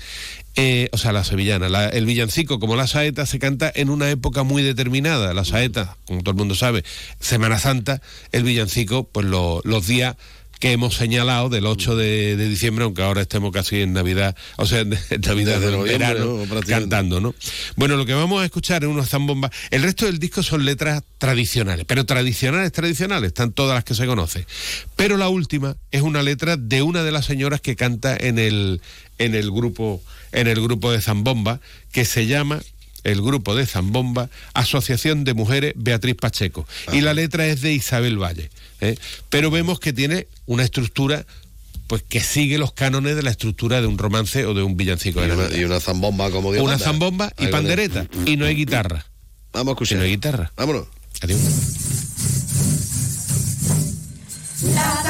eh, 0.56 0.88
o 0.92 0.96
sea, 0.98 1.12
las 1.12 1.26
sevillanas, 1.26 1.70
la- 1.70 1.88
el 1.90 2.06
villancico 2.06 2.58
como 2.58 2.74
la 2.74 2.86
saeta 2.86 3.26
se 3.26 3.38
canta 3.38 3.70
en 3.74 3.90
una 3.90 4.08
época 4.08 4.44
muy 4.44 4.62
determinada. 4.62 5.34
La 5.34 5.44
saeta, 5.44 5.98
como 6.06 6.22
todo 6.22 6.30
el 6.30 6.38
mundo 6.38 6.54
sabe, 6.54 6.84
Semana 7.20 7.58
Santa, 7.58 8.00
el 8.32 8.44
villancico, 8.44 9.04
pues 9.04 9.26
lo- 9.26 9.60
los 9.64 9.86
días 9.86 10.16
que 10.60 10.72
hemos 10.72 10.94
señalado 10.94 11.48
del 11.48 11.66
8 11.66 11.96
de, 11.96 12.36
de 12.36 12.48
diciembre, 12.48 12.84
aunque 12.84 13.02
ahora 13.02 13.22
estemos 13.22 13.50
casi 13.50 13.80
en 13.80 13.94
Navidad, 13.94 14.36
o 14.56 14.66
sea, 14.66 14.80
en, 14.80 14.92
en 15.10 15.20
Navidad 15.22 15.58
noviembre, 15.58 15.98
verano, 15.98 16.46
¿no? 16.46 16.60
Cantando, 16.60 17.20
¿no? 17.20 17.34
Bueno, 17.76 17.96
lo 17.96 18.04
que 18.04 18.12
vamos 18.12 18.42
a 18.42 18.44
escuchar 18.44 18.84
es 18.84 18.88
unas 18.90 19.08
zambombas. 19.08 19.50
El 19.70 19.82
resto 19.82 20.04
del 20.04 20.18
disco 20.18 20.42
son 20.42 20.66
letras 20.66 21.02
tradicionales, 21.16 21.86
pero 21.86 22.04
tradicionales, 22.04 22.70
tradicionales, 22.72 23.28
están 23.28 23.52
todas 23.52 23.74
las 23.74 23.84
que 23.84 23.94
se 23.94 24.06
conocen. 24.06 24.46
Pero 24.96 25.16
la 25.16 25.30
última 25.30 25.76
es 25.90 26.02
una 26.02 26.22
letra 26.22 26.58
de 26.58 26.82
una 26.82 27.02
de 27.02 27.10
las 27.10 27.24
señoras 27.24 27.62
que 27.62 27.74
canta 27.74 28.14
en 28.14 28.38
el, 28.38 28.82
en 29.18 29.34
el 29.34 29.50
grupo, 29.50 30.02
en 30.32 30.46
el 30.46 30.60
grupo 30.60 30.92
de 30.92 31.00
zambomba, 31.00 31.60
que 31.90 32.04
se 32.04 32.26
llama 32.26 32.60
el 33.02 33.22
grupo 33.22 33.54
de 33.54 33.66
Zambomba, 33.66 34.28
Asociación 34.52 35.24
de 35.24 35.32
Mujeres 35.34 35.72
Beatriz 35.76 36.16
Pacheco. 36.16 36.66
Y 36.92 37.00
la 37.00 37.14
letra 37.14 37.46
es 37.46 37.62
de 37.62 37.72
Isabel 37.72 38.18
Valle. 38.18 38.50
¿Eh? 38.80 38.96
Pero 39.28 39.50
vemos 39.50 39.80
que 39.80 39.92
tiene 39.92 40.26
una 40.46 40.62
estructura 40.64 41.26
pues 41.86 42.02
que 42.08 42.20
sigue 42.20 42.56
los 42.58 42.72
cánones 42.72 43.16
de 43.16 43.22
la 43.22 43.30
estructura 43.30 43.80
de 43.80 43.88
un 43.88 43.98
romance 43.98 44.46
o 44.46 44.54
de 44.54 44.62
un 44.62 44.76
villancico 44.76 45.20
de 45.20 45.26
Y 45.26 45.30
una, 45.32 45.42
Navidad. 45.42 45.58
y 45.58 45.64
una 45.64 45.80
zambomba 45.80 46.30
como 46.30 46.52
Dios 46.52 46.62
Una 46.62 46.72
manda. 46.74 46.84
zambomba 46.84 47.32
y 47.36 47.46
Ahí 47.46 47.50
pandereta. 47.50 48.06
Y 48.26 48.36
no 48.36 48.46
hay 48.46 48.54
guitarra. 48.54 49.04
Vamos 49.52 49.72
a 49.72 49.74
escuchar. 49.74 49.96
Y 49.96 49.98
no 49.98 50.04
hay 50.04 50.10
guitarra. 50.10 50.52
Vámonos. 50.56 50.86
Adiós. 51.22 51.40
La 54.74 55.02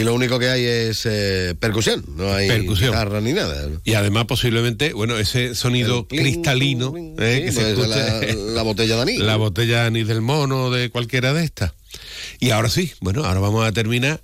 Aquí 0.00 0.06
lo 0.06 0.14
único 0.14 0.38
que 0.38 0.48
hay 0.48 0.64
es 0.64 1.04
eh, 1.04 1.54
percusión, 1.60 2.02
no 2.16 2.32
hay 2.32 2.48
Percusión. 2.48 2.90
guitarra 2.92 3.20
ni 3.20 3.34
nada. 3.34 3.66
¿no? 3.68 3.82
Y 3.84 3.92
además 3.92 4.24
posiblemente, 4.24 4.94
bueno, 4.94 5.18
ese 5.18 5.54
sonido 5.54 6.08
cristalino 6.08 6.94
eh, 7.18 7.42
que 7.44 7.52
se 7.52 7.74
pues 7.74 7.86
escucha 7.90 8.20
la, 8.20 8.34
la 8.54 8.62
botella 8.62 8.96
de 8.96 9.02
anís. 9.02 9.18
la 9.20 9.36
botella 9.36 9.82
de 9.82 9.86
anís 9.88 10.06
del 10.08 10.22
mono 10.22 10.70
de 10.70 10.88
cualquiera 10.88 11.34
de 11.34 11.44
estas. 11.44 11.72
Y 12.38 12.48
ahora 12.50 12.70
sí, 12.70 12.92
bueno, 13.00 13.24
ahora 13.26 13.40
vamos 13.40 13.66
a 13.66 13.72
terminar 13.72 14.22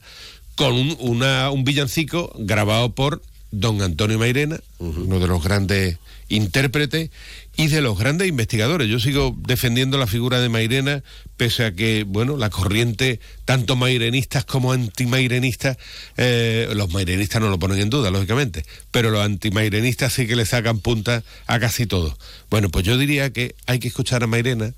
con 0.54 0.72
un, 0.72 0.96
una- 0.98 1.50
un 1.50 1.64
villancico 1.64 2.32
grabado 2.38 2.94
por 2.94 3.20
don 3.50 3.82
Antonio 3.82 4.18
Mairena, 4.18 4.58
uno 4.78 5.20
de 5.20 5.26
los 5.26 5.42
grandes 5.44 5.98
intérpretes 6.30 7.10
y 7.56 7.68
de 7.68 7.80
los 7.80 7.98
grandes 7.98 8.28
investigadores. 8.28 8.88
Yo 8.88 9.00
sigo 9.00 9.34
defendiendo 9.46 9.96
la 9.98 10.06
figura 10.06 10.40
de 10.40 10.48
Mairena, 10.48 11.02
pese 11.36 11.64
a 11.64 11.72
que, 11.74 12.04
bueno, 12.06 12.36
la 12.36 12.50
corriente, 12.50 13.20
tanto 13.44 13.76
mairenistas 13.76 14.44
como 14.44 14.72
antimairenistas, 14.72 15.76
eh, 16.16 16.68
los 16.74 16.90
mairenistas 16.92 17.40
no 17.40 17.48
lo 17.48 17.58
ponen 17.58 17.78
en 17.78 17.90
duda, 17.90 18.10
lógicamente, 18.10 18.64
pero 18.90 19.10
los 19.10 19.24
antimairenistas 19.24 20.12
sí 20.12 20.26
que 20.26 20.36
le 20.36 20.44
sacan 20.46 20.78
punta 20.80 21.22
a 21.46 21.58
casi 21.58 21.86
todo. 21.86 22.16
Bueno, 22.50 22.68
pues 22.70 22.84
yo 22.84 22.96
diría 22.98 23.32
que 23.32 23.54
hay 23.66 23.78
que 23.78 23.88
escuchar 23.88 24.22
a 24.22 24.26
Mairena, 24.26 24.72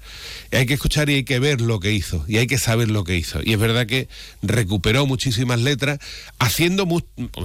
hay 0.52 0.66
que 0.66 0.74
escuchar 0.74 1.10
y 1.10 1.14
hay 1.14 1.24
que 1.24 1.38
ver 1.38 1.60
lo 1.60 1.80
que 1.80 1.92
hizo, 1.92 2.24
y 2.28 2.38
hay 2.38 2.46
que 2.46 2.58
saber 2.58 2.90
lo 2.90 3.04
que 3.04 3.16
hizo. 3.16 3.40
Y 3.44 3.52
es 3.52 3.58
verdad 3.58 3.86
que 3.86 4.08
recuperó 4.42 5.06
muchísimas 5.06 5.60
letras, 5.60 5.98
haciendo 6.38 6.86
mu- 6.86 7.00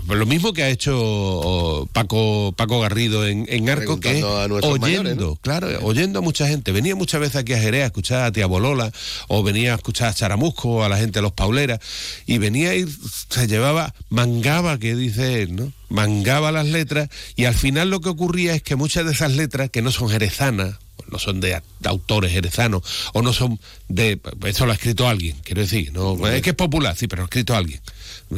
lo 0.07 0.25
mismo 0.25 0.53
que 0.53 0.63
ha 0.63 0.69
hecho 0.69 0.93
oh, 0.97 1.87
Paco, 1.91 2.53
Paco 2.55 2.79
Garrido 2.79 3.27
en, 3.27 3.45
en 3.49 3.69
Arco, 3.69 3.99
que 3.99 4.09
es 4.19 4.23
oyendo, 4.67 4.79
mayores, 4.79 5.17
¿no? 5.17 5.22
Claro, 5.41 5.67
oyendo 5.81 6.19
a 6.19 6.21
mucha 6.21 6.47
gente. 6.47 6.71
Venía 6.71 6.95
muchas 6.95 7.21
veces 7.21 7.37
aquí 7.37 7.53
a 7.53 7.59
Jerez 7.59 7.83
a 7.83 7.85
escuchar 7.87 8.23
a 8.23 8.31
Tía 8.31 8.45
Bolola, 8.45 8.91
o 9.27 9.43
venía 9.43 9.73
a 9.73 9.75
escuchar 9.75 10.09
a 10.09 10.13
Charamusco, 10.13 10.69
o 10.69 10.83
a 10.83 10.89
la 10.89 10.97
gente 10.97 11.19
de 11.19 11.23
los 11.23 11.33
Pauleras, 11.33 11.79
y 12.25 12.37
venía 12.37 12.75
y 12.75 12.85
se 13.29 13.47
llevaba, 13.47 13.93
mangaba, 14.09 14.77
que 14.77 14.95
dice 14.95 15.41
él, 15.41 15.55
¿no? 15.55 15.71
Mangaba 15.89 16.51
las 16.51 16.67
letras, 16.67 17.09
y 17.35 17.45
al 17.45 17.55
final 17.55 17.89
lo 17.89 18.01
que 18.01 18.09
ocurría 18.09 18.53
es 18.55 18.61
que 18.61 18.75
muchas 18.75 19.05
de 19.05 19.11
esas 19.11 19.33
letras, 19.33 19.69
que 19.69 19.81
no 19.81 19.91
son 19.91 20.09
jerezanas, 20.09 20.75
no 21.11 21.19
son 21.19 21.41
de 21.41 21.61
autores 21.83 22.31
jerezanos, 22.31 22.81
o 23.13 23.21
no 23.21 23.33
son 23.33 23.59
de... 23.87 24.19
Eso 24.45 24.65
lo 24.65 24.71
ha 24.71 24.75
escrito 24.75 25.07
alguien, 25.07 25.35
quiero 25.43 25.61
decir, 25.61 25.91
no 25.93 26.27
es 26.27 26.41
que 26.41 26.51
es 26.51 26.55
popular, 26.55 26.95
sí, 26.95 27.07
pero 27.07 27.21
lo 27.21 27.25
ha 27.25 27.27
escrito 27.27 27.55
alguien. 27.55 27.81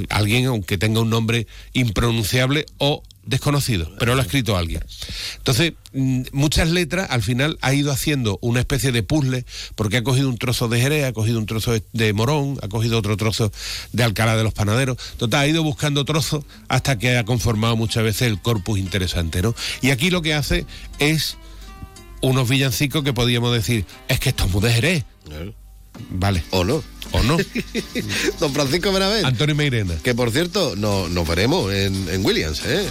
Alguien, 0.10 0.48
aunque 0.48 0.78
tenga 0.78 1.00
un 1.00 1.10
nombre 1.10 1.48
impronunciable 1.74 2.66
o 2.78 3.04
desconocido, 3.26 3.92
pero 4.00 4.14
lo 4.16 4.22
ha 4.22 4.24
escrito 4.24 4.56
alguien. 4.58 4.84
Entonces, 5.38 5.74
mm, 5.94 6.22
muchas 6.32 6.70
letras 6.70 7.08
al 7.10 7.24
final 7.24 7.58
ha 7.62 7.74
ido 7.74 7.92
haciendo 7.92 8.38
una 8.42 8.60
especie 8.60 8.92
de 8.92 9.04
puzzle, 9.04 9.46
porque 9.76 9.98
ha 9.98 10.04
cogido 10.04 10.30
un 10.30 10.38
trozo 10.38 10.68
de 10.68 10.80
Jerez, 10.80 11.06
ha 11.06 11.14
cogido 11.14 11.40
un 11.40 11.46
trozo 11.46 11.74
de- 11.94 12.14
Morón, 12.14 12.58
ha 12.62 12.68
cogido 12.68 12.98
otro 13.00 13.18
trozo 13.18 13.52
de 13.92 14.04
Alcalá 14.04 14.38
de 14.38 14.44
los 14.44 14.54
Panaderos. 14.54 14.98
Total, 15.18 15.42
ha 15.42 15.48
ido 15.48 15.64
buscando 15.64 16.06
trozos 16.06 16.44
hasta 16.68 16.98
que 17.00 17.18
ha 17.18 17.24
conformado 17.26 17.76
muchas 17.76 18.04
veces 18.04 18.28
el 18.28 18.40
corpus 18.42 18.80
interesante, 18.80 19.42
¿no? 19.42 19.56
Y 19.82 19.90
aquí 19.90 20.10
lo 20.10 20.22
que 20.22 20.34
hace 20.34 20.66
es 21.00 21.38
unos 22.22 22.48
villancicos 22.50 23.04
que 23.04 23.14
podríamos 23.14 23.54
decir, 23.54 23.86
es 24.08 24.20
que 24.20 24.30
esto 24.30 24.46
es 24.46 24.52
muy 24.52 24.62
de 24.62 24.74
Jerez. 24.74 25.06
Vale. 26.10 26.44
O 26.52 26.64
no. 26.64 26.84
O 27.16 27.24
no. 27.24 27.38
Don 28.40 28.54
Francisco 28.54 28.92
Benavent. 28.92 29.26
Antonio 29.26 29.56
Meirena. 29.56 29.96
Que 30.04 30.14
por 30.16 30.32
cierto, 30.32 30.76
no, 30.76 31.08
nos 31.10 31.28
veremos 31.28 31.72
en, 31.74 32.08
en 32.10 32.26
Williams, 32.26 32.62
¿eh? 32.66 32.86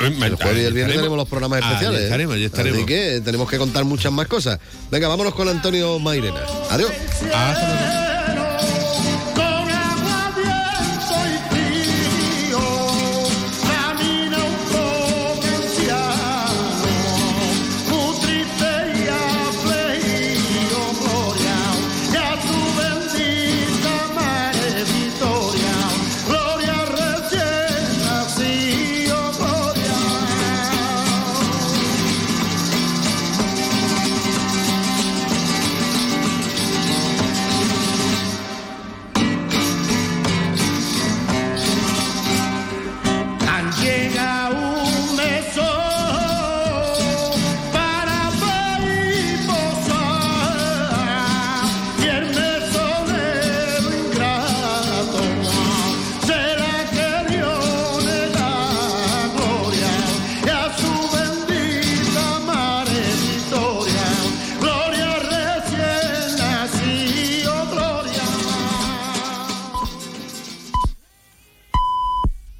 Eh, 0.00 0.10
me- 0.18 0.26
El 0.26 0.36
jueves 0.36 0.62
y 0.62 0.64
el 0.66 0.74
viernes 0.74 0.96
tenemos 0.96 1.16
los 1.16 1.28
programas 1.28 1.60
Ah, 1.62 1.68
especiales. 1.68 1.98
ya 1.98 2.02
¿eh? 2.02 2.04
estaremos, 2.06 2.38
ya 2.38 2.46
estaremos. 2.46 2.78
Así 2.78 2.86
que 2.86 3.20
tenemos 3.24 3.48
que 3.50 3.58
contar 3.58 3.84
muchas 3.84 4.12
más 4.12 4.26
cosas. 4.26 4.58
Venga, 4.90 5.08
vámonos 5.08 5.34
con 5.34 5.48
Antonio 5.48 5.98
Mairena. 5.98 6.40
Adiós. 6.70 6.90
Con 7.20 8.03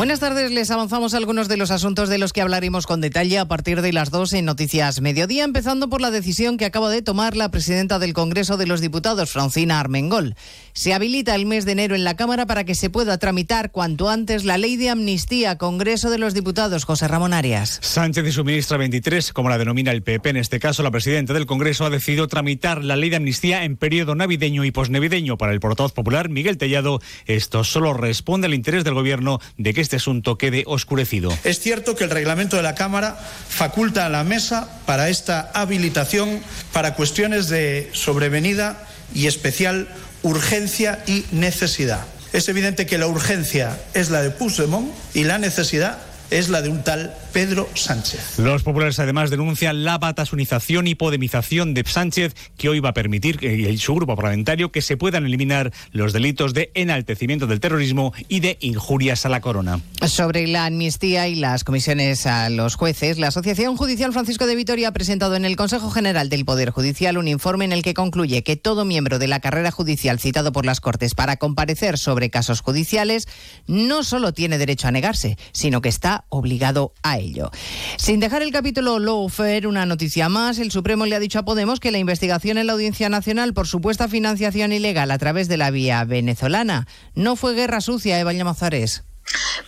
Buenas 0.00 0.18
tardes, 0.20 0.50
les 0.50 0.70
avanzamos 0.70 1.12
algunos 1.12 1.46
de 1.46 1.58
los 1.58 1.70
asuntos 1.70 2.08
de 2.08 2.16
los 2.16 2.32
que 2.32 2.40
hablaremos 2.40 2.86
con 2.86 3.02
detalle 3.02 3.38
a 3.38 3.44
partir 3.44 3.82
de 3.82 3.92
las 3.92 4.10
2 4.10 4.32
en 4.32 4.46
Noticias 4.46 5.02
Mediodía, 5.02 5.44
empezando 5.44 5.90
por 5.90 6.00
la 6.00 6.10
decisión 6.10 6.56
que 6.56 6.64
acaba 6.64 6.88
de 6.88 7.02
tomar 7.02 7.36
la 7.36 7.50
presidenta 7.50 7.98
del 7.98 8.14
Congreso 8.14 8.56
de 8.56 8.66
los 8.66 8.80
Diputados, 8.80 9.30
Francina 9.30 9.78
Armengol. 9.78 10.36
Se 10.72 10.94
habilita 10.94 11.34
el 11.34 11.44
mes 11.44 11.66
de 11.66 11.72
enero 11.72 11.94
en 11.94 12.04
la 12.04 12.16
Cámara 12.16 12.46
para 12.46 12.64
que 12.64 12.74
se 12.74 12.88
pueda 12.88 13.18
tramitar 13.18 13.72
cuanto 13.72 14.08
antes 14.08 14.46
la 14.46 14.56
ley 14.56 14.78
de 14.78 14.88
amnistía, 14.88 15.58
Congreso 15.58 16.08
de 16.08 16.16
los 16.16 16.32
Diputados, 16.32 16.86
José 16.86 17.06
Ramón 17.06 17.34
Arias. 17.34 17.78
Sánchez 17.82 18.26
y 18.26 18.32
su 18.32 18.42
ministra 18.42 18.78
23, 18.78 19.34
como 19.34 19.50
la 19.50 19.58
denomina 19.58 19.92
el 19.92 20.02
PP, 20.02 20.30
en 20.30 20.38
este 20.38 20.60
caso 20.60 20.82
la 20.82 20.90
presidenta 20.90 21.34
del 21.34 21.44
Congreso, 21.44 21.84
ha 21.84 21.90
decidido 21.90 22.26
tramitar 22.26 22.82
la 22.82 22.96
ley 22.96 23.10
de 23.10 23.16
amnistía 23.16 23.64
en 23.64 23.76
periodo 23.76 24.14
navideño 24.14 24.64
y 24.64 24.70
posnavideño. 24.70 25.36
Para 25.36 25.52
el 25.52 25.60
portavoz 25.60 25.92
popular, 25.92 26.30
Miguel 26.30 26.56
Tellado, 26.56 27.02
esto 27.26 27.64
solo 27.64 27.92
responde 27.92 28.46
al 28.46 28.54
interés 28.54 28.82
del 28.82 28.94
Gobierno 28.94 29.40
de 29.58 29.74
que 29.74 29.89
este 29.90 29.96
asunto 29.96 30.38
quede 30.38 30.62
oscurecido. 30.68 31.36
Es 31.42 31.58
cierto 31.58 31.96
que 31.96 32.04
el 32.04 32.10
reglamento 32.10 32.54
de 32.54 32.62
la 32.62 32.76
Cámara 32.76 33.18
faculta 33.48 34.06
a 34.06 34.08
la 34.08 34.22
mesa 34.22 34.70
para 34.86 35.08
esta 35.08 35.50
habilitación 35.52 36.40
para 36.72 36.94
cuestiones 36.94 37.48
de 37.48 37.90
sobrevenida 37.92 38.86
y 39.12 39.26
especial 39.26 39.88
urgencia 40.22 41.02
y 41.08 41.24
necesidad. 41.32 42.06
Es 42.32 42.48
evidente 42.48 42.86
que 42.86 42.98
la 42.98 43.08
urgencia 43.08 43.80
es 43.92 44.10
la 44.10 44.22
de 44.22 44.30
Puigdemont 44.30 44.92
y 45.12 45.24
la 45.24 45.38
necesidad 45.38 45.98
es 46.30 46.48
la 46.48 46.62
de 46.62 46.68
un 46.68 46.82
tal 46.82 47.14
Pedro 47.32 47.68
Sánchez. 47.74 48.38
Los 48.38 48.62
populares 48.62 48.98
además 48.98 49.30
denuncian 49.30 49.84
la 49.84 49.98
batasunización 49.98 50.86
y 50.86 50.94
podemización 50.94 51.74
de 51.74 51.84
Sánchez 51.84 52.34
que 52.56 52.68
hoy 52.68 52.80
va 52.80 52.90
a 52.90 52.94
permitir 52.94 53.38
que 53.38 53.76
su 53.78 53.94
grupo 53.94 54.16
parlamentario 54.16 54.72
que 54.72 54.82
se 54.82 54.96
puedan 54.96 55.26
eliminar 55.26 55.72
los 55.92 56.12
delitos 56.12 56.54
de 56.54 56.70
enaltecimiento 56.74 57.46
del 57.46 57.60
terrorismo 57.60 58.12
y 58.28 58.40
de 58.40 58.58
injurias 58.60 59.26
a 59.26 59.28
la 59.28 59.40
corona. 59.40 59.80
Sobre 60.06 60.46
la 60.46 60.66
amnistía 60.66 61.28
y 61.28 61.34
las 61.34 61.64
comisiones 61.64 62.26
a 62.26 62.50
los 62.50 62.74
jueces, 62.74 63.18
la 63.18 63.28
Asociación 63.28 63.76
Judicial 63.76 64.12
Francisco 64.12 64.46
de 64.46 64.56
Vitoria 64.56 64.88
ha 64.88 64.92
presentado 64.92 65.36
en 65.36 65.44
el 65.44 65.56
Consejo 65.56 65.90
General 65.90 66.28
del 66.28 66.44
Poder 66.44 66.70
Judicial 66.70 67.18
un 67.18 67.28
informe 67.28 67.64
en 67.64 67.72
el 67.72 67.82
que 67.82 67.94
concluye 67.94 68.42
que 68.42 68.56
todo 68.56 68.84
miembro 68.84 69.18
de 69.18 69.28
la 69.28 69.40
carrera 69.40 69.70
judicial 69.70 70.18
citado 70.18 70.52
por 70.52 70.66
las 70.66 70.80
Cortes 70.80 71.14
para 71.14 71.36
comparecer 71.36 71.98
sobre 71.98 72.30
casos 72.30 72.60
judiciales 72.60 73.26
no 73.66 74.02
solo 74.04 74.32
tiene 74.32 74.58
derecho 74.58 74.88
a 74.88 74.92
negarse, 74.92 75.36
sino 75.52 75.80
que 75.80 75.88
está 75.88 76.19
obligado 76.28 76.92
a 77.02 77.18
ello. 77.18 77.50
Sin 77.96 78.20
dejar 78.20 78.42
el 78.42 78.52
capítulo 78.52 78.98
Lawfare, 78.98 79.66
una 79.66 79.86
noticia 79.86 80.28
más, 80.28 80.58
el 80.58 80.70
Supremo 80.70 81.06
le 81.06 81.16
ha 81.16 81.20
dicho 81.20 81.38
a 81.38 81.44
Podemos 81.44 81.80
que 81.80 81.90
la 81.90 81.98
investigación 81.98 82.58
en 82.58 82.66
la 82.66 82.74
Audiencia 82.74 83.08
Nacional 83.08 83.54
por 83.54 83.66
supuesta 83.66 84.08
financiación 84.08 84.72
ilegal 84.72 85.10
a 85.10 85.18
través 85.18 85.48
de 85.48 85.56
la 85.56 85.70
vía 85.70 86.04
venezolana 86.04 86.86
no 87.14 87.36
fue 87.36 87.54
guerra 87.54 87.80
sucia, 87.80 88.18
Eva 88.20 88.32
Llamazares. 88.32 89.04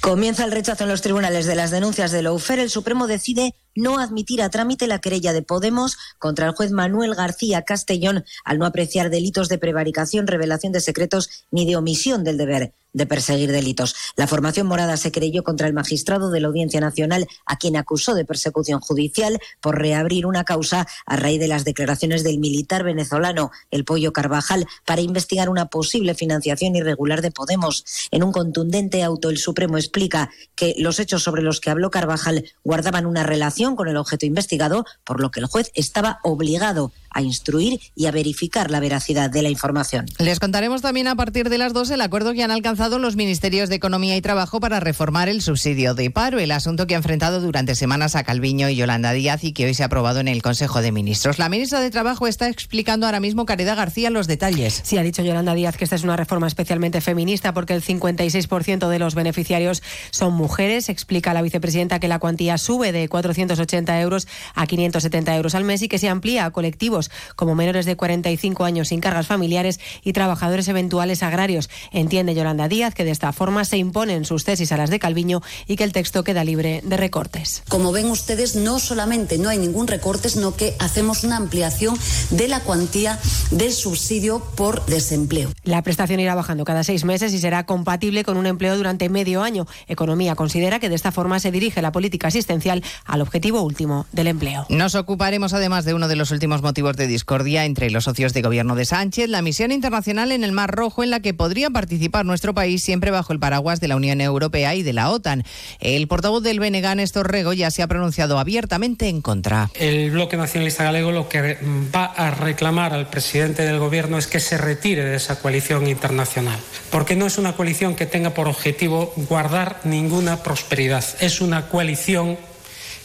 Comienza 0.01 0.45
el 0.45 0.53
rechazo 0.53 0.85
en 0.85 0.91
los 0.91 1.03
tribunales 1.03 1.47
de 1.47 1.55
las 1.55 1.71
denuncias 1.71 2.11
de 2.11 2.23
Lawfare. 2.23 2.63
El 2.63 2.71
Supremo 2.71 3.07
decide 3.07 3.55
no 3.75 3.99
admitir 3.99 4.43
a 4.43 4.51
trámite 4.51 4.87
la 4.87 5.01
querella 5.01 5.33
de 5.33 5.43
Podemos 5.43 5.97
contra 6.18 6.47
el 6.47 6.53
juez 6.53 6.70
Manuel 6.70 7.14
García 7.14 7.62
Castellón 7.62 8.25
al 8.45 8.59
no 8.59 8.66
apreciar 8.66 9.11
delitos 9.11 9.49
de 9.49 9.59
prevaricación, 9.59 10.27
revelación 10.27 10.73
de 10.73 10.81
secretos 10.81 11.45
ni 11.51 11.66
de 11.66 11.77
omisión 11.77 12.25
del 12.25 12.37
deber 12.37 12.73
de 12.93 13.07
perseguir 13.07 13.51
delitos. 13.51 13.95
La 14.16 14.27
formación 14.27 14.66
morada 14.66 14.97
se 14.97 15.12
creyó 15.12 15.43
contra 15.45 15.66
el 15.66 15.73
magistrado 15.73 16.31
de 16.31 16.41
la 16.41 16.49
Audiencia 16.49 16.81
Nacional, 16.81 17.27
a 17.47 17.57
quien 17.57 17.77
acusó 17.77 18.14
de 18.14 18.25
persecución 18.25 18.81
judicial 18.81 19.39
por 19.61 19.79
reabrir 19.79 20.27
una 20.27 20.45
causa 20.45 20.87
a 21.07 21.16
raíz 21.16 21.41
de 21.41 21.49
las 21.49 21.64
declaraciones 21.64 22.23
del 22.23 22.39
militar 22.39 22.85
venezolano, 22.85 23.51
el 23.70 23.85
Pollo 23.85 24.12
Carvajal, 24.12 24.66
para 24.85 25.01
investigar 25.01 25.49
una 25.49 25.66
posible 25.66 26.14
financiación 26.14 26.77
irregular 26.77 27.23
de 27.23 27.31
Podemos. 27.31 27.85
En 28.11 28.23
un 28.23 28.33
contundente 28.33 29.03
auto, 29.03 29.31
el 29.31 29.39
Supremo 29.39 29.79
explica 29.79 30.31
que 30.55 30.75
los 30.79 31.01
hechos 31.01 31.23
sobre 31.23 31.43
los 31.43 31.61
que 31.61 31.70
habló 31.70 31.91
Carvajal 31.91 32.45
guardaban 32.62 33.07
una 33.07 33.23
relación 33.23 33.62
con 33.77 33.89
el 33.89 33.97
objeto 33.97 34.27
investigado, 34.27 34.85
por 35.05 35.21
lo 35.21 35.31
que 35.31 35.41
el 35.41 35.47
juez 35.47 35.71
estaba 35.75 36.19
obligado 36.23 36.93
a 37.13 37.23
instruir 37.23 37.81
y 37.95 38.07
a 38.07 38.11
verificar 38.11 38.71
la 38.71 38.81
veracidad 38.81 39.31
de 39.31 39.43
la 39.43 39.51
información. 39.51 40.07
Les 40.19 40.41
contaremos 40.41 40.83
también 40.83 41.09
a 41.09 41.17
partir 41.17 41.49
de 41.49 41.59
las 41.59 41.73
dos 41.73 41.91
el 41.91 42.01
acuerdo 42.01 42.33
que 42.33 42.43
han 42.43 42.51
alcanzado 42.51 42.99
los 42.99 43.17
ministerios 43.17 43.69
de 43.69 43.77
Economía 43.77 44.17
y 44.17 44.23
Trabajo 44.23 44.61
para 44.61 44.81
reformar 44.81 45.29
el 45.29 45.43
subsidio 45.43 45.95
de 45.95 46.11
paro, 46.11 46.39
el 46.39 46.51
asunto 46.51 46.87
que 46.87 46.95
ha 46.95 46.99
enfrentado 46.99 47.41
durante 47.41 47.75
semanas 47.75 48.17
a 48.17 48.25
Calviño 48.25 48.69
y 48.69 48.77
Yolanda 48.77 49.13
Díaz 49.13 49.45
y 49.45 49.53
que 49.53 49.67
hoy 49.67 49.75
se 49.75 49.83
ha 49.83 49.87
aprobado 49.87 50.21
en 50.21 50.29
el 50.29 50.43
Consejo 50.43 50.81
de 50.83 50.93
Ministros. 50.93 51.39
La 51.39 51.49
ministra 51.49 51.81
de 51.81 51.91
Trabajo 51.91 52.27
está 52.27 52.49
explicando 52.49 53.07
ahora 53.07 53.21
mismo, 53.21 53.47
Caridad 53.47 53.77
García, 53.77 54.11
los 54.11 54.27
detalles. 54.27 54.81
Sí, 54.85 54.99
ha 54.99 55.03
dicho 55.03 55.23
Yolanda 55.23 55.55
Díaz 55.55 55.77
que 55.77 55.85
esta 55.85 55.97
es 55.97 56.05
una 56.05 56.17
reforma 56.17 56.47
especialmente 56.47 57.01
feminista 57.01 57.53
porque 57.53 57.75
el 57.75 57.83
56% 57.83 58.89
de 58.89 58.99
los 58.99 59.15
beneficiarios 59.15 59.83
son 60.11 60.35
mujeres. 60.35 60.89
Explica 60.89 61.35
la 61.35 61.43
vicepresidenta 61.43 62.01
que 62.01 62.09
la 62.09 62.19
cuantía 62.19 62.59
sube 62.59 62.93
de 62.93 63.09
480 63.09 64.01
euros 64.01 64.29
a 64.55 64.67
570 64.67 65.37
euros 65.37 65.55
al 65.55 65.65
mes 65.65 65.83
y 65.83 65.89
que 65.89 65.99
se 65.99 66.09
amplía 66.09 66.45
a 66.45 66.51
colectivos 66.51 67.02
como 67.37 67.55
menores 67.55 67.87
de 67.87 67.97
45 67.97 68.65
años 68.65 68.89
sin 68.89 69.01
cargas 69.01 69.27
familiares 69.27 69.81
y 70.03 70.13
trabajadores 70.13 70.69
eventuales 70.69 71.23
agrarios. 71.23 71.71
Entiende 71.93 72.35
Yolanda 72.35 72.69
Díaz 72.69 72.95
que 72.95 73.05
de 73.05 73.11
esta 73.11 73.33
forma 73.33 73.65
se 73.65 73.79
imponen 73.79 74.25
sus 74.25 74.45
tesis 74.45 74.73
a 74.73 74.77
las 74.77 74.91
de 74.91 74.99
Calviño 74.99 75.43
y 75.67 75.77
que 75.77 75.85
el 75.85 75.93
texto 75.93 76.25
queda 76.25 76.45
libre 76.45 76.81
de 76.85 76.97
recortes. 76.97 77.63
Como 77.69 77.93
ven 77.93 78.11
ustedes, 78.11 78.57
no 78.57 78.79
solamente 78.79 79.39
no 79.39 79.49
hay 79.49 79.59
ningún 79.59 79.87
recorte, 79.87 80.29
sino 80.29 80.55
que 80.57 80.75
hacemos 80.79 81.25
una 81.25 81.37
ampliación 81.37 81.97
de 82.31 82.49
la 82.49 82.61
cuantía 82.61 83.19
del 83.51 83.73
subsidio 83.73 84.41
por 84.57 84.85
desempleo. 84.87 85.51
La 85.65 85.83
prestación 85.83 86.21
irá 86.21 86.35
bajando 86.35 86.65
cada 86.65 86.85
seis 86.85 87.05
meses 87.05 87.33
y 87.33 87.39
será 87.39 87.65
compatible 87.67 88.25
con 88.25 88.37
un 88.37 88.47
empleo 88.47 88.77
durante 88.77 89.09
medio 89.09 89.43
año. 89.43 89.67
Economía 89.89 90.35
considera 90.35 90.79
que 90.79 90.89
de 90.89 90.95
esta 90.95 91.13
forma 91.13 91.41
se 91.41 91.51
dirige 91.51 91.83
la 91.83 91.93
política 91.93 92.29
asistencial 92.29 92.83
al 93.05 93.21
objetivo 93.21 93.63
último 93.63 94.07
del 94.13 94.29
empleo. 94.29 94.67
Nos 94.69 94.95
ocuparemos 94.95 95.53
además 95.53 95.85
de 95.85 95.95
uno 95.95 96.09
de 96.09 96.17
los 96.17 96.31
últimos 96.31 96.63
motivos 96.63 96.91
de 96.97 97.07
discordia 97.07 97.64
entre 97.64 97.90
los 97.90 98.05
socios 98.05 98.32
de 98.32 98.43
gobierno 98.43 98.74
de 98.74 98.84
Sánchez, 98.84 99.28
la 99.28 99.43
misión 99.43 99.72
internacional 99.72 100.32
en 100.32 100.45
el 100.45 100.53
Mar 100.53 100.70
Rojo 100.70 101.03
en 101.03 101.11
la 101.11 101.20
que 101.20 101.34
podría 101.34 101.70
participar 101.70 102.24
nuestro 102.24 102.55
país 102.55 102.82
siempre 102.82 103.11
bajo 103.11 103.32
el 103.32 103.38
paraguas 103.38 103.80
de 103.80 103.88
la 103.88 103.97
Unión 103.97 104.20
Europea 104.20 104.74
y 104.74 104.82
de 104.82 104.93
la 104.93 105.11
OTAN. 105.11 105.45
El 105.80 106.07
portavoz 106.09 106.43
del 106.43 106.61
BNG, 106.61 106.97
Néstor 106.97 107.30
Rego, 107.30 107.53
ya 107.53 107.70
se 107.70 107.82
ha 107.82 107.86
pronunciado 107.86 108.38
abiertamente 108.38 109.09
en 109.09 109.20
contra. 109.22 109.70
El 109.74 110.11
bloque 110.11 110.36
nacionalista 110.36 110.84
galego 110.84 111.12
lo 111.12 111.28
que 111.28 111.59
va 111.95 112.05
a 112.05 112.30
reclamar 112.30 112.93
al 112.93 113.09
presidente 113.09 113.62
del 113.62 113.78
gobierno 113.78 114.18
es 114.18 114.26
que 114.26 114.40
se 114.40 114.59
retire 114.59 115.05
de 115.05 115.16
esa 115.16 115.40
coalición 115.40 115.86
internacional, 115.86 116.59
porque 116.90 117.16
no 117.16 117.26
es 117.26 117.38
una 117.38 117.55
coalición 117.55 117.95
que 117.95 118.07
tenga 118.07 118.30
por 118.30 118.49
objetivo 118.49 119.12
guardar 119.28 119.80
ninguna 119.84 120.43
prosperidad, 120.43 121.05
es 121.20 121.40
una 121.40 121.68
coalición 121.68 122.36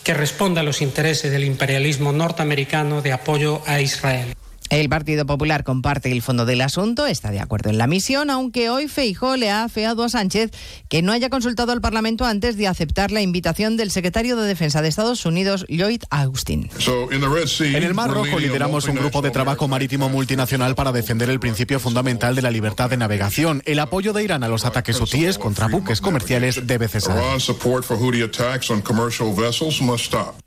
que 0.07 0.13
responda 0.13 0.61
a 0.61 0.63
los 0.63 0.81
intereses 0.81 1.33
del 1.33 1.43
imperialismo 1.43 2.13
norteamericano 2.13 3.01
de 3.01 3.11
apoyo 3.11 3.61
a 3.65 3.81
Israel. 3.81 4.37
El 4.69 4.89
Partido 4.89 5.25
Popular 5.25 5.63
comparte 5.63 6.11
el 6.11 6.21
fondo 6.21 6.45
del 6.45 6.59
asunto, 6.61 7.07
está 7.07 7.31
de 7.31 7.39
acuerdo 7.39 7.69
en 7.69 7.77
la 7.77 7.87
misión, 7.87 8.29
aunque 8.29 8.69
hoy 8.69 8.89
Feijó 8.89 9.37
le 9.37 9.49
ha 9.49 9.63
afeado 9.63 10.03
a 10.03 10.09
Sánchez 10.09 10.51
que 10.89 11.01
no 11.01 11.13
haya 11.13 11.29
consultado 11.29 11.71
al 11.71 11.79
Parlamento 11.79 12.25
antes 12.25 12.57
de 12.57 12.67
aceptar 12.67 13.11
la 13.11 13.21
invitación 13.21 13.77
del 13.77 13.91
secretario 13.91 14.35
de 14.35 14.45
Defensa 14.45 14.81
de 14.81 14.89
Estados 14.89 15.25
Unidos, 15.25 15.65
Lloyd 15.69 16.01
Austin. 16.09 16.69
En 17.09 17.83
el 17.83 17.93
Mar 17.93 18.11
Rojo 18.11 18.39
lideramos 18.39 18.87
un 18.87 18.95
grupo 18.95 19.21
de 19.21 19.31
trabajo 19.31 19.69
marítimo 19.69 20.09
multinacional 20.09 20.75
para 20.75 20.91
defender 20.91 21.29
el 21.29 21.39
principio 21.39 21.79
fundamental 21.79 22.35
de 22.35 22.41
la 22.41 22.51
libertad 22.51 22.89
de 22.89 22.97
navegación. 22.97 23.63
El 23.65 23.79
apoyo 23.79 24.11
de 24.11 24.23
Irán 24.23 24.43
a 24.43 24.49
los 24.49 24.65
ataques 24.65 24.99
hutíes 24.99 25.37
contra 25.37 25.67
buques 25.67 26.01
comerciales 26.01 26.67
debe 26.67 26.89
cesar. 26.89 27.17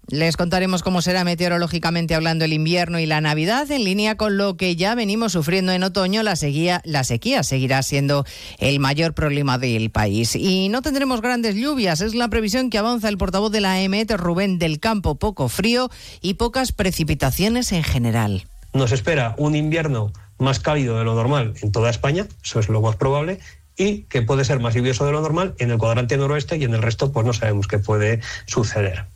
Les 0.09 0.37
contaremos 0.37 0.83
cómo 0.83 1.03
será 1.03 1.23
meteorológicamente 1.23 2.16
hablando 2.16 2.45
el 2.45 2.53
invierno 2.53 2.99
y 2.99 3.07
la 3.07 3.21
Navidad 3.21 3.71
en 3.71 3.85
línea 3.85 4.10
con 4.17 4.37
lo 4.37 4.57
que 4.57 4.77
ya 4.77 4.95
venimos 4.95 5.33
sufriendo 5.33 5.73
en 5.73 5.83
otoño, 5.83 6.23
la 6.23 6.37
sequía, 6.37 6.81
la 6.85 7.05
sequía 7.05 7.43
seguirá 7.43 7.83
siendo 7.83 8.25
el 8.59 8.81
mayor 8.81 9.15
problema 9.15 9.59
del 9.59 9.91
país. 9.91 10.37
Y 10.37 10.69
no 10.69 10.83
tendremos 10.83 11.21
grandes 11.21 11.55
lluvias, 11.55 12.01
es 12.01 12.15
la 12.15 12.29
previsión 12.29 12.71
que 12.71 12.79
avanza 12.79 13.09
el 13.09 13.19
portavoz 13.19 13.53
de 13.53 13.61
la 13.61 13.81
EMET, 13.81 14.11
Rubén 14.13 14.59
del 14.59 14.81
Campo, 14.81 15.17
poco 15.17 15.49
frío 15.49 15.91
y 16.21 16.35
pocas 16.35 16.73
precipitaciones 16.73 17.73
en 17.73 17.83
general. 17.83 18.47
Nos 18.73 18.93
espera 18.93 19.35
un 19.39 19.57
invierno 19.57 20.13
más 20.39 20.61
cálido 20.61 20.99
de 20.99 21.05
lo 21.05 21.15
normal 21.15 21.55
en 21.63 21.73
toda 21.73 21.91
España, 21.91 22.27
eso 22.43 22.61
es 22.61 22.69
lo 22.69 22.81
más 22.81 22.97
probable, 22.97 23.41
y 23.77 24.03
que 24.03 24.23
puede 24.23 24.45
ser 24.45 24.61
más 24.61 24.75
lluvioso 24.75 25.07
de 25.07 25.13
lo 25.13 25.21
normal 25.21 25.55
en 25.59 25.71
el 25.71 25.79
cuadrante 25.79 26.17
noroeste 26.17 26.57
y 26.57 26.65
en 26.65 26.75
el 26.75 26.83
resto 26.83 27.13
pues 27.13 27.25
no 27.27 27.33
sabemos 27.33 27.67
qué 27.67 27.79
puede 27.79 28.21
suceder. 28.47 29.07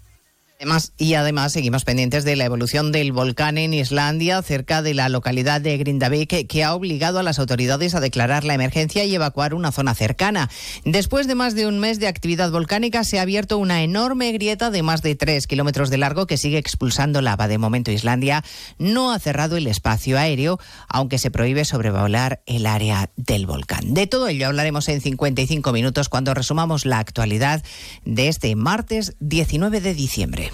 Y 0.96 1.14
además 1.14 1.52
seguimos 1.52 1.84
pendientes 1.84 2.24
de 2.24 2.36
la 2.36 2.46
evolución 2.46 2.90
del 2.90 3.12
volcán 3.12 3.58
en 3.58 3.74
Islandia, 3.74 4.40
cerca 4.40 4.80
de 4.80 4.94
la 4.94 5.10
localidad 5.10 5.60
de 5.60 5.76
Grindavik, 5.76 6.46
que 6.46 6.64
ha 6.64 6.74
obligado 6.74 7.18
a 7.18 7.22
las 7.22 7.38
autoridades 7.38 7.94
a 7.94 8.00
declarar 8.00 8.44
la 8.44 8.54
emergencia 8.54 9.04
y 9.04 9.14
evacuar 9.14 9.52
una 9.52 9.72
zona 9.72 9.94
cercana. 9.94 10.48
Después 10.84 11.26
de 11.26 11.34
más 11.34 11.54
de 11.54 11.66
un 11.66 11.80
mes 11.80 12.00
de 12.00 12.08
actividad 12.08 12.50
volcánica, 12.50 13.04
se 13.04 13.18
ha 13.18 13.22
abierto 13.22 13.58
una 13.58 13.82
enorme 13.82 14.32
grieta 14.32 14.70
de 14.70 14.82
más 14.82 15.02
de 15.02 15.14
tres 15.14 15.46
kilómetros 15.46 15.90
de 15.90 15.98
largo 15.98 16.26
que 16.26 16.38
sigue 16.38 16.56
expulsando 16.56 17.20
lava. 17.20 17.46
De 17.46 17.58
momento, 17.58 17.90
Islandia 17.90 18.42
no 18.78 19.12
ha 19.12 19.18
cerrado 19.18 19.58
el 19.58 19.66
espacio 19.66 20.18
aéreo, 20.18 20.58
aunque 20.88 21.18
se 21.18 21.30
prohíbe 21.30 21.66
sobrevolar 21.66 22.42
el 22.46 22.64
área 22.64 23.10
del 23.16 23.46
volcán. 23.46 23.92
De 23.92 24.06
todo 24.06 24.28
ello 24.28 24.46
hablaremos 24.46 24.88
en 24.88 25.02
55 25.02 25.72
minutos 25.72 26.08
cuando 26.08 26.32
resumamos 26.32 26.86
la 26.86 27.00
actualidad 27.00 27.62
de 28.06 28.28
este 28.28 28.56
martes 28.56 29.16
19 29.20 29.82
de 29.82 29.94
diciembre. 29.94 30.53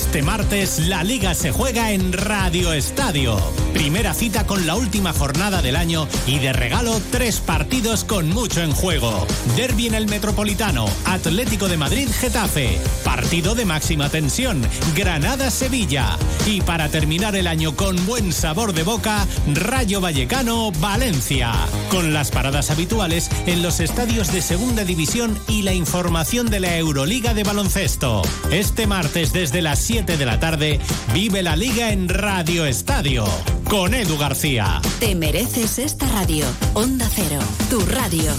Este 0.00 0.22
martes 0.22 0.78
la 0.88 1.04
liga 1.04 1.34
se 1.34 1.52
juega 1.52 1.92
en 1.92 2.14
Radio 2.14 2.72
Estadio. 2.72 3.38
Primera 3.74 4.14
cita 4.14 4.46
con 4.46 4.66
la 4.66 4.74
última 4.74 5.12
jornada 5.12 5.60
del 5.60 5.76
año 5.76 6.08
y 6.26 6.38
de 6.38 6.54
regalo 6.54 7.00
tres 7.12 7.38
partidos 7.38 8.04
con 8.04 8.30
mucho 8.30 8.62
en 8.62 8.72
juego. 8.72 9.26
Derby 9.56 9.88
en 9.88 9.94
el 9.94 10.08
Metropolitano, 10.08 10.86
Atlético 11.04 11.68
de 11.68 11.76
Madrid 11.76 12.08
Getafe, 12.10 12.78
partido 13.04 13.54
de 13.54 13.66
máxima 13.66 14.08
tensión, 14.08 14.66
Granada 14.96 15.50
Sevilla 15.50 16.16
y 16.46 16.62
para 16.62 16.88
terminar 16.88 17.36
el 17.36 17.46
año 17.46 17.76
con 17.76 17.94
buen 18.06 18.32
sabor 18.32 18.72
de 18.72 18.82
boca, 18.82 19.26
Rayo 19.54 20.00
Vallecano 20.00 20.72
Valencia. 20.80 21.52
Con 21.90 22.14
las 22.14 22.30
paradas 22.30 22.70
habituales 22.70 23.30
en 23.46 23.62
los 23.62 23.80
estadios 23.80 24.32
de 24.32 24.40
Segunda 24.40 24.84
División 24.84 25.38
y 25.46 25.62
la 25.62 25.74
información 25.74 26.48
de 26.48 26.60
la 26.60 26.76
Euroliga 26.78 27.34
de 27.34 27.44
baloncesto. 27.44 28.22
Este 28.50 28.86
martes 28.86 29.32
desde 29.32 29.60
las 29.60 29.89
7 29.92 30.16
de 30.16 30.24
la 30.24 30.38
tarde, 30.38 30.78
vive 31.12 31.42
la 31.42 31.56
liga 31.56 31.90
en 31.90 32.08
Radio 32.08 32.64
Estadio 32.64 33.24
con 33.68 33.92
Edu 33.92 34.16
García. 34.16 34.80
Te 35.00 35.16
mereces 35.16 35.80
esta 35.80 36.06
radio. 36.06 36.46
Onda 36.74 37.10
Cero, 37.12 37.40
tu 37.68 37.80
radio. 37.86 38.30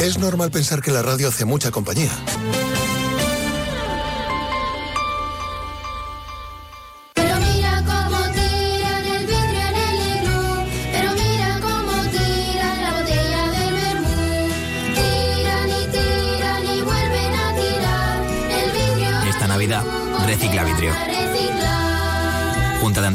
Es 0.00 0.18
normal 0.18 0.50
pensar 0.50 0.80
que 0.80 0.92
la 0.92 1.02
radio 1.02 1.28
hace 1.28 1.44
mucha 1.44 1.70
compañía. 1.70 2.10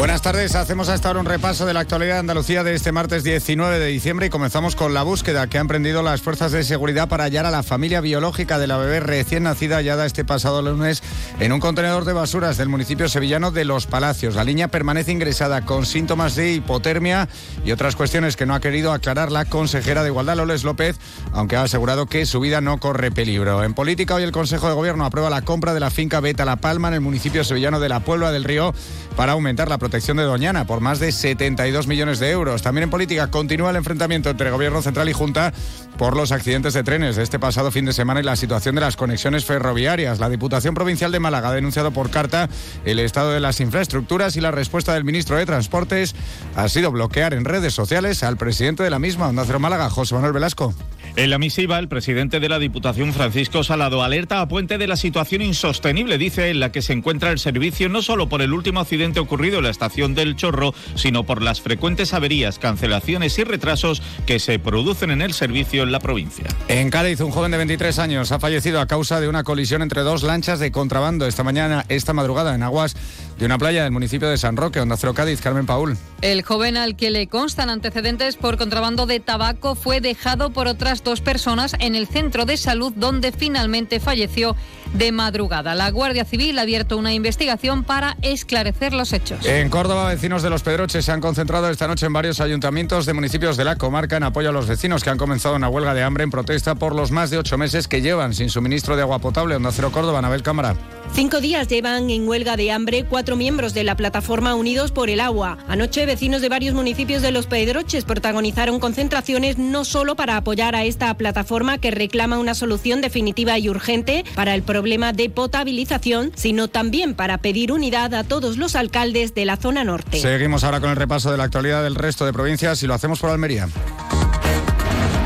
Buenas 0.00 0.22
tardes, 0.22 0.54
hacemos 0.54 0.88
hasta 0.88 1.08
ahora 1.08 1.20
un 1.20 1.26
repaso 1.26 1.66
de 1.66 1.74
la 1.74 1.80
actualidad 1.80 2.14
de 2.14 2.20
Andalucía 2.20 2.64
de 2.64 2.74
este 2.74 2.90
martes 2.90 3.22
19 3.22 3.78
de 3.78 3.88
diciembre 3.88 4.24
y 4.24 4.30
comenzamos 4.30 4.74
con 4.74 4.94
la 4.94 5.02
búsqueda 5.02 5.46
que 5.46 5.58
han 5.58 5.64
emprendido 5.64 6.02
las 6.02 6.22
fuerzas 6.22 6.52
de 6.52 6.64
seguridad 6.64 7.06
para 7.06 7.24
hallar 7.24 7.44
a 7.44 7.50
la 7.50 7.62
familia 7.62 8.00
biológica 8.00 8.58
de 8.58 8.66
la 8.66 8.78
bebé 8.78 9.00
recién 9.00 9.42
nacida 9.42 9.76
hallada 9.76 10.06
este 10.06 10.24
pasado 10.24 10.62
lunes 10.62 11.02
en 11.38 11.52
un 11.52 11.60
contenedor 11.60 12.06
de 12.06 12.14
basuras 12.14 12.56
del 12.56 12.70
municipio 12.70 13.10
sevillano 13.10 13.50
de 13.50 13.66
Los 13.66 13.86
Palacios. 13.86 14.36
La 14.36 14.44
niña 14.44 14.68
permanece 14.68 15.12
ingresada 15.12 15.66
con 15.66 15.84
síntomas 15.84 16.34
de 16.34 16.54
hipotermia 16.54 17.28
y 17.62 17.72
otras 17.72 17.94
cuestiones 17.94 18.38
que 18.38 18.46
no 18.46 18.54
ha 18.54 18.60
querido 18.60 18.94
aclarar 18.94 19.30
la 19.30 19.44
consejera 19.44 20.02
de 20.02 20.08
Igualdad, 20.08 20.36
Loles 20.36 20.64
López, 20.64 20.98
aunque 21.32 21.56
ha 21.56 21.62
asegurado 21.64 22.06
que 22.06 22.24
su 22.24 22.40
vida 22.40 22.62
no 22.62 22.78
corre 22.78 23.10
peligro. 23.10 23.62
En 23.64 23.74
política, 23.74 24.14
hoy 24.14 24.22
el 24.22 24.32
Consejo 24.32 24.66
de 24.66 24.74
Gobierno 24.74 25.04
aprueba 25.04 25.28
la 25.28 25.42
compra 25.42 25.74
de 25.74 25.80
la 25.80 25.90
finca 25.90 26.20
Beta 26.20 26.46
La 26.46 26.56
Palma 26.56 26.88
en 26.88 26.94
el 26.94 27.00
municipio 27.02 27.44
sevillano 27.44 27.80
de 27.80 27.90
la 27.90 28.00
Puebla 28.00 28.32
del 28.32 28.44
Río 28.44 28.72
para 29.14 29.32
aumentar 29.32 29.68
la 29.68 29.76
protección 29.76 29.89
de 29.90 30.22
Doñana 30.22 30.66
por 30.66 30.80
más 30.80 31.00
de 31.00 31.10
72 31.10 31.88
millones 31.88 32.20
de 32.20 32.30
euros. 32.30 32.62
También 32.62 32.84
en 32.84 32.90
política 32.90 33.28
continúa 33.28 33.70
el 33.70 33.76
enfrentamiento 33.76 34.30
entre 34.30 34.50
Gobierno 34.50 34.82
Central 34.82 35.08
y 35.08 35.12
Junta 35.12 35.52
por 35.98 36.16
los 36.16 36.30
accidentes 36.30 36.74
de 36.74 36.84
trenes 36.84 37.16
de 37.16 37.24
este 37.24 37.40
pasado 37.40 37.72
fin 37.72 37.84
de 37.84 37.92
semana 37.92 38.20
y 38.20 38.22
la 38.22 38.36
situación 38.36 38.76
de 38.76 38.80
las 38.80 38.96
conexiones 38.96 39.44
ferroviarias. 39.44 40.20
La 40.20 40.28
Diputación 40.28 40.74
Provincial 40.74 41.10
de 41.10 41.18
Málaga 41.18 41.48
ha 41.48 41.52
denunciado 41.52 41.90
por 41.90 42.08
carta 42.08 42.48
el 42.84 43.00
estado 43.00 43.32
de 43.32 43.40
las 43.40 43.60
infraestructuras 43.60 44.36
y 44.36 44.40
la 44.40 44.52
respuesta 44.52 44.94
del 44.94 45.04
ministro 45.04 45.36
de 45.36 45.44
Transportes 45.44 46.14
ha 46.54 46.68
sido 46.68 46.92
bloquear 46.92 47.34
en 47.34 47.44
redes 47.44 47.74
sociales 47.74 48.22
al 48.22 48.36
presidente 48.36 48.84
de 48.84 48.90
la 48.90 49.00
misma, 49.00 49.28
Onda 49.28 49.44
Cero 49.44 49.58
Málaga, 49.58 49.90
José 49.90 50.14
Manuel 50.14 50.32
Velasco. 50.32 50.72
En 51.16 51.30
la 51.30 51.38
misiva, 51.38 51.78
el 51.78 51.88
presidente 51.88 52.38
de 52.38 52.48
la 52.48 52.60
Diputación, 52.60 53.12
Francisco 53.12 53.64
Salado, 53.64 54.02
alerta 54.02 54.40
a 54.40 54.48
Puente 54.48 54.78
de 54.78 54.86
la 54.86 54.96
situación 54.96 55.42
insostenible, 55.42 56.18
dice, 56.18 56.50
en 56.50 56.60
la 56.60 56.70
que 56.70 56.82
se 56.82 56.92
encuentra 56.92 57.32
el 57.32 57.40
servicio 57.40 57.88
no 57.88 58.00
solo 58.00 58.28
por 58.28 58.42
el 58.42 58.52
último 58.52 58.78
accidente 58.78 59.18
ocurrido 59.18 59.58
en 59.58 59.64
la 59.64 59.69
estación 59.70 60.14
del 60.14 60.36
Chorro, 60.36 60.74
sino 60.94 61.24
por 61.24 61.42
las 61.42 61.60
frecuentes 61.60 62.14
averías, 62.14 62.58
cancelaciones 62.58 63.38
y 63.38 63.44
retrasos 63.44 64.02
que 64.26 64.38
se 64.38 64.58
producen 64.58 65.10
en 65.10 65.22
el 65.22 65.32
servicio 65.32 65.82
en 65.82 65.92
la 65.92 66.00
provincia. 66.00 66.46
En 66.68 66.90
Cádiz, 66.90 67.20
un 67.20 67.30
joven 67.30 67.50
de 67.50 67.56
23 67.58 67.98
años 67.98 68.32
ha 68.32 68.40
fallecido 68.40 68.80
a 68.80 68.86
causa 68.86 69.20
de 69.20 69.28
una 69.28 69.44
colisión 69.44 69.82
entre 69.82 70.02
dos 70.02 70.22
lanchas 70.22 70.58
de 70.58 70.72
contrabando 70.72 71.26
esta 71.26 71.44
mañana, 71.44 71.84
esta 71.88 72.12
madrugada, 72.12 72.54
en 72.54 72.62
aguas 72.62 72.96
de 73.40 73.46
una 73.46 73.58
playa 73.58 73.82
del 73.84 73.90
municipio 73.90 74.28
de 74.28 74.36
San 74.36 74.56
Roque, 74.56 74.80
Onda 74.80 74.98
Cero 74.98 75.14
Cádiz, 75.14 75.40
Carmen 75.40 75.64
Paul. 75.64 75.96
El 76.20 76.42
joven 76.42 76.76
al 76.76 76.94
que 76.94 77.10
le 77.10 77.26
constan 77.26 77.70
antecedentes 77.70 78.36
por 78.36 78.58
contrabando 78.58 79.06
de 79.06 79.18
tabaco 79.18 79.74
fue 79.74 80.02
dejado 80.02 80.50
por 80.50 80.66
otras 80.66 81.02
dos 81.02 81.22
personas 81.22 81.74
en 81.80 81.94
el 81.94 82.06
centro 82.06 82.44
de 82.44 82.58
salud 82.58 82.92
donde 82.94 83.32
finalmente 83.32 83.98
falleció 83.98 84.56
de 84.92 85.10
madrugada. 85.10 85.74
La 85.74 85.90
Guardia 85.90 86.26
Civil 86.26 86.58
ha 86.58 86.62
abierto 86.62 86.98
una 86.98 87.14
investigación 87.14 87.82
para 87.82 88.18
esclarecer 88.20 88.92
los 88.92 89.14
hechos. 89.14 89.46
En 89.46 89.70
Córdoba, 89.70 90.08
vecinos 90.08 90.42
de 90.42 90.50
Los 90.50 90.62
Pedroches 90.62 91.06
se 91.06 91.12
han 91.12 91.22
concentrado 91.22 91.70
esta 91.70 91.88
noche 91.88 92.04
en 92.04 92.12
varios 92.12 92.40
ayuntamientos 92.40 93.06
de 93.06 93.14
municipios 93.14 93.56
de 93.56 93.64
la 93.64 93.76
comarca 93.76 94.18
en 94.18 94.24
apoyo 94.24 94.50
a 94.50 94.52
los 94.52 94.66
vecinos 94.66 95.02
que 95.02 95.08
han 95.08 95.16
comenzado 95.16 95.56
una 95.56 95.70
huelga 95.70 95.94
de 95.94 96.02
hambre 96.02 96.24
en 96.24 96.30
protesta 96.30 96.74
por 96.74 96.94
los 96.94 97.10
más 97.10 97.30
de 97.30 97.38
ocho 97.38 97.56
meses 97.56 97.88
que 97.88 98.02
llevan 98.02 98.34
sin 98.34 98.50
suministro 98.50 98.96
de 98.96 99.02
agua 99.02 99.18
potable. 99.18 99.56
Onda 99.56 99.72
Cero 99.72 99.90
Córdoba, 99.92 100.18
Anabel 100.18 100.42
Cámara. 100.42 100.76
Cinco 101.14 101.40
días 101.40 101.66
llevan 101.68 102.10
en 102.10 102.28
huelga 102.28 102.56
de 102.56 102.70
hambre 102.70 103.04
cuatro 103.08 103.29
miembros 103.36 103.74
de 103.74 103.84
la 103.84 103.96
plataforma 103.96 104.54
Unidos 104.54 104.92
por 104.92 105.10
el 105.10 105.20
Agua. 105.20 105.58
Anoche, 105.68 106.06
vecinos 106.06 106.40
de 106.42 106.48
varios 106.48 106.74
municipios 106.74 107.22
de 107.22 107.30
Los 107.30 107.46
Pedroches 107.46 108.04
protagonizaron 108.04 108.80
concentraciones 108.80 109.58
no 109.58 109.84
solo 109.84 110.16
para 110.16 110.36
apoyar 110.36 110.74
a 110.74 110.84
esta 110.84 111.12
plataforma 111.14 111.78
que 111.78 111.90
reclama 111.90 112.38
una 112.38 112.54
solución 112.54 113.00
definitiva 113.00 113.58
y 113.58 113.68
urgente 113.68 114.24
para 114.34 114.54
el 114.54 114.62
problema 114.62 115.12
de 115.12 115.30
potabilización, 115.30 116.32
sino 116.34 116.68
también 116.68 117.14
para 117.14 117.38
pedir 117.38 117.72
unidad 117.72 118.14
a 118.14 118.24
todos 118.24 118.56
los 118.56 118.76
alcaldes 118.76 119.34
de 119.34 119.44
la 119.44 119.56
zona 119.56 119.84
norte. 119.84 120.20
Seguimos 120.20 120.64
ahora 120.64 120.80
con 120.80 120.90
el 120.90 120.96
repaso 120.96 121.30
de 121.30 121.36
la 121.36 121.44
actualidad 121.44 121.82
del 121.82 121.94
resto 121.94 122.26
de 122.26 122.32
provincias 122.32 122.82
y 122.82 122.86
lo 122.86 122.94
hacemos 122.94 123.18
por 123.20 123.30
Almería. 123.30 123.68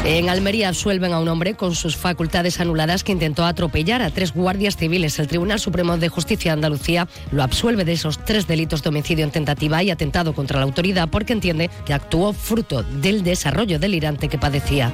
En 0.06 0.28
Almería 0.28 0.68
absuelven 0.68 1.14
a 1.14 1.18
un 1.18 1.28
hombre 1.28 1.54
con 1.54 1.74
sus 1.74 1.96
facultades 1.96 2.60
anuladas 2.60 3.02
que 3.02 3.12
intentó 3.12 3.46
atropellar 3.46 4.02
a 4.02 4.10
tres 4.10 4.34
guardias 4.34 4.76
civiles. 4.76 5.18
El 5.18 5.28
Tribunal 5.28 5.58
Supremo 5.58 5.96
de 5.96 6.10
Justicia 6.10 6.50
de 6.50 6.56
Andalucía 6.56 7.08
lo 7.32 7.42
absuelve 7.42 7.86
de 7.86 7.94
esos 7.94 8.22
tres 8.22 8.46
delitos 8.46 8.82
de 8.82 8.90
homicidio 8.90 9.24
en 9.24 9.30
tentativa 9.30 9.82
y 9.82 9.90
atentado 9.90 10.34
contra 10.34 10.58
la 10.58 10.66
autoridad 10.66 11.08
porque 11.08 11.32
entiende 11.32 11.70
que 11.86 11.94
actuó 11.94 12.34
fruto 12.34 12.82
del 12.82 13.24
desarrollo 13.24 13.78
delirante 13.78 14.28
que 14.28 14.36
padecía. 14.36 14.92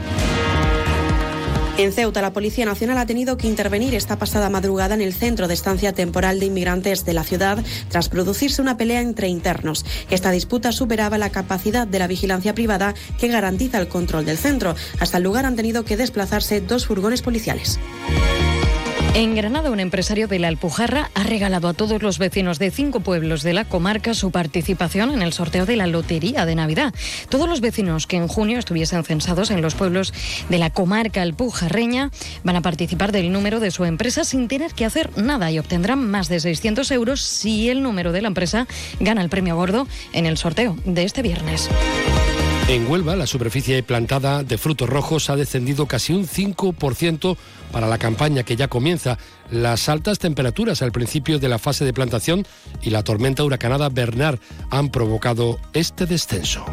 En 1.81 1.95
Ceuta, 1.95 2.21
la 2.21 2.35
Policía 2.35 2.67
Nacional 2.67 2.99
ha 2.99 3.07
tenido 3.07 3.39
que 3.39 3.49
intervenir 3.49 3.95
esta 3.95 4.19
pasada 4.19 4.51
madrugada 4.51 4.95
en 4.95 5.01
el 5.01 5.15
centro 5.15 5.49
de 5.49 5.55
estancia 5.55 5.95
temporal 5.95 6.39
de 6.39 6.45
inmigrantes 6.45 7.07
de 7.07 7.15
la 7.15 7.25
ciudad 7.25 7.65
tras 7.89 8.11
producirse 8.11 8.61
una 8.61 8.77
pelea 8.77 9.01
entre 9.01 9.29
internos. 9.29 9.87
Esta 10.11 10.31
disputa 10.31 10.73
superaba 10.73 11.17
la 11.17 11.31
capacidad 11.31 11.87
de 11.87 11.99
la 11.99 12.07
vigilancia 12.07 12.55
privada 12.55 12.93
que 13.19 13.29
garantiza 13.29 13.79
el 13.79 13.89
control 13.89 14.27
del 14.27 14.37
centro. 14.37 14.75
Hasta 14.99 15.17
el 15.17 15.23
lugar 15.23 15.47
han 15.47 15.57
tenido 15.57 15.87
que 15.87 15.97
desplazarse 15.97 16.61
dos 16.61 16.85
furgones 16.85 17.23
policiales. 17.23 17.81
En 19.13 19.35
Granada, 19.35 19.73
un 19.73 19.81
empresario 19.81 20.29
de 20.29 20.39
la 20.39 20.47
Alpujarra 20.47 21.11
ha 21.15 21.25
regalado 21.25 21.67
a 21.67 21.75
todos 21.75 22.01
los 22.01 22.19
vecinos 22.19 22.61
de 22.61 22.71
cinco 22.71 23.01
pueblos 23.01 23.43
de 23.43 23.53
la 23.53 23.65
comarca 23.65 24.15
su 24.15 24.31
participación 24.31 25.11
en 25.11 25.21
el 25.21 25.33
sorteo 25.33 25.67
de 25.67 25.75
la 25.75 25.89
Lotería 25.89 26.47
de 26.47 26.55
Navidad. 26.55 26.95
Todos 27.29 27.49
los 27.49 27.61
vecinos 27.61 28.07
que 28.07 28.17
en 28.17 28.29
junio 28.29 28.61
estuviesen 28.61 29.03
censados 29.03 29.51
en 29.51 29.63
los 29.63 29.75
pueblos 29.75 30.15
de 30.49 30.59
la 30.59 30.71
comarca 30.71 31.23
alpujarreña 31.23 32.13
van 32.45 32.55
a 32.55 32.63
participar 32.63 33.11
del 33.11 33.33
número 33.33 33.59
de 33.59 33.73
su 33.73 33.85
empresa 33.85 34.23
sin 34.23 34.47
tener 34.47 34.75
que 34.75 34.85
hacer 34.85 35.11
nada 35.19 35.51
y 35.51 35.59
obtendrán 35.59 36.09
más 36.09 36.29
de 36.29 36.39
600 36.39 36.89
euros 36.93 37.21
si 37.21 37.69
el 37.69 37.83
número 37.83 38.13
de 38.13 38.23
la 38.23 38.29
empresa 38.29 38.69
gana 39.01 39.23
el 39.23 39.29
premio 39.29 39.57
gordo 39.57 39.89
en 40.13 40.27
el 40.27 40.37
sorteo 40.37 40.77
de 40.85 41.03
este 41.03 41.23
viernes. 41.23 41.69
En 42.71 42.89
Huelva, 42.89 43.17
la 43.17 43.27
superficie 43.27 43.83
plantada 43.83 44.45
de 44.45 44.57
frutos 44.57 44.89
rojos 44.89 45.29
ha 45.29 45.35
descendido 45.35 45.87
casi 45.87 46.13
un 46.13 46.25
5% 46.25 47.37
para 47.73 47.89
la 47.89 47.99
campaña 47.99 48.45
que 48.45 48.55
ya 48.55 48.69
comienza. 48.69 49.19
Las 49.51 49.89
altas 49.89 50.21
temperaturas 50.21 50.81
al 50.81 50.93
principio 50.93 51.41
de 51.41 51.49
la 51.49 51.59
fase 51.59 51.85
de 51.85 51.93
plantación 51.93 52.47
y 52.81 52.91
la 52.91 53.03
tormenta 53.03 53.43
huracanada 53.43 53.89
Bernard 53.89 54.39
han 54.71 54.91
provocado 54.91 55.59
este 55.73 56.07
descenso. 56.07 56.65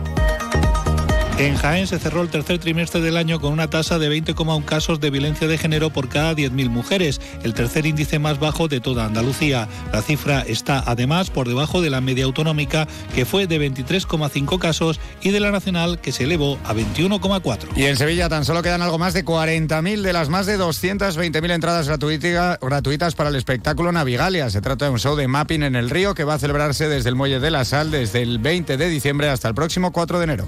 En 1.37 1.55
Jaén 1.55 1.85
se 1.85 1.99
cerró 1.99 2.23
el 2.23 2.29
tercer 2.29 2.57
trimestre 2.57 2.99
del 2.99 3.15
año 3.15 3.39
con 3.39 3.53
una 3.53 3.69
tasa 3.69 3.99
de 3.99 4.09
20,1 4.09 4.65
casos 4.65 4.99
de 4.99 5.11
violencia 5.11 5.47
de 5.47 5.59
género 5.59 5.91
por 5.91 6.09
cada 6.09 6.33
10.000 6.33 6.67
mujeres, 6.69 7.21
el 7.43 7.53
tercer 7.53 7.85
índice 7.85 8.17
más 8.17 8.39
bajo 8.39 8.67
de 8.67 8.79
toda 8.79 9.05
Andalucía. 9.05 9.67
La 9.93 10.01
cifra 10.01 10.41
está 10.41 10.83
además 10.87 11.29
por 11.29 11.47
debajo 11.47 11.79
de 11.79 11.91
la 11.91 12.01
media 12.01 12.25
autonómica, 12.25 12.87
que 13.13 13.25
fue 13.25 13.45
de 13.45 13.59
23,5 13.59 14.57
casos, 14.57 14.99
y 15.21 15.29
de 15.29 15.39
la 15.39 15.51
nacional, 15.51 15.99
que 16.01 16.11
se 16.11 16.23
elevó 16.23 16.57
a 16.65 16.73
21,4. 16.73 17.67
Y 17.75 17.83
en 17.83 17.97
Sevilla 17.97 18.29
tan 18.29 18.43
solo 18.43 18.63
quedan 18.63 18.81
algo 18.81 18.97
más 18.97 19.13
de 19.13 19.23
40.000 19.23 20.01
de 20.01 20.13
las 20.13 20.29
más 20.29 20.47
de 20.47 20.57
220.000 20.57 21.51
entradas 21.51 21.87
gratuita- 21.87 22.57
gratuitas 22.59 23.13
para 23.13 23.29
el 23.29 23.35
espectáculo 23.35 23.91
Navigalia. 23.91 24.49
Se 24.49 24.61
trata 24.61 24.85
de 24.85 24.91
un 24.91 24.99
show 24.99 25.15
de 25.15 25.27
mapping 25.27 25.61
en 25.61 25.75
el 25.75 25.91
río 25.91 26.15
que 26.15 26.23
va 26.23 26.33
a 26.33 26.39
celebrarse 26.39 26.89
desde 26.89 27.09
el 27.09 27.15
Muelle 27.15 27.39
de 27.39 27.51
la 27.51 27.63
Sal 27.63 27.91
desde 27.91 28.23
el 28.23 28.39
20 28.39 28.75
de 28.75 28.89
diciembre 28.89 29.29
hasta 29.29 29.47
el 29.47 29.53
próximo 29.53 29.91
4 29.91 30.17
de 30.17 30.23
enero. 30.23 30.47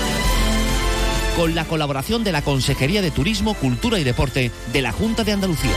Con 1.35 1.55
la 1.55 1.65
colaboración 1.65 2.23
de 2.23 2.31
la 2.31 2.41
Consejería 2.41 3.01
de 3.01 3.09
Turismo, 3.09 3.53
Cultura 3.53 3.99
y 3.99 4.03
Deporte 4.03 4.51
de 4.73 4.81
la 4.81 4.91
Junta 4.91 5.23
de 5.23 5.31
Andalucía. 5.31 5.71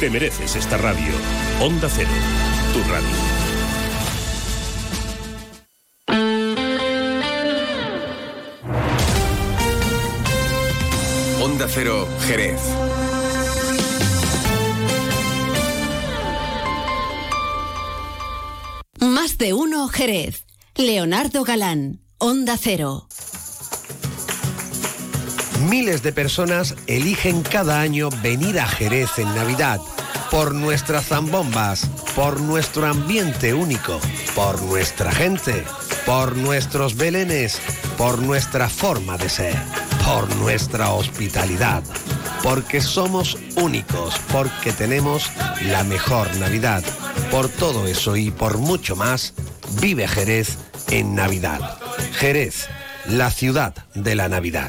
Te 0.00 0.10
mereces 0.10 0.54
esta 0.54 0.76
radio. 0.76 1.12
Onda 1.60 1.88
Cero, 1.90 2.08
tu 2.72 2.80
radio. 2.88 3.08
Onda 11.42 11.66
Cero, 11.68 12.08
Jerez. 12.26 12.60
Más 19.00 19.36
de 19.36 19.52
uno 19.52 19.88
Jerez. 19.88 20.44
Leonardo 20.76 21.42
Galán, 21.42 22.00
Onda 22.18 22.56
Cero. 22.56 23.08
Miles 25.66 26.02
de 26.02 26.12
personas 26.12 26.76
eligen 26.86 27.42
cada 27.42 27.80
año 27.80 28.10
venir 28.22 28.60
a 28.60 28.68
Jerez 28.68 29.18
en 29.18 29.34
Navidad 29.34 29.80
por 30.30 30.54
nuestras 30.54 31.06
zambombas, 31.06 31.86
por 32.14 32.40
nuestro 32.40 32.86
ambiente 32.86 33.54
único, 33.54 33.98
por 34.34 34.62
nuestra 34.62 35.10
gente, 35.10 35.64
por 36.06 36.36
nuestros 36.36 36.96
belenes, 36.96 37.60
por 37.96 38.20
nuestra 38.20 38.68
forma 38.68 39.18
de 39.18 39.28
ser, 39.28 39.56
por 40.04 40.34
nuestra 40.36 40.90
hospitalidad, 40.92 41.82
porque 42.42 42.80
somos 42.80 43.36
únicos, 43.56 44.14
porque 44.30 44.72
tenemos 44.72 45.30
la 45.62 45.82
mejor 45.82 46.34
Navidad. 46.36 46.84
Por 47.30 47.48
todo 47.48 47.86
eso 47.86 48.16
y 48.16 48.30
por 48.30 48.58
mucho 48.58 48.96
más, 48.96 49.34
vive 49.80 50.06
Jerez 50.06 50.56
en 50.88 51.14
Navidad. 51.14 51.78
Jerez, 52.12 52.68
la 53.06 53.30
ciudad 53.30 53.74
de 53.94 54.14
la 54.14 54.28
Navidad. 54.28 54.68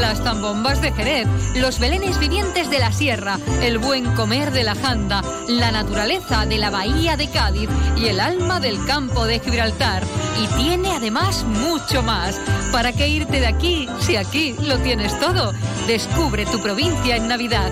Las 0.00 0.22
zambombas 0.22 0.82
de 0.82 0.92
Jerez, 0.92 1.26
los 1.54 1.78
belenes 1.78 2.18
vivientes 2.18 2.68
de 2.68 2.78
la 2.78 2.92
sierra, 2.92 3.38
el 3.62 3.78
buen 3.78 4.04
comer 4.14 4.52
de 4.52 4.62
la 4.62 4.74
janda, 4.74 5.22
la 5.48 5.72
naturaleza 5.72 6.44
de 6.44 6.58
la 6.58 6.68
bahía 6.68 7.16
de 7.16 7.30
Cádiz 7.30 7.70
y 7.96 8.06
el 8.06 8.20
alma 8.20 8.60
del 8.60 8.84
campo 8.84 9.24
de 9.24 9.40
Gibraltar. 9.40 10.04
Y 10.42 10.46
tiene 10.58 10.92
además 10.92 11.44
mucho 11.44 12.02
más. 12.02 12.38
¿Para 12.72 12.92
qué 12.92 13.08
irte 13.08 13.40
de 13.40 13.46
aquí 13.46 13.88
si 14.00 14.16
aquí 14.16 14.54
lo 14.60 14.78
tienes 14.78 15.18
todo? 15.18 15.54
Descubre 15.86 16.44
tu 16.44 16.60
provincia 16.60 17.16
en 17.16 17.28
Navidad. 17.28 17.70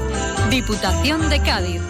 Diputación 0.50 1.28
de 1.28 1.40
Cádiz. 1.40 1.82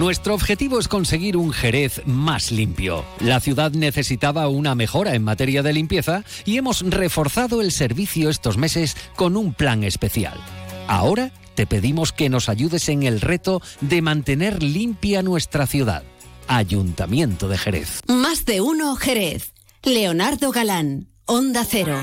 Nuestro 0.00 0.32
objetivo 0.32 0.78
es 0.78 0.88
conseguir 0.88 1.36
un 1.36 1.52
Jerez 1.52 2.00
más 2.06 2.52
limpio. 2.52 3.04
La 3.20 3.38
ciudad 3.38 3.72
necesitaba 3.72 4.48
una 4.48 4.74
mejora 4.74 5.14
en 5.14 5.22
materia 5.22 5.62
de 5.62 5.74
limpieza 5.74 6.24
y 6.46 6.56
hemos 6.56 6.80
reforzado 6.80 7.60
el 7.60 7.70
servicio 7.70 8.30
estos 8.30 8.56
meses 8.56 8.96
con 9.14 9.36
un 9.36 9.52
plan 9.52 9.84
especial. 9.84 10.40
Ahora 10.88 11.32
te 11.54 11.66
pedimos 11.66 12.14
que 12.14 12.30
nos 12.30 12.48
ayudes 12.48 12.88
en 12.88 13.02
el 13.02 13.20
reto 13.20 13.60
de 13.82 14.00
mantener 14.00 14.62
limpia 14.62 15.22
nuestra 15.22 15.66
ciudad. 15.66 16.02
Ayuntamiento 16.48 17.46
de 17.48 17.58
Jerez. 17.58 18.00
Más 18.08 18.46
de 18.46 18.62
uno 18.62 18.96
Jerez. 18.96 19.52
Leonardo 19.82 20.50
Galán, 20.50 21.08
Onda 21.26 21.66
Cero. 21.68 22.02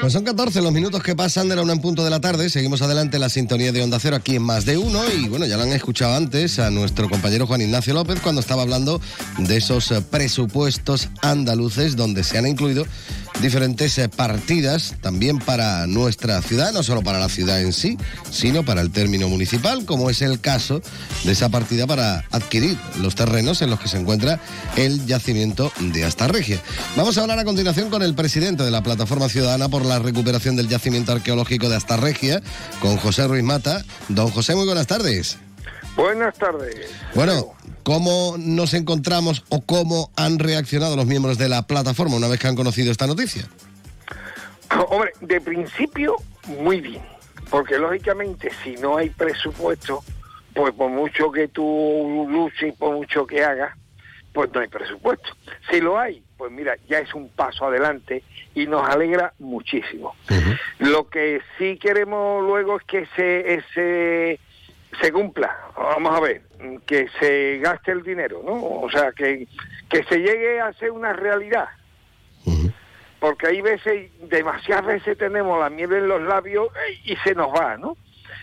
Pues 0.00 0.12
son 0.12 0.24
14 0.24 0.60
los 0.62 0.72
minutos 0.72 1.02
que 1.02 1.16
pasan 1.16 1.48
de 1.48 1.56
la 1.56 1.62
una 1.62 1.72
en 1.72 1.80
punto 1.80 2.04
de 2.04 2.10
la 2.10 2.20
tarde. 2.20 2.50
Seguimos 2.50 2.82
adelante 2.82 3.18
la 3.18 3.28
sintonía 3.28 3.72
de 3.72 3.82
Onda 3.82 3.98
Cero 4.00 4.16
aquí 4.16 4.36
en 4.36 4.42
Más 4.42 4.64
de 4.64 4.78
Uno. 4.78 5.00
Y 5.10 5.28
bueno, 5.28 5.46
ya 5.46 5.56
lo 5.56 5.62
han 5.62 5.72
escuchado 5.72 6.14
antes 6.14 6.58
a 6.58 6.70
nuestro 6.70 7.08
compañero 7.08 7.46
Juan 7.46 7.60
Ignacio 7.60 7.94
López 7.94 8.20
cuando 8.20 8.40
estaba 8.40 8.62
hablando 8.62 9.00
de 9.38 9.56
esos 9.56 9.90
eh, 9.90 10.02
presupuestos 10.02 11.08
andaluces 11.22 11.96
donde 11.96 12.24
se 12.24 12.38
han 12.38 12.46
incluido 12.46 12.84
diferentes 13.40 13.96
eh, 13.98 14.08
partidas 14.08 14.94
también 15.00 15.38
para 15.38 15.86
nuestra 15.86 16.42
ciudad, 16.42 16.72
no 16.72 16.82
solo 16.82 17.02
para 17.02 17.18
la 17.18 17.28
ciudad 17.28 17.60
en 17.60 17.72
sí, 17.72 17.96
sino 18.30 18.64
para 18.64 18.80
el 18.80 18.90
término 18.90 19.28
municipal, 19.28 19.84
como 19.84 20.10
es 20.10 20.22
el 20.22 20.40
caso 20.40 20.82
de 21.24 21.32
esa 21.32 21.48
partida 21.48 21.86
para 21.86 22.24
adquirir 22.30 22.76
los 23.00 23.14
terrenos 23.14 23.62
en 23.62 23.70
los 23.70 23.78
que 23.78 23.88
se 23.88 23.98
encuentra 23.98 24.40
el 24.76 25.06
yacimiento 25.06 25.72
de 25.80 26.04
Astarregia. 26.04 26.60
Vamos 26.96 27.16
a 27.16 27.22
hablar 27.22 27.37
a 27.38 27.44
continuación 27.44 27.88
con 27.88 28.02
el 28.02 28.14
presidente 28.14 28.64
de 28.64 28.70
la 28.72 28.82
Plataforma 28.82 29.28
Ciudadana 29.28 29.68
por 29.68 29.84
la 29.84 30.00
recuperación 30.00 30.56
del 30.56 30.66
yacimiento 30.66 31.12
arqueológico 31.12 31.68
de 31.68 31.76
Astarregia, 31.76 32.42
con 32.80 32.96
José 32.96 33.28
Ruiz 33.28 33.44
Mata. 33.44 33.84
Don 34.08 34.28
José, 34.30 34.56
muy 34.56 34.66
buenas 34.66 34.88
tardes. 34.88 35.38
Buenas 35.94 36.36
tardes. 36.36 36.90
Bueno, 37.14 37.54
¿cómo 37.84 38.34
nos 38.38 38.74
encontramos 38.74 39.44
o 39.50 39.60
cómo 39.60 40.10
han 40.16 40.40
reaccionado 40.40 40.96
los 40.96 41.06
miembros 41.06 41.38
de 41.38 41.48
la 41.48 41.66
plataforma 41.66 42.16
una 42.16 42.26
vez 42.26 42.40
que 42.40 42.48
han 42.48 42.56
conocido 42.56 42.90
esta 42.90 43.06
noticia? 43.06 43.48
Hombre, 44.88 45.12
de 45.20 45.40
principio 45.40 46.16
muy 46.60 46.80
bien, 46.80 47.02
porque 47.50 47.78
lógicamente 47.78 48.50
si 48.64 48.74
no 48.76 48.96
hay 48.96 49.10
presupuesto, 49.10 50.02
pues 50.54 50.74
por 50.74 50.90
mucho 50.90 51.30
que 51.30 51.46
tú 51.46 52.26
luches, 52.28 52.74
por 52.74 52.96
mucho 52.96 53.26
que 53.26 53.44
hagas, 53.44 53.76
pues 54.32 54.50
no 54.52 54.60
hay 54.60 54.68
presupuesto. 54.68 55.28
Si 55.70 55.80
lo 55.80 55.98
hay, 55.98 56.22
pues 56.38 56.52
mira, 56.52 56.76
ya 56.88 57.00
es 57.00 57.12
un 57.12 57.28
paso 57.28 57.66
adelante 57.66 58.22
y 58.54 58.66
nos 58.66 58.88
alegra 58.88 59.34
muchísimo. 59.40 60.14
Lo 60.78 61.08
que 61.10 61.42
sí 61.58 61.76
queremos 61.76 62.42
luego 62.44 62.78
es 62.78 62.84
que 62.84 63.06
se, 63.16 63.54
ese, 63.54 64.40
se 65.02 65.12
cumpla, 65.12 65.54
vamos 65.76 66.16
a 66.16 66.20
ver, 66.20 66.42
que 66.86 67.08
se 67.20 67.58
gaste 67.58 67.90
el 67.90 68.04
dinero, 68.04 68.40
¿no? 68.44 68.54
O 68.54 68.88
sea, 68.88 69.10
que, 69.10 69.48
que 69.90 70.04
se 70.04 70.18
llegue 70.18 70.60
a 70.60 70.72
ser 70.74 70.92
una 70.92 71.12
realidad. 71.12 71.68
Porque 73.18 73.48
hay 73.48 73.60
veces, 73.60 74.12
demasiadas 74.30 74.86
veces 74.86 75.18
tenemos 75.18 75.58
la 75.58 75.68
miel 75.68 75.92
en 75.92 76.06
los 76.06 76.22
labios 76.22 76.68
eh, 76.68 77.00
y 77.04 77.16
se 77.16 77.34
nos 77.34 77.48
va, 77.48 77.76
¿no? 77.76 77.96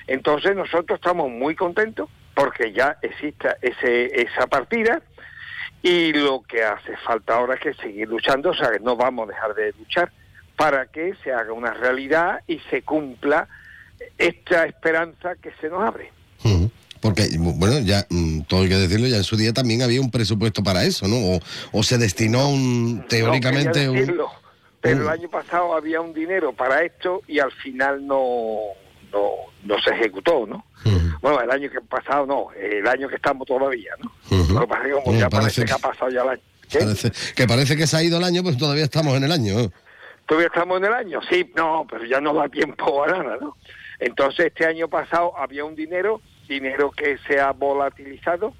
Entonces 0.05 0.53
nosotros 0.53 0.99
estamos 0.99 1.31
muy 1.31 1.55
contentos 1.55 2.09
porque 2.35 2.73
ya 2.73 2.97
existe 3.01 3.55
ese, 3.61 4.21
esa 4.21 4.47
partida 4.47 5.01
y 5.87 6.13
lo 6.13 6.41
que 6.41 6.63
hace 6.63 6.97
falta 6.97 7.35
ahora 7.35 7.53
es 7.55 7.59
que 7.61 7.73
seguir 7.75 8.07
luchando, 8.07 8.49
o 8.49 8.55
sea, 8.55 8.71
que 8.71 8.79
no 8.79 8.95
vamos 8.95 9.29
a 9.29 9.31
dejar 9.31 9.53
de 9.53 9.71
luchar 9.77 10.11
para 10.55 10.87
que 10.87 11.13
se 11.23 11.31
haga 11.31 11.53
una 11.53 11.73
realidad 11.73 12.39
y 12.47 12.57
se 12.71 12.81
cumpla 12.81 13.47
esta 14.17 14.65
esperanza 14.65 15.35
que 15.35 15.51
se 15.61 15.69
nos 15.69 15.83
abre. 15.83 16.11
Porque, 17.01 17.27
bueno, 17.37 17.77
ya, 17.81 18.03
mm, 18.09 18.41
todo 18.47 18.61
hay 18.63 18.69
que 18.69 18.75
decirlo, 18.77 19.05
ya 19.05 19.17
en 19.17 19.23
su 19.23 19.37
día 19.37 19.53
también 19.53 19.83
había 19.83 20.01
un 20.01 20.09
presupuesto 20.09 20.63
para 20.63 20.83
eso, 20.85 21.07
¿no? 21.07 21.17
O, 21.17 21.39
o 21.71 21.83
se 21.83 21.99
destinó 21.99 22.49
un, 22.49 23.05
teóricamente, 23.07 23.85
No 23.85 23.91
un... 23.91 23.97
decirlo, 23.99 24.31
pero 24.81 24.97
el 24.97 25.03
un- 25.03 25.09
año 25.09 25.29
pasado 25.29 25.75
había 25.75 26.01
un 26.01 26.15
dinero 26.15 26.51
para 26.53 26.81
esto 26.83 27.21
y 27.27 27.37
al 27.37 27.51
final 27.51 28.07
no, 28.07 28.57
no, 29.11 29.29
no 29.65 29.79
se 29.83 29.91
ejecutó, 29.91 30.47
¿no? 30.47 30.65
Bueno, 31.21 31.41
el 31.41 31.49
año 31.51 31.69
que 31.69 31.81
pasado 31.81 32.25
no, 32.25 32.47
el 32.53 32.87
año 32.87 33.07
que 33.07 33.15
estamos 33.15 33.47
todavía, 33.47 33.91
¿no? 34.03 34.11
Lo 34.53 34.61
que 34.61 34.67
pasa 34.67 34.81
es 34.87 34.87
que 34.95 35.01
como 35.03 35.17
ya 35.17 35.29
parece 35.29 35.61
parece 35.61 35.65
que 35.65 35.71
ha 35.73 35.77
pasado 35.89 36.11
ya 36.11 36.21
el 36.21 36.29
año. 36.29 36.41
¿Qué? 36.69 36.79
Parece, 36.79 37.11
que 37.35 37.47
parece 37.47 37.75
que 37.77 37.87
se 37.87 37.97
ha 37.97 38.03
ido 38.03 38.17
el 38.17 38.23
año, 38.23 38.43
pues 38.43 38.57
todavía 38.57 38.83
estamos 38.83 39.15
en 39.17 39.23
el 39.23 39.31
año. 39.31 39.53
¿no? 39.55 39.71
Todavía 40.27 40.47
estamos 40.47 40.77
en 40.77 40.85
el 40.85 40.93
año, 40.93 41.19
sí, 41.29 41.51
no, 41.55 41.85
pero 41.89 42.05
ya 42.05 42.19
no 42.21 42.33
da 42.33 42.47
tiempo 42.49 43.03
a 43.03 43.07
nada, 43.07 43.37
¿no? 43.41 43.57
Entonces 43.99 44.47
este 44.47 44.65
año 44.65 44.87
pasado 44.87 45.37
había 45.37 45.63
un 45.65 45.75
dinero, 45.75 46.21
dinero 46.47 46.91
que 46.91 47.17
se 47.27 47.39
ha 47.39 47.51
volatilizado 47.51 48.53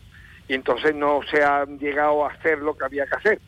y 0.48 0.54
entonces 0.54 0.94
no 0.96 1.22
se 1.30 1.44
ha 1.44 1.66
llegado 1.66 2.26
a 2.26 2.30
hacer 2.32 2.60
lo 2.60 2.78
que 2.78 2.86
había 2.86 3.06
que 3.08 3.16
hacer, 3.16 3.40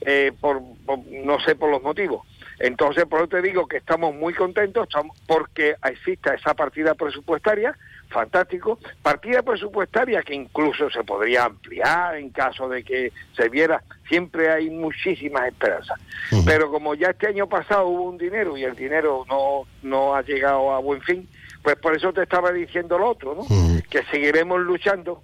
eh, 0.00 0.32
por, 0.40 0.60
por- 0.84 0.98
no 1.06 1.38
sé 1.40 1.54
por 1.54 1.70
los 1.70 1.82
motivos. 1.82 2.26
Entonces, 2.58 3.04
por 3.04 3.20
eso 3.20 3.28
te 3.28 3.42
digo 3.42 3.68
que 3.68 3.76
estamos 3.76 4.14
muy 4.14 4.32
contentos 4.32 4.84
estamos- 4.88 5.14
porque 5.26 5.76
exista 5.84 6.32
esa 6.34 6.54
partida 6.54 6.94
presupuestaria, 6.94 7.76
fantástico, 8.08 8.78
partida 9.02 9.42
presupuestaria 9.42 10.22
que 10.22 10.34
incluso 10.34 10.88
se 10.90 11.02
podría 11.04 11.44
ampliar 11.44 12.16
en 12.16 12.30
caso 12.30 12.68
de 12.68 12.82
que 12.82 13.12
se 13.36 13.48
viera, 13.48 13.82
siempre 14.08 14.50
hay 14.50 14.70
muchísimas 14.70 15.48
esperanzas. 15.48 15.98
Pero 16.44 16.70
como 16.70 16.94
ya 16.94 17.08
este 17.10 17.26
año 17.28 17.48
pasado 17.48 17.86
hubo 17.88 18.04
un 18.04 18.18
dinero 18.18 18.56
y 18.56 18.64
el 18.64 18.74
dinero 18.76 19.24
no, 19.28 19.62
no 19.82 20.14
ha 20.14 20.22
llegado 20.22 20.72
a 20.72 20.78
buen 20.78 21.00
fin, 21.02 21.28
pues 21.62 21.76
por 21.76 21.96
eso 21.96 22.12
te 22.12 22.22
estaba 22.22 22.52
diciendo 22.52 22.96
lo 22.98 23.10
otro, 23.10 23.34
¿no? 23.34 23.46
Que 23.90 24.02
seguiremos 24.10 24.60
luchando 24.60 25.22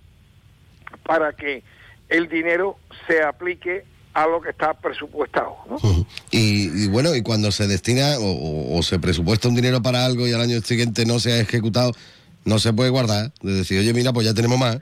para 1.05 1.33
que 1.33 1.63
el 2.09 2.29
dinero 2.29 2.77
se 3.07 3.23
aplique 3.23 3.85
a 4.15 4.27
lo 4.27 4.43
que 4.43 4.51
está 4.51 4.75
presupuestado, 4.75 5.57
¿no? 5.71 5.79
Y, 6.31 6.85
y 6.85 6.89
bueno, 6.89 7.15
y 7.15 7.23
cuando 7.23 7.51
se 7.51 7.67
destina 7.67 8.19
o, 8.19 8.25
o- 8.25 8.79
o 8.79 8.83
se 8.83 8.99
presupuesta 8.99 9.49
un 9.49 9.55
dinero 9.55 9.81
para 9.81 10.05
algo 10.05 10.27
y 10.27 10.33
al 10.33 10.41
año 10.43 10.61
siguiente 10.61 11.07
no 11.07 11.19
se 11.19 11.33
ha 11.33 11.41
ejecutado, 11.41 11.93
no 12.45 12.59
se 12.59 12.73
puede 12.73 12.91
guardar. 12.91 13.33
De 13.43 13.53
decir, 13.53 13.79
oye, 13.81 13.93
mira, 13.95 14.13
pues 14.13 14.27
ya 14.27 14.35
tenemos 14.35 14.59
más. 14.59 14.79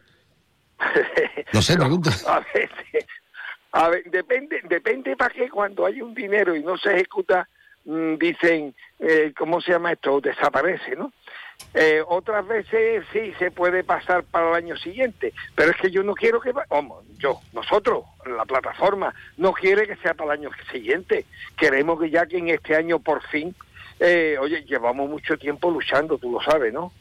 No 1.53 1.63
sé, 1.63 1.77
pregunto. 1.77 2.11
A 2.29 2.41
ver, 2.55 2.71
a 3.73 3.89
ver, 3.89 4.05
depende, 4.11 4.61
depende 4.69 5.17
para 5.17 5.35
qué 5.35 5.49
cuando 5.51 5.85
hay 5.85 6.01
un 6.01 6.15
dinero 6.15 6.55
y 6.55 6.63
no 6.63 6.77
se 6.79 6.93
ejecuta, 6.95 7.49
mm, 7.87 8.15
dicen, 8.19 8.73
eh, 9.01 9.33
¿cómo 9.37 9.61
se 9.61 9.73
llama 9.73 9.91
esto? 9.93 10.21
Desaparece, 10.21 10.95
¿no? 10.95 11.13
Eh, 11.75 12.03
otras 12.07 12.47
veces 12.47 13.05
sí 13.13 13.33
se 13.41 13.51
puede 13.51 13.83
pasar 13.83 14.23
para 14.23 14.49
el 14.51 14.55
año 14.55 14.77
siguiente, 14.77 15.35
pero 15.57 15.73
es 15.73 15.77
que 15.77 15.91
yo 15.91 16.05
no 16.05 16.15
quiero 16.15 16.41
que, 16.41 16.53
va- 16.53 16.67
vamos, 16.71 17.05
yo, 17.19 17.41
nosotros, 17.53 18.05
la 18.25 18.45
plataforma, 18.45 19.13
no 19.37 19.53
quiere 19.53 19.89
que 19.89 19.97
sea 19.97 20.15
para 20.15 20.35
el 20.35 20.41
año 20.41 20.51
siguiente. 20.71 21.27
Queremos 21.57 22.01
que 22.01 22.11
ya 22.11 22.27
que 22.27 22.39
en 22.39 22.49
este 22.49 22.77
año 22.77 23.01
por 23.01 23.23
fin, 23.27 23.55
eh, 24.01 24.37
oye, 24.41 24.65
llevamos 24.65 25.09
mucho 25.09 25.37
tiempo 25.39 25.71
luchando, 25.71 26.19
tú 26.19 26.33
lo 26.33 26.41
sabes, 26.41 26.73
¿no? 26.73 26.93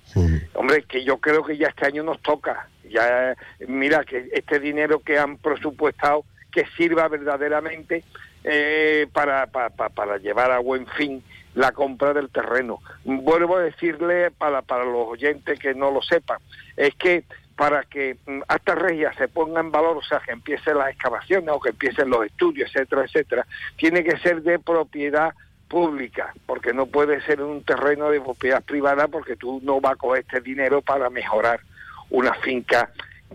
Hombre, 0.54 0.84
que 0.84 1.04
yo 1.04 1.18
creo 1.18 1.44
que 1.44 1.58
ya 1.58 1.68
este 1.70 1.86
año 1.88 2.04
nos 2.04 2.22
toca. 2.22 2.68
Ya, 2.90 3.36
mira, 3.68 4.04
que 4.04 4.30
este 4.34 4.60
dinero 4.60 5.00
que 5.00 5.18
han 5.18 5.38
presupuestado 5.38 6.26
que 6.52 6.66
sirva 6.78 7.08
verdaderamente 7.08 8.04
eh, 8.44 9.08
para, 9.14 9.46
pa- 9.48 9.70
pa- 9.70 9.90
para 9.90 10.18
llevar 10.18 10.52
a 10.52 10.60
buen 10.60 10.88
fin 10.88 11.24
la 11.56 11.72
compra 11.72 12.14
del 12.14 12.30
terreno. 12.30 12.80
Vuelvo 13.06 13.58
a 13.58 13.62
decirle 13.62 14.32
para, 14.32 14.62
para 14.62 14.86
los 14.86 15.08
oyentes 15.08 15.60
que 15.60 15.74
no 15.74 15.92
lo 15.92 16.02
sepan, 16.02 16.40
es 16.78 16.94
que 16.96 17.24
para 17.56 17.84
que 17.84 18.18
mm, 18.26 18.40
hasta 18.48 18.74
regia 18.76 19.14
se 19.14 19.28
ponga 19.28 19.60
en 19.60 19.72
valor, 19.72 19.98
o 19.98 20.02
sea, 20.02 20.20
que 20.26 20.32
empiecen 20.32 20.78
las 20.78 20.90
excavaciones 20.90 21.50
o 21.54 21.60
que 21.60 21.70
empiecen 21.70 22.10
los 22.10 22.26
estudios, 22.26 22.70
etcétera, 22.74 23.04
etcétera, 23.06 23.46
tiene 23.78 24.04
que 24.04 24.18
ser 24.20 24.42
de 24.42 24.58
propiedad 24.60 25.34
pública, 25.70 26.34
porque 26.46 26.74
no 26.74 26.88
puede 26.88 27.22
ser 27.22 27.42
un 27.42 27.64
terreno 27.64 28.10
de 28.10 28.20
propiedad 28.20 28.62
privada 28.64 29.08
porque 29.08 29.36
tú 29.36 29.62
no 29.64 29.80
vas 29.80 29.96
coger 29.96 30.26
este 30.28 30.42
dinero 30.42 30.82
para 30.82 31.10
mejorar 31.10 31.62
una 32.10 32.34
finca 32.34 32.92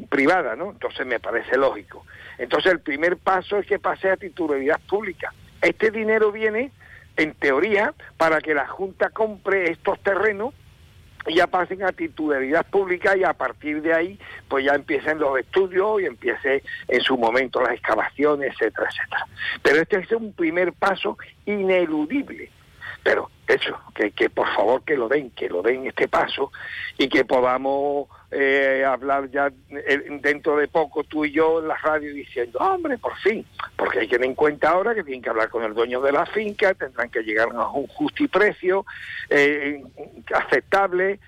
privada, 0.08 0.56
¿no? 0.56 0.72
Entonces 0.72 1.06
me 1.06 1.20
parece 1.20 1.56
lógico. 1.56 2.04
Entonces 2.36 2.72
el 2.72 2.80
primer 2.80 3.16
paso 3.16 3.58
es 3.58 3.66
que 3.66 3.78
pase 3.78 4.10
a 4.10 4.16
titularidad 4.16 4.80
pública. 4.88 5.32
Este 5.62 5.90
dinero 5.90 6.32
viene, 6.32 6.72
en 7.16 7.32
teoría, 7.34 7.94
para 8.16 8.40
que 8.40 8.52
la 8.52 8.66
Junta 8.66 9.10
compre 9.10 9.70
estos 9.70 10.00
terrenos 10.00 10.52
ya 11.32 11.46
pasen 11.46 11.82
a 11.82 11.92
titularidad 11.92 12.66
pública 12.66 13.16
y 13.16 13.24
a 13.24 13.32
partir 13.32 13.82
de 13.82 13.94
ahí 13.94 14.18
pues 14.48 14.64
ya 14.64 14.74
empiecen 14.74 15.18
los 15.18 15.38
estudios 15.38 16.02
y 16.02 16.06
empiece 16.06 16.62
en 16.88 17.00
su 17.00 17.16
momento 17.16 17.60
las 17.60 17.72
excavaciones, 17.72 18.52
etcétera, 18.52 18.88
etcétera. 18.90 19.26
Pero 19.62 19.80
este 19.80 19.98
es 19.98 20.12
un 20.12 20.32
primer 20.32 20.72
paso 20.72 21.16
ineludible. 21.46 22.50
Pero 23.04 23.30
eso, 23.46 23.78
que, 23.94 24.10
que 24.12 24.30
por 24.30 24.48
favor 24.56 24.82
que 24.82 24.96
lo 24.96 25.08
den, 25.08 25.30
que 25.32 25.48
lo 25.50 25.60
den 25.62 25.86
este 25.86 26.08
paso 26.08 26.50
y 26.98 27.06
que 27.08 27.24
podamos 27.26 28.08
eh, 28.30 28.82
hablar 28.84 29.30
ya 29.30 29.52
eh, 29.70 30.18
dentro 30.22 30.56
de 30.56 30.66
poco 30.68 31.04
tú 31.04 31.26
y 31.26 31.30
yo 31.30 31.60
en 31.60 31.68
la 31.68 31.76
radio 31.76 32.12
diciendo, 32.14 32.58
hombre, 32.60 32.96
por 32.96 33.14
fin, 33.18 33.44
porque 33.76 34.00
hay 34.00 34.08
que 34.08 34.16
tener 34.16 34.30
en 34.30 34.34
cuenta 34.34 34.70
ahora 34.70 34.94
que 34.94 35.04
tienen 35.04 35.20
que 35.20 35.28
hablar 35.28 35.50
con 35.50 35.62
el 35.62 35.74
dueño 35.74 36.00
de 36.00 36.12
la 36.12 36.24
finca, 36.24 36.72
tendrán 36.72 37.10
que 37.10 37.20
llegar 37.22 37.48
a 37.54 37.68
un 37.68 37.86
justo 37.88 38.24
precio 38.32 38.86
eh, 39.28 39.84
aceptable, 40.34 41.20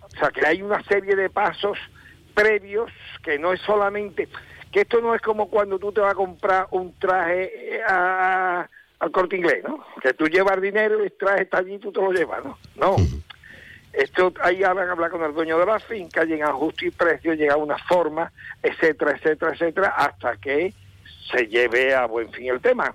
o 0.00 0.10
sea 0.18 0.30
que 0.30 0.46
hay 0.46 0.62
una 0.62 0.82
serie 0.84 1.16
de 1.16 1.28
pasos 1.30 1.76
previos 2.34 2.90
que 3.24 3.38
no 3.38 3.52
es 3.52 3.60
solamente, 3.62 4.28
que 4.70 4.82
esto 4.82 5.00
no 5.00 5.14
es 5.16 5.20
como 5.20 5.50
cuando 5.50 5.78
tú 5.80 5.90
te 5.92 6.00
vas 6.00 6.12
a 6.12 6.14
comprar 6.14 6.68
un 6.70 6.96
traje 6.98 7.80
a- 7.88 8.68
al 9.02 9.10
corte 9.10 9.36
inglés, 9.36 9.64
¿no? 9.64 9.84
Que 10.00 10.14
tú 10.14 10.26
llevas 10.26 10.60
dinero 10.60 11.04
traje 11.18 11.42
está 11.42 11.58
allí 11.58 11.74
y 11.74 11.78
tú 11.80 11.90
te 11.90 12.00
lo 12.00 12.12
llevas, 12.12 12.44
¿no? 12.44 12.56
No. 12.76 12.96
Esto 13.92 14.32
ahí 14.40 14.62
hablan 14.62 14.88
hablar 14.88 15.10
con 15.10 15.24
el 15.24 15.34
dueño 15.34 15.58
de 15.58 15.66
la 15.66 15.80
finca, 15.80 16.24
llega 16.24 16.48
a 16.48 16.52
justo 16.52 16.86
y 16.86 16.90
precio, 16.92 17.34
llega 17.34 17.56
una 17.56 17.76
forma, 17.78 18.32
etcétera, 18.62 19.16
etcétera, 19.16 19.52
etcétera, 19.52 19.88
hasta 19.88 20.36
que 20.36 20.72
se 21.30 21.48
lleve 21.48 21.92
a 21.92 22.06
buen 22.06 22.30
fin 22.30 22.46
el 22.46 22.60
tema. 22.60 22.94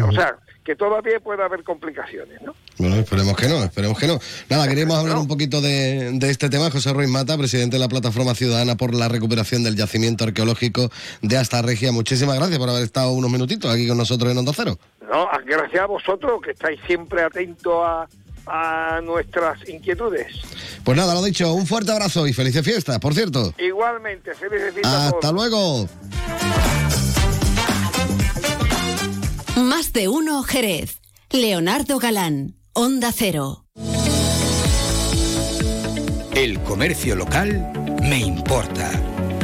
O 0.00 0.12
sea, 0.12 0.36
que 0.64 0.76
todavía 0.76 1.18
puede 1.18 1.42
haber 1.42 1.64
complicaciones, 1.64 2.40
¿no? 2.42 2.54
Bueno, 2.78 2.96
esperemos 2.96 3.36
que 3.36 3.48
no, 3.48 3.64
esperemos 3.64 3.98
que 3.98 4.06
no. 4.06 4.18
Nada, 4.48 4.68
queríamos 4.68 4.96
hablar 4.96 5.18
un 5.18 5.26
poquito 5.26 5.60
de, 5.60 6.12
de 6.12 6.30
este 6.30 6.48
tema. 6.48 6.70
José 6.70 6.92
Ruiz 6.92 7.08
Mata, 7.08 7.36
presidente 7.36 7.76
de 7.76 7.80
la 7.80 7.88
Plataforma 7.88 8.34
Ciudadana 8.34 8.76
por 8.76 8.94
la 8.94 9.08
Recuperación 9.08 9.64
del 9.64 9.76
Yacimiento 9.76 10.24
Arqueológico 10.24 10.90
de 11.20 11.36
Hasta 11.36 11.62
Regia. 11.62 11.90
Muchísimas 11.90 12.36
gracias 12.36 12.58
por 12.58 12.68
haber 12.70 12.84
estado 12.84 13.10
unos 13.12 13.30
minutitos 13.30 13.72
aquí 13.72 13.88
con 13.88 13.98
nosotros 13.98 14.30
en 14.30 14.38
Onda 14.38 14.52
Cero. 14.54 14.78
No, 15.10 15.28
gracias 15.44 15.82
a 15.82 15.86
vosotros 15.86 16.40
que 16.42 16.52
estáis 16.52 16.80
siempre 16.86 17.22
atentos 17.22 17.74
a, 17.84 18.08
a 18.46 19.00
nuestras 19.02 19.68
inquietudes. 19.68 20.28
Pues 20.84 20.96
nada, 20.96 21.12
lo 21.14 21.22
dicho, 21.22 21.52
un 21.52 21.66
fuerte 21.66 21.92
abrazo 21.92 22.26
y 22.26 22.32
felices 22.32 22.64
fiestas, 22.64 22.98
por 23.00 23.14
cierto. 23.14 23.52
Igualmente, 23.58 24.32
felices 24.34 24.74
fiestas. 24.74 25.12
Hasta 25.12 25.32
luego. 25.32 25.88
Más 29.56 29.92
de 29.92 30.08
uno 30.08 30.42
Jerez. 30.42 31.00
Leonardo 31.30 31.98
Galán, 31.98 32.56
Onda 32.72 33.12
Cero. 33.12 33.66
El 36.34 36.58
comercio 36.62 37.14
local 37.16 37.70
me 38.02 38.18
importa. 38.18 38.90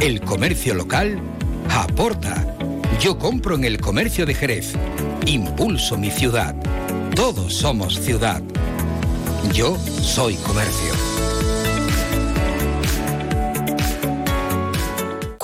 El 0.01 0.21
comercio 0.21 0.73
local 0.73 1.19
aporta. 1.69 2.57
Yo 2.99 3.19
compro 3.19 3.53
en 3.53 3.65
el 3.65 3.79
comercio 3.79 4.25
de 4.25 4.33
Jerez. 4.33 4.73
Impulso 5.27 5.95
mi 5.95 6.09
ciudad. 6.09 6.55
Todos 7.15 7.53
somos 7.53 7.99
ciudad. 7.99 8.41
Yo 9.53 9.77
soy 10.01 10.35
comercio. 10.37 11.08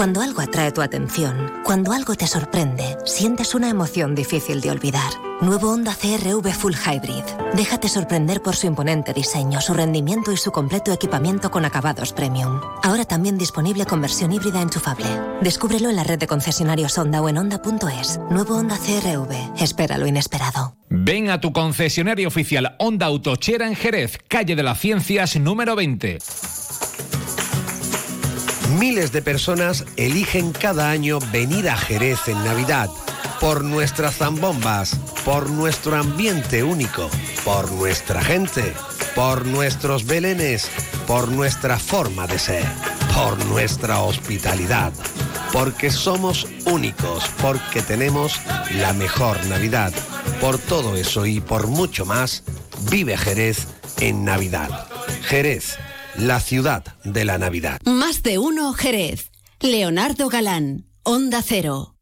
Cuando 0.05 0.21
algo 0.21 0.41
atrae 0.43 0.71
tu 0.71 0.83
atención, 0.83 1.51
cuando 1.63 1.91
algo 1.91 2.13
te 2.13 2.27
sorprende, 2.27 2.95
sientes 3.05 3.55
una 3.55 3.71
emoción 3.71 4.13
difícil 4.13 4.61
de 4.61 4.69
olvidar. 4.69 5.11
Nuevo 5.41 5.71
Honda 5.71 5.95
CRV 5.95 6.53
Full 6.53 6.75
Hybrid. 6.75 7.23
Déjate 7.55 7.89
sorprender 7.89 8.39
por 8.43 8.55
su 8.55 8.67
imponente 8.67 9.13
diseño, 9.13 9.61
su 9.61 9.73
rendimiento 9.73 10.31
y 10.31 10.37
su 10.37 10.51
completo 10.51 10.93
equipamiento 10.93 11.49
con 11.49 11.65
acabados 11.65 12.13
premium. 12.13 12.61
Ahora 12.83 13.05
también 13.05 13.39
disponible 13.39 13.87
con 13.87 13.99
versión 13.99 14.31
híbrida 14.31 14.61
enchufable. 14.61 15.07
Descúbrelo 15.41 15.89
en 15.89 15.95
la 15.95 16.03
red 16.03 16.19
de 16.19 16.27
concesionarios 16.27 16.95
Honda 16.99 17.23
o 17.23 17.27
en 17.27 17.39
Honda.es. 17.39 18.19
Nuevo 18.29 18.57
Honda 18.57 18.77
CRV. 18.77 19.59
Espera 19.59 19.97
lo 19.97 20.05
inesperado. 20.05 20.75
Ven 20.87 21.31
a 21.31 21.41
tu 21.41 21.51
concesionario 21.51 22.27
oficial 22.27 22.75
Honda 22.77 23.07
Autochera 23.07 23.67
en 23.67 23.75
Jerez, 23.75 24.19
calle 24.27 24.55
de 24.55 24.61
las 24.61 24.79
Ciencias 24.79 25.35
número 25.39 25.75
20. 25.75 26.19
Miles 28.69 29.11
de 29.11 29.21
personas 29.21 29.85
eligen 29.95 30.51
cada 30.51 30.89
año 30.89 31.19
venir 31.31 31.69
a 31.69 31.77
Jerez 31.77 32.27
en 32.27 32.43
Navidad 32.43 32.89
por 33.39 33.63
nuestras 33.63 34.17
zambombas, 34.17 34.95
por 35.23 35.49
nuestro 35.49 35.95
ambiente 35.95 36.63
único, 36.63 37.09
por 37.43 37.71
nuestra 37.71 38.23
gente, 38.23 38.73
por 39.13 39.45
nuestros 39.45 40.05
belenes, 40.05 40.69
por 41.05 41.29
nuestra 41.29 41.77
forma 41.77 42.25
de 42.27 42.39
ser, 42.39 42.65
por 43.13 43.43
nuestra 43.45 44.01
hospitalidad, 44.01 44.91
porque 45.53 45.91
somos 45.91 46.47
únicos, 46.65 47.29
porque 47.41 47.81
tenemos 47.81 48.41
la 48.71 48.93
mejor 48.93 49.43
Navidad. 49.45 49.93
Por 50.41 50.57
todo 50.57 50.95
eso 50.95 51.25
y 51.25 51.39
por 51.39 51.67
mucho 51.67 52.05
más, 52.05 52.43
vive 52.89 53.15
Jerez 53.15 53.67
en 53.99 54.25
Navidad. 54.25 54.87
Jerez, 55.23 55.77
la 56.17 56.39
ciudad 56.39 56.83
de 57.03 57.25
la 57.25 57.37
Navidad. 57.37 57.79
Más 57.85 58.23
de 58.23 58.37
uno 58.37 58.73
Jerez. 58.73 59.31
Leonardo 59.59 60.29
Galán, 60.29 60.85
Onda 61.03 61.41
Cero. 61.41 61.94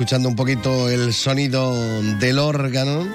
Escuchando 0.00 0.30
un 0.30 0.34
poquito 0.36 0.88
el 0.88 1.12
sonido 1.12 1.74
del 2.18 2.38
órgano, 2.38 3.06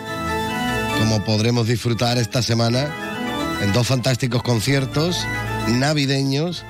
como 0.99 1.23
podremos 1.23 1.65
disfrutar 1.65 2.19
esta 2.19 2.43
semana 2.43 3.57
en 3.63 3.73
dos 3.73 3.87
fantásticos 3.87 4.43
conciertos 4.43 5.25
navideños 5.67 6.63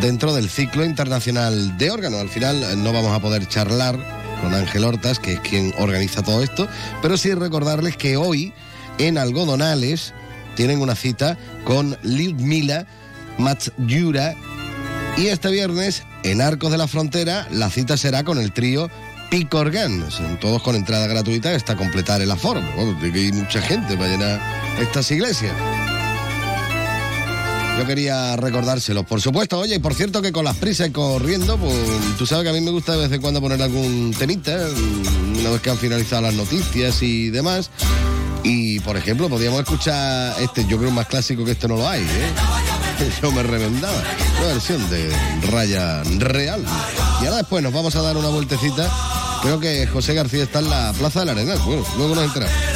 dentro 0.00 0.34
del 0.34 0.50
ciclo 0.50 0.84
internacional 0.84 1.78
de 1.78 1.92
órgano. 1.92 2.18
Al 2.18 2.28
final 2.28 2.60
eh, 2.60 2.74
no 2.76 2.92
vamos 2.92 3.12
a 3.12 3.20
poder 3.20 3.46
charlar 3.46 3.96
con 4.40 4.52
Ángel 4.52 4.82
Hortas, 4.82 5.20
que 5.20 5.34
es 5.34 5.40
quien 5.40 5.72
organiza 5.78 6.24
todo 6.24 6.42
esto, 6.42 6.66
pero 7.00 7.16
sí 7.16 7.32
recordarles 7.32 7.96
que 7.96 8.16
hoy 8.16 8.52
en 8.98 9.16
Algodonales 9.16 10.12
tienen 10.56 10.80
una 10.80 10.96
cita 10.96 11.38
con 11.62 11.96
Lyudmila 12.02 12.84
Matsyura 13.38 14.34
y 15.16 15.28
este 15.28 15.52
viernes 15.52 16.02
en 16.24 16.40
Arcos 16.40 16.72
de 16.72 16.78
la 16.78 16.88
Frontera 16.88 17.46
la 17.52 17.70
cita 17.70 17.96
será 17.96 18.24
con 18.24 18.38
el 18.38 18.52
trío 18.52 18.90
Picorgan. 19.32 20.10
Son 20.10 20.38
todos 20.38 20.62
con 20.62 20.76
entrada 20.76 21.06
gratuita 21.06 21.54
hasta 21.54 21.74
completar 21.74 22.20
el 22.20 22.30
aforo. 22.30 22.60
Bueno, 22.76 22.98
ir 23.02 23.32
mucha 23.32 23.62
gente 23.62 23.96
para 23.96 24.10
llenar 24.10 24.38
estas 24.78 25.10
iglesias. 25.10 25.54
Yo 27.78 27.86
quería 27.86 28.36
recordárselos, 28.36 29.06
por 29.06 29.22
supuesto. 29.22 29.58
Oye, 29.58 29.76
y 29.76 29.78
por 29.78 29.94
cierto 29.94 30.20
que 30.20 30.32
con 30.32 30.44
las 30.44 30.58
prisas 30.58 30.88
y 30.88 30.90
corriendo, 30.90 31.56
pues 31.56 31.74
tú 32.18 32.26
sabes 32.26 32.44
que 32.44 32.50
a 32.50 32.52
mí 32.52 32.60
me 32.60 32.72
gusta 32.72 32.92
de 32.92 32.98
vez 32.98 33.12
en 33.12 33.22
cuando 33.22 33.40
poner 33.40 33.62
algún 33.62 34.14
temita, 34.18 34.68
una 35.40 35.48
vez 35.48 35.62
que 35.62 35.70
han 35.70 35.78
finalizado 35.78 36.20
las 36.20 36.34
noticias 36.34 37.02
y 37.02 37.30
demás. 37.30 37.70
Y, 38.44 38.80
por 38.80 38.98
ejemplo, 38.98 39.30
podríamos 39.30 39.60
escuchar 39.60 40.34
este, 40.42 40.66
yo 40.66 40.76
creo 40.76 40.90
más 40.90 41.06
clásico 41.06 41.42
que 41.42 41.52
este 41.52 41.68
no 41.68 41.76
lo 41.76 41.88
hay, 41.88 42.02
¿eh? 42.02 43.12
Yo 43.22 43.32
me 43.32 43.42
reventaba. 43.42 44.02
Una 44.40 44.48
versión 44.48 44.90
de 44.90 45.10
Raya 45.50 46.02
Real. 46.18 46.62
Y 47.22 47.24
ahora 47.24 47.38
después 47.38 47.62
nos 47.62 47.72
vamos 47.72 47.96
a 47.96 48.02
dar 48.02 48.18
una 48.18 48.28
vueltecita. 48.28 48.90
Creo 49.42 49.58
que 49.58 49.86
José 49.88 50.14
García 50.14 50.44
está 50.44 50.60
en 50.60 50.70
la 50.70 50.92
Plaza 50.96 51.20
del 51.20 51.30
Arenal. 51.30 51.58
Bueno, 51.66 51.84
luego 51.96 52.14
nos 52.14 52.24
enteramos. 52.24 52.71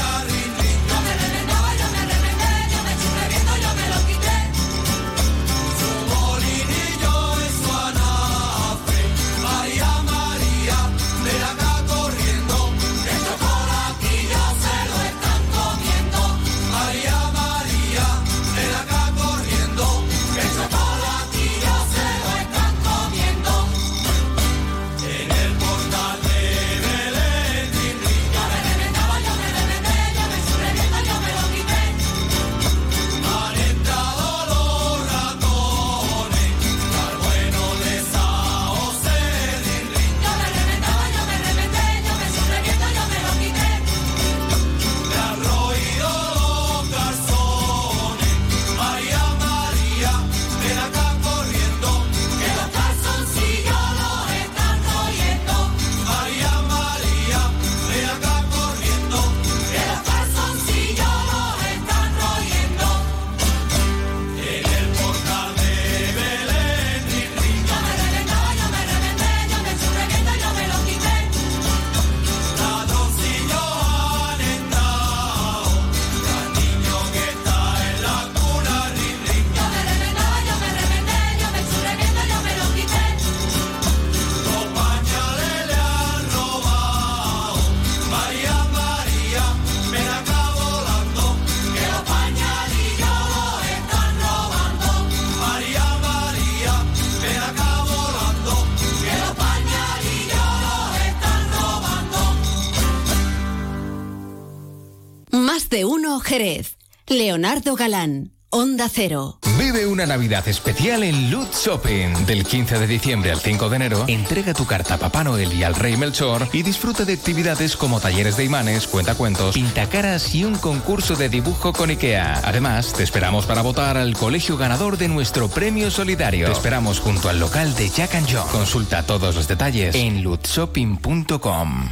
Galán, 107.75 108.33
Onda 108.51 108.89
Cero. 108.89 109.41
Vive 109.59 109.87
una 109.87 110.07
Navidad 110.07 110.47
especial 110.47 111.03
en 111.03 111.31
Loot 111.31 111.53
Shopping. 111.53 112.27
Del 112.27 112.45
15 112.45 112.79
de 112.79 112.87
diciembre 112.87 113.33
al 113.33 113.41
5 113.41 113.69
de 113.69 113.77
enero, 113.77 114.05
entrega 114.07 114.55
tu 114.55 114.67
carta 114.67 114.95
a 114.95 114.99
Papá 114.99 115.25
Noel 115.25 115.53
y 115.53 115.65
al 115.65 115.75
Rey 115.75 115.97
Melchor 115.97 116.49
y 116.53 116.63
disfruta 116.63 117.05
de 117.05 117.15
actividades 117.15 117.77
como 117.77 117.99
talleres 117.99 118.37
de 118.37 118.45
imanes, 118.45 118.87
cuentacuentos, 118.87 119.55
pintacaras 119.55 120.35
y 120.35 120.45
un 120.45 120.57
concurso 120.57 121.17
de 121.17 121.29
dibujo 121.29 121.73
con 121.73 121.91
IKEA. 121.91 122.43
Además, 122.45 122.93
te 122.93 123.03
esperamos 123.03 123.47
para 123.47 123.63
votar 123.63 123.97
al 123.97 124.15
colegio 124.15 124.57
ganador 124.57 124.97
de 124.99 125.09
nuestro 125.09 125.49
premio 125.49 125.91
solidario. 125.91 126.47
Te 126.47 126.53
esperamos 126.53 127.01
junto 127.01 127.29
al 127.29 127.41
local 127.41 127.75
de 127.75 127.89
Jack 127.91 128.15
and 128.15 128.29
John. 128.31 128.49
Consulta 128.53 129.03
todos 129.05 129.35
los 129.35 129.49
detalles 129.49 129.95
en 129.95 130.23
lootshopping.com. 130.23 131.89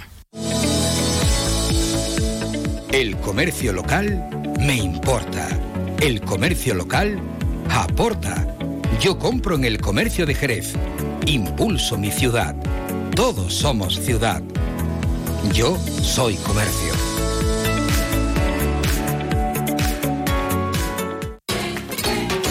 El 2.92 3.16
comercio 3.16 3.72
local 3.72 4.28
me 4.60 4.76
importa. 4.76 5.48
El 6.04 6.20
comercio 6.20 6.74
local 6.74 7.18
aporta. 7.70 8.46
Yo 9.00 9.18
compro 9.18 9.56
en 9.56 9.64
el 9.64 9.80
comercio 9.80 10.26
de 10.26 10.34
Jerez. 10.34 10.74
Impulso 11.24 11.96
mi 11.96 12.10
ciudad. 12.10 12.54
Todos 13.16 13.54
somos 13.54 13.98
ciudad. 14.00 14.42
Yo 15.54 15.78
soy 16.02 16.34
comercio. 16.34 16.92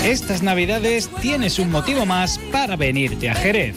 Estas 0.03 0.41
navidades 0.41 1.07
tienes 1.21 1.59
un 1.59 1.69
motivo 1.69 2.07
más 2.07 2.39
para 2.51 2.75
venirte 2.75 3.29
a 3.29 3.35
Jerez. 3.35 3.75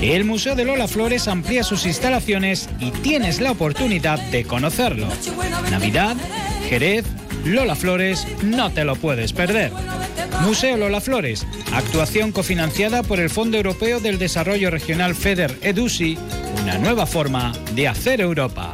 El 0.00 0.24
Museo 0.24 0.54
de 0.54 0.64
Lola 0.64 0.88
Flores 0.88 1.28
amplía 1.28 1.62
sus 1.62 1.84
instalaciones 1.84 2.70
y 2.80 2.90
tienes 2.90 3.42
la 3.42 3.50
oportunidad 3.50 4.18
de 4.30 4.44
conocerlo. 4.44 5.08
Navidad, 5.70 6.16
Jerez, 6.70 7.04
Lola 7.44 7.74
Flores, 7.74 8.26
no 8.42 8.72
te 8.72 8.84
lo 8.84 8.96
puedes 8.96 9.32
perder. 9.32 9.70
Museo 10.42 10.76
Lola 10.76 11.00
Flores, 11.00 11.46
actuación 11.72 12.32
cofinanciada 12.32 13.02
por 13.02 13.20
el 13.20 13.30
Fondo 13.30 13.56
Europeo 13.56 14.00
del 14.00 14.18
Desarrollo 14.18 14.70
Regional 14.70 15.14
FEDER 15.14 15.58
EDUSI, 15.62 16.18
una 16.62 16.78
nueva 16.78 17.06
forma 17.06 17.52
de 17.74 17.88
hacer 17.88 18.20
Europa. 18.20 18.72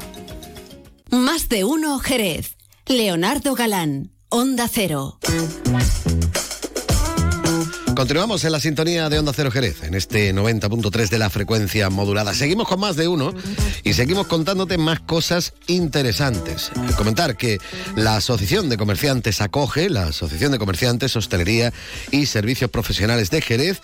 Más 1.10 1.48
de 1.48 1.64
uno 1.64 1.98
Jerez. 1.98 2.56
Leonardo 2.86 3.54
Galán, 3.54 4.12
Onda 4.28 4.68
Cero. 4.68 5.18
Continuamos 8.00 8.42
en 8.44 8.52
la 8.52 8.60
sintonía 8.60 9.10
de 9.10 9.18
Onda 9.18 9.34
Cero 9.36 9.50
Jerez, 9.50 9.82
en 9.82 9.94
este 9.94 10.32
90.3 10.34 11.10
de 11.10 11.18
la 11.18 11.28
frecuencia 11.28 11.90
modulada. 11.90 12.32
Seguimos 12.32 12.66
con 12.66 12.80
más 12.80 12.96
de 12.96 13.08
uno 13.08 13.34
y 13.84 13.92
seguimos 13.92 14.26
contándote 14.26 14.78
más 14.78 15.00
cosas 15.00 15.52
interesantes. 15.66 16.70
Comentar 16.96 17.36
que 17.36 17.58
la 17.96 18.16
Asociación 18.16 18.70
de 18.70 18.78
Comerciantes 18.78 19.42
acoge, 19.42 19.90
la 19.90 20.04
Asociación 20.04 20.50
de 20.50 20.58
Comerciantes, 20.58 21.14
Hostelería 21.14 21.74
y 22.10 22.24
Servicios 22.24 22.70
Profesionales 22.70 23.28
de 23.28 23.42
Jerez, 23.42 23.82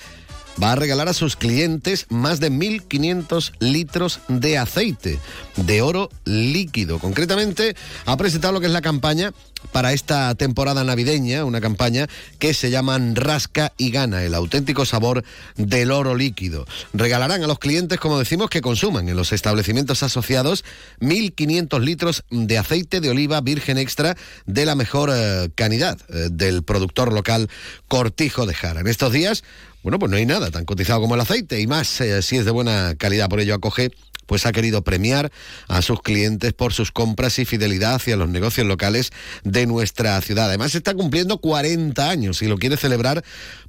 va 0.62 0.72
a 0.72 0.76
regalar 0.76 1.08
a 1.08 1.12
sus 1.12 1.36
clientes 1.36 2.06
más 2.08 2.40
de 2.40 2.50
1.500 2.50 3.52
litros 3.60 4.20
de 4.28 4.58
aceite 4.58 5.18
de 5.56 5.82
oro 5.82 6.10
líquido. 6.24 6.98
Concretamente, 6.98 7.76
ha 8.04 8.16
presentado 8.16 8.52
lo 8.52 8.60
que 8.60 8.66
es 8.66 8.72
la 8.72 8.82
campaña 8.82 9.32
para 9.72 9.92
esta 9.92 10.34
temporada 10.34 10.84
navideña, 10.84 11.44
una 11.44 11.60
campaña 11.60 12.06
que 12.38 12.54
se 12.54 12.70
llama 12.70 12.98
Rasca 13.14 13.72
y 13.76 13.90
Gana, 13.90 14.22
el 14.22 14.34
auténtico 14.34 14.84
sabor 14.84 15.24
del 15.56 15.90
oro 15.90 16.14
líquido. 16.14 16.66
Regalarán 16.92 17.42
a 17.42 17.46
los 17.46 17.58
clientes, 17.58 17.98
como 17.98 18.18
decimos, 18.18 18.50
que 18.50 18.60
consuman 18.60 19.08
en 19.08 19.16
los 19.16 19.32
establecimientos 19.32 20.02
asociados 20.02 20.64
1.500 21.00 21.80
litros 21.80 22.24
de 22.30 22.58
aceite 22.58 23.00
de 23.00 23.10
oliva 23.10 23.40
virgen 23.40 23.78
extra 23.78 24.16
de 24.46 24.66
la 24.66 24.74
mejor 24.74 25.10
eh, 25.12 25.50
calidad 25.54 25.98
eh, 26.08 26.28
del 26.30 26.62
productor 26.62 27.12
local 27.12 27.48
Cortijo 27.88 28.46
de 28.46 28.54
Jara. 28.54 28.80
En 28.80 28.86
estos 28.86 29.12
días 29.12 29.42
bueno, 29.86 30.00
pues 30.00 30.10
no 30.10 30.16
hay 30.16 30.26
nada 30.26 30.50
tan 30.50 30.64
cotizado 30.64 31.00
como 31.00 31.14
el 31.14 31.20
aceite 31.20 31.60
y 31.60 31.68
más 31.68 32.00
eh, 32.00 32.20
si 32.20 32.36
es 32.36 32.44
de 32.44 32.50
buena 32.50 32.96
calidad. 32.98 33.28
Por 33.28 33.38
ello 33.38 33.54
acoge 33.54 33.92
pues 34.26 34.44
ha 34.44 34.50
querido 34.50 34.82
premiar 34.82 35.30
a 35.68 35.80
sus 35.80 36.02
clientes 36.02 36.52
por 36.54 36.72
sus 36.72 36.90
compras 36.90 37.38
y 37.38 37.44
fidelidad 37.44 37.94
hacia 37.94 38.16
los 38.16 38.28
negocios 38.28 38.66
locales 38.66 39.12
de 39.44 39.64
nuestra 39.66 40.20
ciudad. 40.22 40.46
Además 40.46 40.74
está 40.74 40.92
cumpliendo 40.94 41.38
40 41.38 42.10
años 42.10 42.42
y 42.42 42.48
lo 42.48 42.58
quiere 42.58 42.76
celebrar 42.76 43.22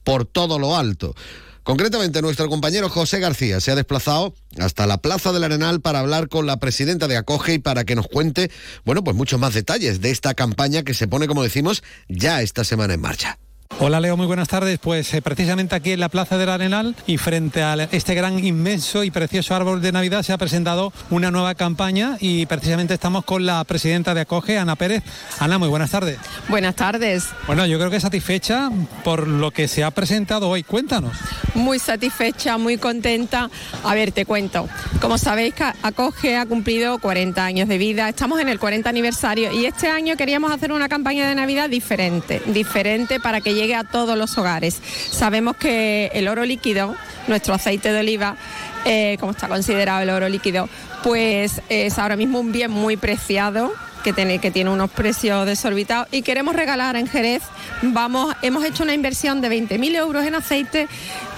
por 0.03 0.25
todo 0.25 0.57
lo 0.57 0.75
alto. 0.75 1.13
Concretamente, 1.61 2.23
nuestro 2.23 2.49
compañero 2.49 2.89
José 2.89 3.19
García 3.19 3.61
se 3.61 3.69
ha 3.69 3.75
desplazado 3.75 4.33
hasta 4.57 4.87
la 4.87 4.97
Plaza 4.97 5.31
del 5.31 5.43
Arenal 5.43 5.81
para 5.81 5.99
hablar 5.99 6.29
con 6.29 6.47
la 6.47 6.57
presidenta 6.57 7.07
de 7.07 7.17
Acoge 7.17 7.53
y 7.53 7.59
para 7.59 7.83
que 7.83 7.93
nos 7.93 8.07
cuente, 8.07 8.49
bueno, 8.85 9.03
pues 9.03 9.15
muchos 9.15 9.39
más 9.39 9.53
detalles 9.53 10.01
de 10.01 10.09
esta 10.09 10.33
campaña 10.33 10.81
que 10.81 10.95
se 10.95 11.07
pone, 11.07 11.27
como 11.27 11.43
decimos, 11.43 11.83
ya 12.09 12.41
esta 12.41 12.63
semana 12.63 12.95
en 12.95 13.01
marcha. 13.01 13.37
Hola 13.79 13.99
Leo, 13.99 14.17
muy 14.17 14.25
buenas 14.25 14.47
tardes. 14.47 14.79
Pues 14.79 15.13
eh, 15.13 15.21
precisamente 15.21 15.75
aquí 15.75 15.91
en 15.91 15.99
la 15.99 16.09
Plaza 16.09 16.37
del 16.37 16.49
Arenal 16.49 16.95
y 17.05 17.17
frente 17.17 17.61
a 17.61 17.75
este 17.91 18.15
gran, 18.15 18.43
inmenso 18.43 19.03
y 19.03 19.11
precioso 19.11 19.53
árbol 19.53 19.81
de 19.81 19.91
Navidad 19.91 20.23
se 20.23 20.33
ha 20.33 20.37
presentado 20.37 20.91
una 21.09 21.29
nueva 21.29 21.53
campaña 21.55 22.17
y 22.19 22.45
precisamente 22.47 22.95
estamos 22.95 23.23
con 23.25 23.45
la 23.45 23.63
presidenta 23.65 24.13
de 24.13 24.21
Acoge, 24.21 24.57
Ana 24.57 24.75
Pérez. 24.75 25.03
Ana, 25.39 25.57
muy 25.57 25.67
buenas 25.67 25.91
tardes. 25.91 26.17
Buenas 26.49 26.75
tardes. 26.75 27.27
Bueno, 27.45 27.65
yo 27.65 27.77
creo 27.77 27.91
que 27.91 27.99
satisfecha 27.99 28.69
por 29.03 29.27
lo 29.27 29.51
que 29.51 29.67
se 29.67 29.83
ha 29.83 29.91
presentado 29.91 30.49
hoy. 30.49 30.63
Cuéntanos. 30.63 31.15
Muy 31.53 31.79
satisfecha, 31.79 32.57
muy 32.57 32.77
contenta. 32.77 33.49
A 33.83 33.93
ver, 33.93 34.11
te 34.11 34.25
cuento. 34.25 34.67
Como 35.01 35.17
sabéis, 35.17 35.53
Acoge 35.83 36.37
ha 36.37 36.45
cumplido 36.45 36.97
40 36.99 37.43
años 37.43 37.67
de 37.67 37.77
vida. 37.77 38.09
Estamos 38.09 38.39
en 38.39 38.49
el 38.49 38.59
40 38.59 38.89
aniversario 38.89 39.51
y 39.51 39.65
este 39.65 39.87
año 39.87 40.15
queríamos 40.17 40.51
hacer 40.51 40.71
una 40.71 40.89
campaña 40.89 41.27
de 41.27 41.35
Navidad 41.35 41.69
diferente, 41.69 42.41
diferente 42.47 43.19
para 43.19 43.41
que 43.41 43.53
llegue 43.57 43.75
a 43.75 43.83
todos 43.83 44.17
los 44.17 44.37
hogares. 44.37 44.79
Sabemos 45.11 45.57
que 45.57 46.09
el 46.13 46.27
oro 46.27 46.45
líquido, 46.45 46.95
nuestro 47.27 47.53
aceite 47.53 47.91
de 47.91 47.99
oliva, 47.99 48.37
eh, 48.85 49.17
como 49.19 49.33
está 49.33 49.49
considerado 49.49 50.01
el 50.01 50.09
oro 50.09 50.29
líquido, 50.29 50.69
pues 51.03 51.61
es 51.67 51.99
ahora 51.99 52.15
mismo 52.15 52.39
un 52.39 52.51
bien 52.51 52.71
muy 52.71 52.95
preciado 52.95 53.73
que 54.03 54.13
tiene, 54.13 54.39
que 54.39 54.51
tiene 54.51 54.69
unos 54.69 54.89
precios 54.91 55.45
desorbitados 55.45 56.07
y 56.11 56.21
queremos 56.21 56.55
regalar 56.55 56.95
en 56.95 57.07
Jerez, 57.07 57.43
vamos, 57.81 58.33
hemos 58.41 58.63
hecho 58.63 58.83
una 58.83 58.93
inversión 58.93 59.41
de 59.41 59.49
20.000 59.49 59.95
euros 59.95 60.25
en 60.25 60.35
aceite 60.35 60.87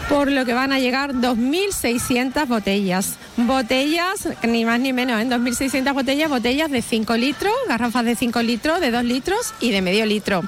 por 0.10 0.32
lo 0.32 0.44
que 0.44 0.54
van 0.54 0.72
a 0.72 0.80
llegar 0.80 1.14
2.600 1.14 2.48
botellas. 2.48 3.16
Botellas, 3.38 4.28
ni 4.42 4.66
más 4.66 4.80
ni 4.80 4.92
menos, 4.92 5.22
en 5.22 5.30
2.600 5.30 5.94
botellas, 5.94 6.30
botellas 6.30 6.72
de 6.72 6.82
5 6.82 7.16
litros, 7.16 7.54
garrafas 7.68 8.06
de 8.06 8.16
5 8.16 8.42
litros, 8.42 8.82
de 8.82 8.90
2 8.90 9.04
litros 9.04 9.54
y 9.60 9.70
de 9.70 9.82
medio 9.82 10.06
litro. 10.08 10.42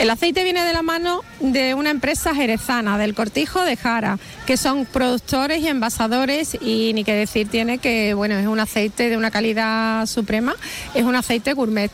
El 0.00 0.08
aceite 0.08 0.44
viene 0.44 0.64
de 0.64 0.72
la 0.72 0.80
mano 0.80 1.20
de 1.40 1.74
una 1.74 1.90
empresa 1.90 2.34
jerezana, 2.34 2.96
del 2.96 3.14
Cortijo 3.14 3.62
de 3.62 3.76
Jara, 3.76 4.18
que 4.50 4.56
son 4.56 4.84
productores 4.84 5.60
y 5.62 5.68
envasadores 5.68 6.58
y 6.60 6.90
ni 6.92 7.04
que 7.04 7.12
decir 7.14 7.46
tiene 7.48 7.78
que, 7.78 8.14
bueno, 8.14 8.36
es 8.36 8.48
un 8.48 8.58
aceite 8.58 9.08
de 9.08 9.16
una 9.16 9.30
calidad 9.30 10.06
suprema, 10.06 10.56
es 10.92 11.04
un 11.04 11.14
aceite 11.14 11.52
gourmet. 11.52 11.92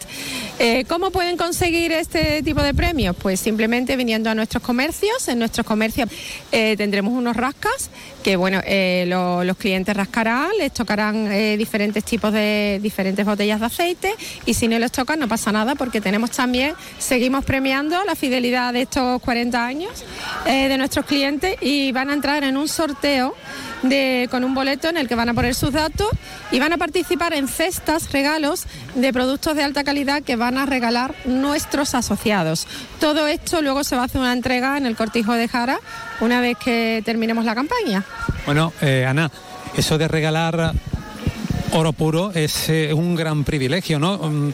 Eh, 0.58 0.86
¿Cómo 0.88 1.10
pueden 1.10 1.36
conseguir 1.36 1.92
este 1.92 2.42
tipo 2.42 2.62
de 2.62 2.72
premios? 2.72 3.14
Pues 3.14 3.40
simplemente 3.40 3.94
viniendo 3.94 4.30
a 4.30 4.34
nuestros 4.34 4.62
comercios, 4.62 5.28
en 5.28 5.38
nuestros 5.38 5.66
comercios 5.66 6.08
eh, 6.50 6.76
tendremos 6.78 7.12
unos 7.12 7.36
rascas 7.36 7.90
que, 8.24 8.36
bueno, 8.36 8.62
eh, 8.64 9.04
lo- 9.06 9.44
los 9.44 9.58
clientes 9.58 9.94
rascarán, 9.94 10.48
les 10.58 10.72
tocarán 10.72 11.28
diferentes 11.58 12.04
tipos 12.04 12.32
de 12.32 12.80
diferentes 12.82 13.26
botellas 13.26 13.60
de 13.60 13.66
aceite 13.66 14.14
y 14.46 14.54
si 14.54 14.66
no 14.66 14.78
les 14.78 14.92
tocan 14.92 15.18
no 15.18 15.28
pasa 15.28 15.52
nada 15.52 15.74
porque 15.74 16.00
tenemos 16.00 16.30
también, 16.30 16.72
seguimos 16.98 17.44
premiando 17.44 18.02
la 18.04 18.14
fidelidad 18.16 18.72
de 18.72 18.80
estos 18.82 19.20
40 19.20 19.62
años 19.62 19.90
eh, 20.46 20.68
de 20.68 20.78
nuestros 20.78 21.06
clientes 21.06 21.56
y 21.60 21.92
van 21.92 22.10
a 22.10 22.14
entrar 22.14 22.44
en 22.44 22.56
un 22.56 22.68
sorteo 22.68 23.34
de, 23.82 24.28
con 24.30 24.44
un 24.44 24.54
boleto 24.54 24.88
en 24.88 24.96
el 24.96 25.08
que 25.08 25.14
van 25.14 25.28
a 25.28 25.34
poner 25.34 25.54
sus 25.54 25.72
datos 25.72 26.08
y 26.50 26.58
van 26.58 26.72
a 26.72 26.78
participar 26.78 27.34
en 27.34 27.48
cestas, 27.48 28.12
regalos 28.12 28.64
de 28.94 29.12
productos 29.12 29.56
de 29.56 29.62
alta 29.62 29.84
calidad 29.84 30.22
que 30.22 30.36
van 30.36 30.58
a 30.58 30.66
regalar 30.66 31.14
nuestros 31.24 31.94
asociados. 31.94 32.66
Todo 33.00 33.26
esto 33.26 33.62
luego 33.62 33.84
se 33.84 33.96
va 33.96 34.02
a 34.02 34.04
hacer 34.06 34.20
una 34.20 34.32
entrega 34.32 34.76
en 34.76 34.86
el 34.86 34.96
Cortijo 34.96 35.32
de 35.32 35.48
Jara 35.48 35.78
una 36.20 36.40
vez 36.40 36.56
que 36.58 37.02
terminemos 37.04 37.44
la 37.44 37.54
campaña. 37.54 38.04
Bueno, 38.44 38.72
eh, 38.80 39.04
Ana, 39.06 39.30
eso 39.76 39.98
de 39.98 40.08
regalar 40.08 40.72
oro 41.76 41.92
puro 41.92 42.32
es 42.34 42.68
eh, 42.68 42.92
un 42.94 43.14
gran 43.14 43.44
privilegio, 43.44 43.98
¿no? 43.98 44.16
Mm, 44.18 44.50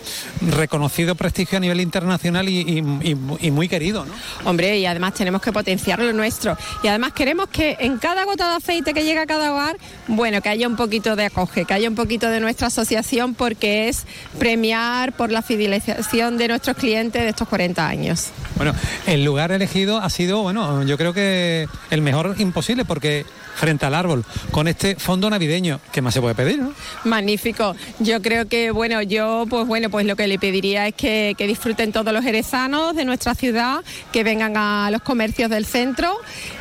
reconocido 0.50 1.14
prestigio 1.14 1.58
a 1.58 1.60
nivel 1.60 1.80
internacional 1.80 2.48
y, 2.48 2.60
y- 2.60 2.78
y- 3.10 3.16
y 3.46 3.50
muy 3.50 3.68
querido, 3.68 4.04
¿no? 4.04 4.12
Hombre, 4.44 4.78
y 4.78 4.86
además 4.86 5.14
tenemos 5.14 5.40
que 5.40 5.52
potenciar 5.52 6.00
lo 6.00 6.12
nuestro. 6.12 6.56
Y 6.82 6.88
además 6.88 7.12
queremos 7.12 7.48
que 7.48 7.76
en 7.80 7.98
cada 7.98 8.24
gota 8.24 8.50
de 8.50 8.56
aceite 8.56 8.92
que 8.92 9.04
llega 9.04 9.22
a 9.22 9.26
cada 9.26 9.52
hogar, 9.52 9.76
bueno, 10.08 10.40
que 10.42 10.48
haya 10.48 10.66
un 10.66 10.76
poquito 10.76 11.14
de 11.16 11.26
acoge, 11.26 11.64
que 11.64 11.74
haya 11.74 11.88
un 11.88 11.94
poquito 11.94 12.28
de 12.28 12.40
nuestra 12.40 12.66
asociación, 12.66 13.34
porque 13.34 13.88
es 13.88 14.04
premiar 14.38 15.12
por 15.12 15.30
la 15.30 15.42
fidelización 15.42 16.38
de 16.38 16.48
nuestros 16.48 16.76
clientes 16.76 17.22
de 17.22 17.28
estos 17.28 17.48
40 17.48 17.86
años. 17.86 18.28
Bueno, 18.56 18.74
el 19.06 19.24
lugar 19.24 19.52
elegido 19.52 19.98
ha 19.98 20.10
sido, 20.10 20.42
bueno, 20.42 20.82
yo 20.84 20.98
creo 20.98 21.12
que 21.14 21.66
el 21.90 22.02
mejor 22.02 22.34
imposible 22.38 22.84
porque 22.84 23.24
frente 23.54 23.86
al 23.86 23.94
árbol, 23.94 24.24
con 24.50 24.68
este 24.68 24.96
fondo 24.96 25.28
navideño, 25.30 25.80
¿qué 25.92 26.02
más 26.02 26.14
se 26.14 26.20
puede 26.20 26.34
pedir, 26.34 26.58
no? 26.58 26.72
Magnífico. 27.04 27.74
Yo 27.98 28.20
creo 28.22 28.48
que, 28.48 28.70
bueno, 28.70 29.02
yo, 29.02 29.44
pues 29.48 29.66
bueno, 29.66 29.90
pues 29.90 30.06
lo 30.06 30.16
que 30.16 30.26
le 30.26 30.38
pediría 30.38 30.88
es 30.88 30.94
que, 30.94 31.34
que 31.36 31.46
disfruten 31.46 31.92
todos 31.92 32.12
los 32.12 32.24
jerezanos 32.24 32.94
de 32.94 33.04
nuestra 33.04 33.34
ciudad, 33.34 33.80
que 34.12 34.24
vengan 34.24 34.56
a 34.56 34.90
los 34.90 35.02
comercios 35.02 35.50
del 35.50 35.66
centro 35.66 36.16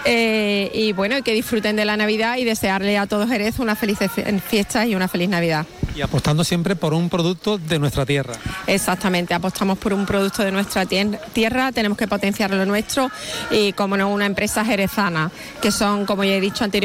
eh, 0.05 0.71
y, 0.73 0.93
bueno, 0.93 1.17
y 1.17 1.21
que 1.21 1.33
disfruten 1.33 1.75
de 1.75 1.85
la 1.85 1.97
Navidad 1.97 2.37
y 2.37 2.43
desearle 2.43 2.97
a 2.97 3.07
todos 3.07 3.29
Jerez 3.29 3.59
una 3.59 3.75
feliz 3.75 3.99
fiesta 4.47 4.85
y 4.85 4.95
una 4.95 5.07
feliz 5.07 5.29
Navidad. 5.29 5.65
Y 5.95 6.01
apostando 6.01 6.43
siempre 6.43 6.75
por 6.75 6.93
un 6.93 7.09
producto 7.09 7.57
de 7.57 7.77
nuestra 7.77 8.05
tierra. 8.05 8.33
Exactamente, 8.65 9.33
apostamos 9.33 9.77
por 9.77 9.93
un 9.93 10.05
producto 10.05 10.43
de 10.43 10.51
nuestra 10.51 10.85
tierra, 10.85 11.71
tenemos 11.71 11.97
que 11.97 12.07
potenciar 12.07 12.51
lo 12.51 12.65
nuestro 12.65 13.11
y, 13.49 13.73
como 13.73 13.97
no, 13.97 14.09
una 14.09 14.25
empresa 14.25 14.63
jerezana, 14.63 15.31
que 15.61 15.71
son, 15.71 16.05
como 16.05 16.23
ya 16.23 16.33
he 16.33 16.41
dicho 16.41 16.63
anteriormente, 16.63 16.80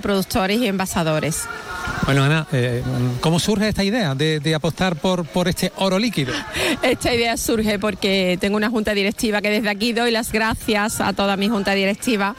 productores 0.00 0.58
y 0.60 0.66
envasadores. 0.66 1.44
Bueno, 2.04 2.24
Ana, 2.24 2.46
eh, 2.52 2.82
¿cómo 3.20 3.38
surge 3.38 3.68
esta 3.68 3.84
idea 3.84 4.14
de, 4.14 4.40
de 4.40 4.54
apostar 4.54 4.96
por, 4.96 5.24
por 5.24 5.48
este 5.48 5.72
oro 5.76 5.98
líquido? 5.98 6.32
Esta 6.82 7.14
idea 7.14 7.36
surge 7.36 7.78
porque 7.78 8.38
tengo 8.40 8.56
una 8.56 8.70
junta 8.70 8.94
directiva 8.94 9.40
que 9.40 9.50
desde 9.50 9.68
aquí 9.68 9.92
doy 9.92 10.10
las 10.10 10.32
gracias 10.32 11.00
a 11.00 11.12
toda 11.12 11.36
mi 11.36 11.48
junta 11.48 11.72
directiva 11.72 12.34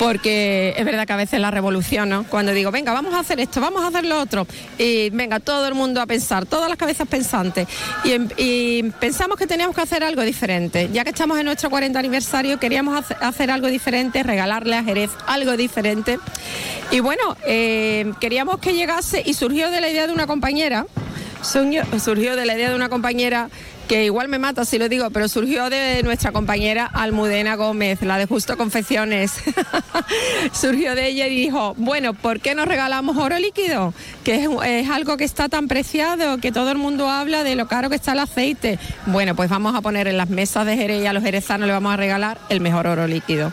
porque 0.00 0.72
es 0.78 0.84
verdad 0.86 1.06
que 1.06 1.12
a 1.12 1.16
veces 1.16 1.38
la 1.40 1.50
revolución, 1.50 2.08
¿no? 2.08 2.24
Cuando 2.24 2.52
digo, 2.54 2.70
venga, 2.70 2.94
vamos 2.94 3.12
a 3.12 3.18
hacer 3.18 3.38
esto, 3.38 3.60
vamos 3.60 3.84
a 3.84 3.88
hacer 3.88 4.06
lo 4.06 4.18
otro, 4.18 4.46
y 4.78 5.10
venga, 5.10 5.40
todo 5.40 5.68
el 5.68 5.74
mundo 5.74 6.00
a 6.00 6.06
pensar, 6.06 6.46
todas 6.46 6.70
las 6.70 6.78
cabezas 6.78 7.06
pensantes, 7.06 7.68
y, 8.02 8.12
em- 8.12 8.92
pensamos 8.92 9.36
que 9.36 9.46
teníamos 9.46 9.76
que 9.76 9.82
hacer 9.82 10.02
algo 10.02 10.22
diferente. 10.22 10.88
Ya 10.90 11.04
que 11.04 11.10
estamos 11.10 11.38
en 11.38 11.44
nuestro 11.44 11.68
40 11.68 11.98
aniversario, 11.98 12.58
queríamos 12.58 12.98
hace- 12.98 13.14
hacer 13.20 13.50
algo 13.50 13.66
diferente, 13.66 14.22
regalarle 14.22 14.74
a 14.74 14.82
Jerez 14.82 15.10
algo 15.26 15.54
diferente. 15.58 16.18
Y 16.90 17.00
bueno, 17.00 17.36
eh, 17.46 18.10
queríamos 18.20 18.56
que 18.58 18.72
llegase 18.72 19.22
y 19.26 19.34
surgió 19.34 19.70
de 19.70 19.82
la 19.82 19.90
idea 19.90 20.06
de 20.06 20.14
una 20.14 20.26
compañera, 20.26 20.86
surgió 21.42 22.36
de 22.36 22.46
la 22.46 22.54
idea 22.54 22.70
de 22.70 22.74
una 22.74 22.88
compañera 22.88 23.50
que 23.90 24.04
igual 24.04 24.28
me 24.28 24.38
mata 24.38 24.64
si 24.64 24.78
lo 24.78 24.88
digo, 24.88 25.10
pero 25.10 25.26
surgió 25.26 25.68
de 25.68 26.04
nuestra 26.04 26.30
compañera 26.30 26.86
Almudena 26.86 27.56
Gómez, 27.56 28.00
la 28.02 28.18
de 28.18 28.26
Justo 28.26 28.56
Confecciones. 28.56 29.32
surgió 30.52 30.94
de 30.94 31.08
ella 31.08 31.26
y 31.26 31.34
dijo, 31.34 31.74
bueno, 31.76 32.14
¿por 32.14 32.38
qué 32.38 32.54
no 32.54 32.66
regalamos 32.66 33.16
oro 33.16 33.36
líquido? 33.40 33.92
Que 34.22 34.44
es, 34.44 34.88
algo 34.90 35.16
que 35.16 35.24
está 35.24 35.48
tan 35.48 35.66
preciado, 35.66 36.38
que 36.38 36.52
todo 36.52 36.70
el 36.70 36.78
mundo 36.78 37.10
habla 37.10 37.42
de 37.42 37.56
lo 37.56 37.66
caro 37.66 37.90
que 37.90 37.96
está 37.96 38.12
el 38.12 38.20
aceite. 38.20 38.78
Bueno, 39.06 39.34
pues 39.34 39.50
vamos 39.50 39.74
a 39.74 39.80
poner 39.80 40.06
en 40.06 40.18
las 40.18 40.30
mesas 40.30 40.66
de 40.66 40.76
Jerez 40.76 41.02
y 41.02 41.06
a 41.06 41.12
los 41.12 41.24
jerezanos 41.24 41.66
le 41.66 41.72
vamos 41.72 41.92
a 41.92 41.96
regalar 41.96 42.38
el 42.48 42.60
mejor 42.60 42.86
oro 42.86 43.08
líquido. 43.08 43.52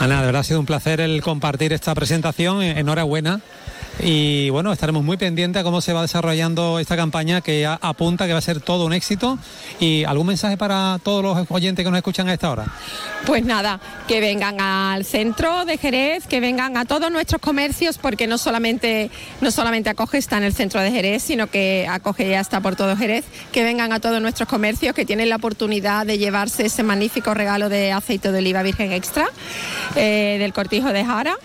Ana, 0.00 0.20
de 0.20 0.26
verdad 0.26 0.40
ha 0.40 0.44
sido 0.44 0.60
un 0.60 0.66
placer 0.66 1.02
el 1.02 1.20
compartir 1.20 1.74
esta 1.74 1.94
presentación. 1.94 2.62
Enhorabuena. 2.62 3.42
Y 4.00 4.50
bueno, 4.50 4.72
estaremos 4.72 5.02
muy 5.02 5.16
pendientes 5.16 5.60
a 5.60 5.64
cómo 5.64 5.80
se 5.80 5.92
va 5.92 6.02
desarrollando 6.02 6.78
esta 6.78 6.96
campaña 6.96 7.40
que 7.40 7.66
apunta 7.66 8.26
que 8.26 8.32
va 8.32 8.38
a 8.38 8.42
ser 8.42 8.60
todo 8.60 8.86
un 8.86 8.92
éxito. 8.92 9.38
¿Y 9.80 10.04
algún 10.04 10.28
mensaje 10.28 10.56
para 10.56 10.98
todos 11.02 11.22
los 11.22 11.50
oyentes 11.50 11.84
que 11.84 11.90
nos 11.90 11.98
escuchan 11.98 12.28
a 12.28 12.34
esta 12.34 12.50
hora? 12.50 12.66
Pues 13.26 13.44
nada, 13.44 13.80
que 14.06 14.20
vengan 14.20 14.60
al 14.60 15.04
centro 15.04 15.64
de 15.64 15.78
Jerez, 15.78 16.26
que 16.26 16.40
vengan 16.40 16.76
a 16.76 16.84
todos 16.84 17.10
nuestros 17.10 17.40
comercios, 17.40 17.98
porque 17.98 18.26
no 18.26 18.38
solamente, 18.38 19.10
no 19.40 19.50
solamente 19.50 19.90
acoge 19.90 20.18
está 20.18 20.38
en 20.38 20.44
el 20.44 20.54
centro 20.54 20.80
de 20.80 20.90
Jerez, 20.90 21.22
sino 21.22 21.48
que 21.48 21.86
acoge 21.90 22.28
ya 22.28 22.40
está 22.40 22.60
por 22.60 22.76
todo 22.76 22.96
Jerez, 22.96 23.24
que 23.52 23.64
vengan 23.64 23.92
a 23.92 24.00
todos 24.00 24.22
nuestros 24.22 24.48
comercios, 24.48 24.94
que 24.94 25.04
tienen 25.04 25.28
la 25.28 25.36
oportunidad 25.36 26.06
de 26.06 26.18
llevarse 26.18 26.66
ese 26.66 26.82
magnífico 26.82 27.34
regalo 27.34 27.68
de 27.68 27.92
aceite 27.92 28.32
de 28.32 28.38
oliva 28.38 28.62
virgen 28.62 28.92
extra 28.92 29.26
eh, 29.96 30.36
del 30.38 30.52
cortijo 30.52 30.92
de 30.92 31.04
Jara. 31.04 31.36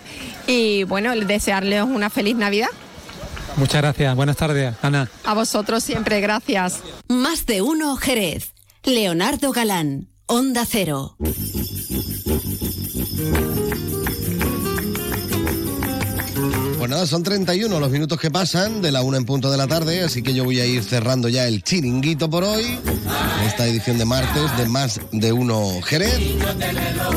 Y 0.46 0.84
bueno, 0.84 1.14
desearles 1.14 1.82
una 1.82 2.10
feliz 2.10 2.36
Navidad. 2.36 2.68
Muchas 3.56 3.82
gracias. 3.82 4.14
Buenas 4.16 4.36
tardes, 4.36 4.74
Ana. 4.82 5.08
A 5.24 5.34
vosotros 5.34 5.84
siempre, 5.84 6.20
gracias. 6.20 6.80
Más 7.08 7.46
de 7.46 7.62
uno 7.62 7.96
Jerez. 7.96 8.52
Leonardo 8.82 9.52
Galán, 9.52 10.08
Onda 10.26 10.66
Cero. 10.66 11.16
Pues 16.84 16.90
nada, 16.90 17.06
son 17.06 17.22
31 17.22 17.80
los 17.80 17.90
minutos 17.90 18.20
que 18.20 18.30
pasan 18.30 18.82
de 18.82 18.92
la 18.92 19.00
una 19.00 19.16
en 19.16 19.24
punto 19.24 19.50
de 19.50 19.56
la 19.56 19.66
tarde, 19.66 20.02
así 20.02 20.20
que 20.20 20.34
yo 20.34 20.44
voy 20.44 20.60
a 20.60 20.66
ir 20.66 20.84
cerrando 20.84 21.30
ya 21.30 21.48
el 21.48 21.62
chiringuito 21.62 22.28
por 22.28 22.44
hoy. 22.44 22.78
Esta 23.46 23.66
edición 23.66 23.96
de 23.96 24.04
martes 24.04 24.54
de 24.58 24.68
Más 24.68 25.00
de 25.10 25.32
Uno 25.32 25.80
Jerez. 25.80 26.20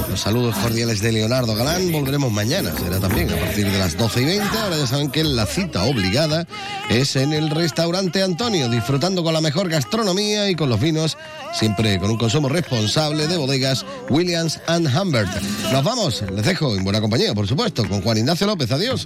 Los 0.09 0.21
saludos 0.21 0.55
cordiales 0.55 1.01
de 1.01 1.11
Leonardo 1.11 1.53
Galán. 1.53 1.91
Volveremos 1.91 2.31
mañana, 2.31 2.71
será 2.77 3.01
también 3.01 3.29
a 3.29 3.35
partir 3.35 3.69
de 3.69 3.77
las 3.77 3.97
12 3.97 4.21
y 4.21 4.25
20. 4.25 4.57
Ahora 4.57 4.77
ya 4.77 4.87
saben 4.87 5.11
que 5.11 5.25
la 5.25 5.45
cita 5.45 5.83
obligada 5.83 6.47
es 6.89 7.17
en 7.17 7.33
el 7.33 7.49
restaurante 7.49 8.23
Antonio, 8.23 8.69
disfrutando 8.69 9.21
con 9.21 9.33
la 9.33 9.41
mejor 9.41 9.67
gastronomía 9.67 10.49
y 10.49 10.55
con 10.55 10.69
los 10.69 10.79
vinos, 10.79 11.17
siempre 11.53 11.99
con 11.99 12.11
un 12.11 12.17
consumo 12.17 12.49
responsable 12.49 13.27
de 13.27 13.37
bodegas 13.37 13.85
Williams 14.09 14.59
and 14.67 14.87
Humbert. 14.87 15.29
Nos 15.71 15.83
vamos, 15.83 16.23
les 16.33 16.45
dejo 16.45 16.75
en 16.75 16.83
buena 16.83 17.01
compañía, 17.01 17.33
por 17.33 17.47
supuesto, 17.47 17.87
con 17.87 18.01
Juan 18.01 18.17
Ignacio 18.17 18.47
López. 18.47 18.71
Adiós. 18.71 19.05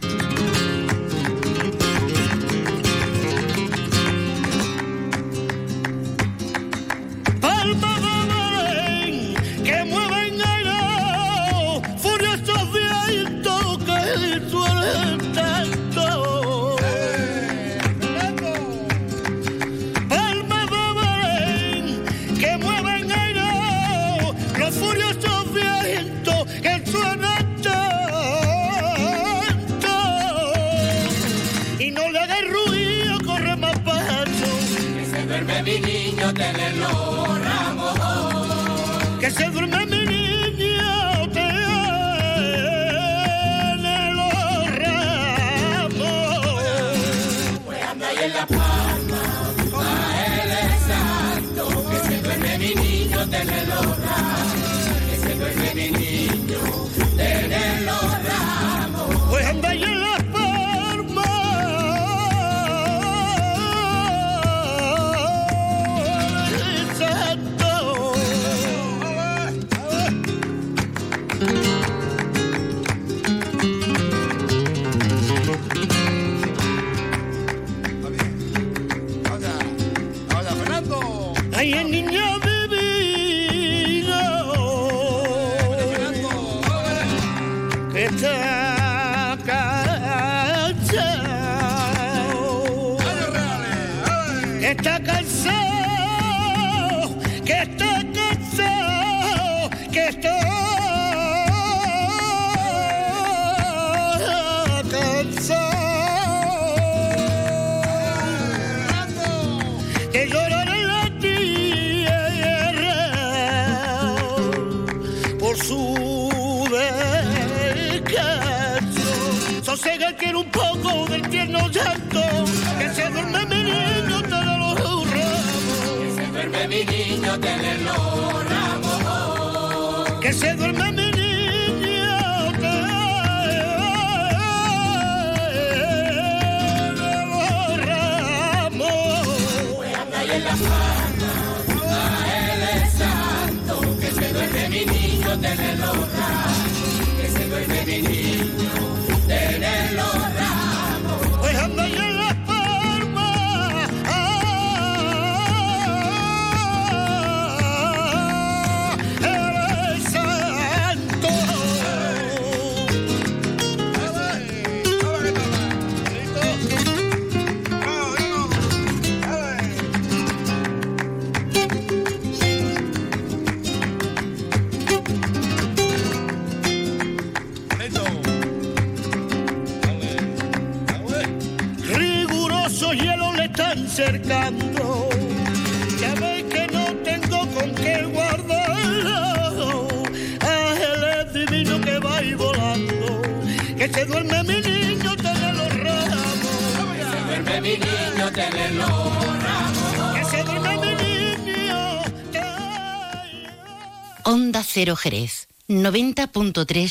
Jerez, 205.01 205.47
90.3 205.67 206.87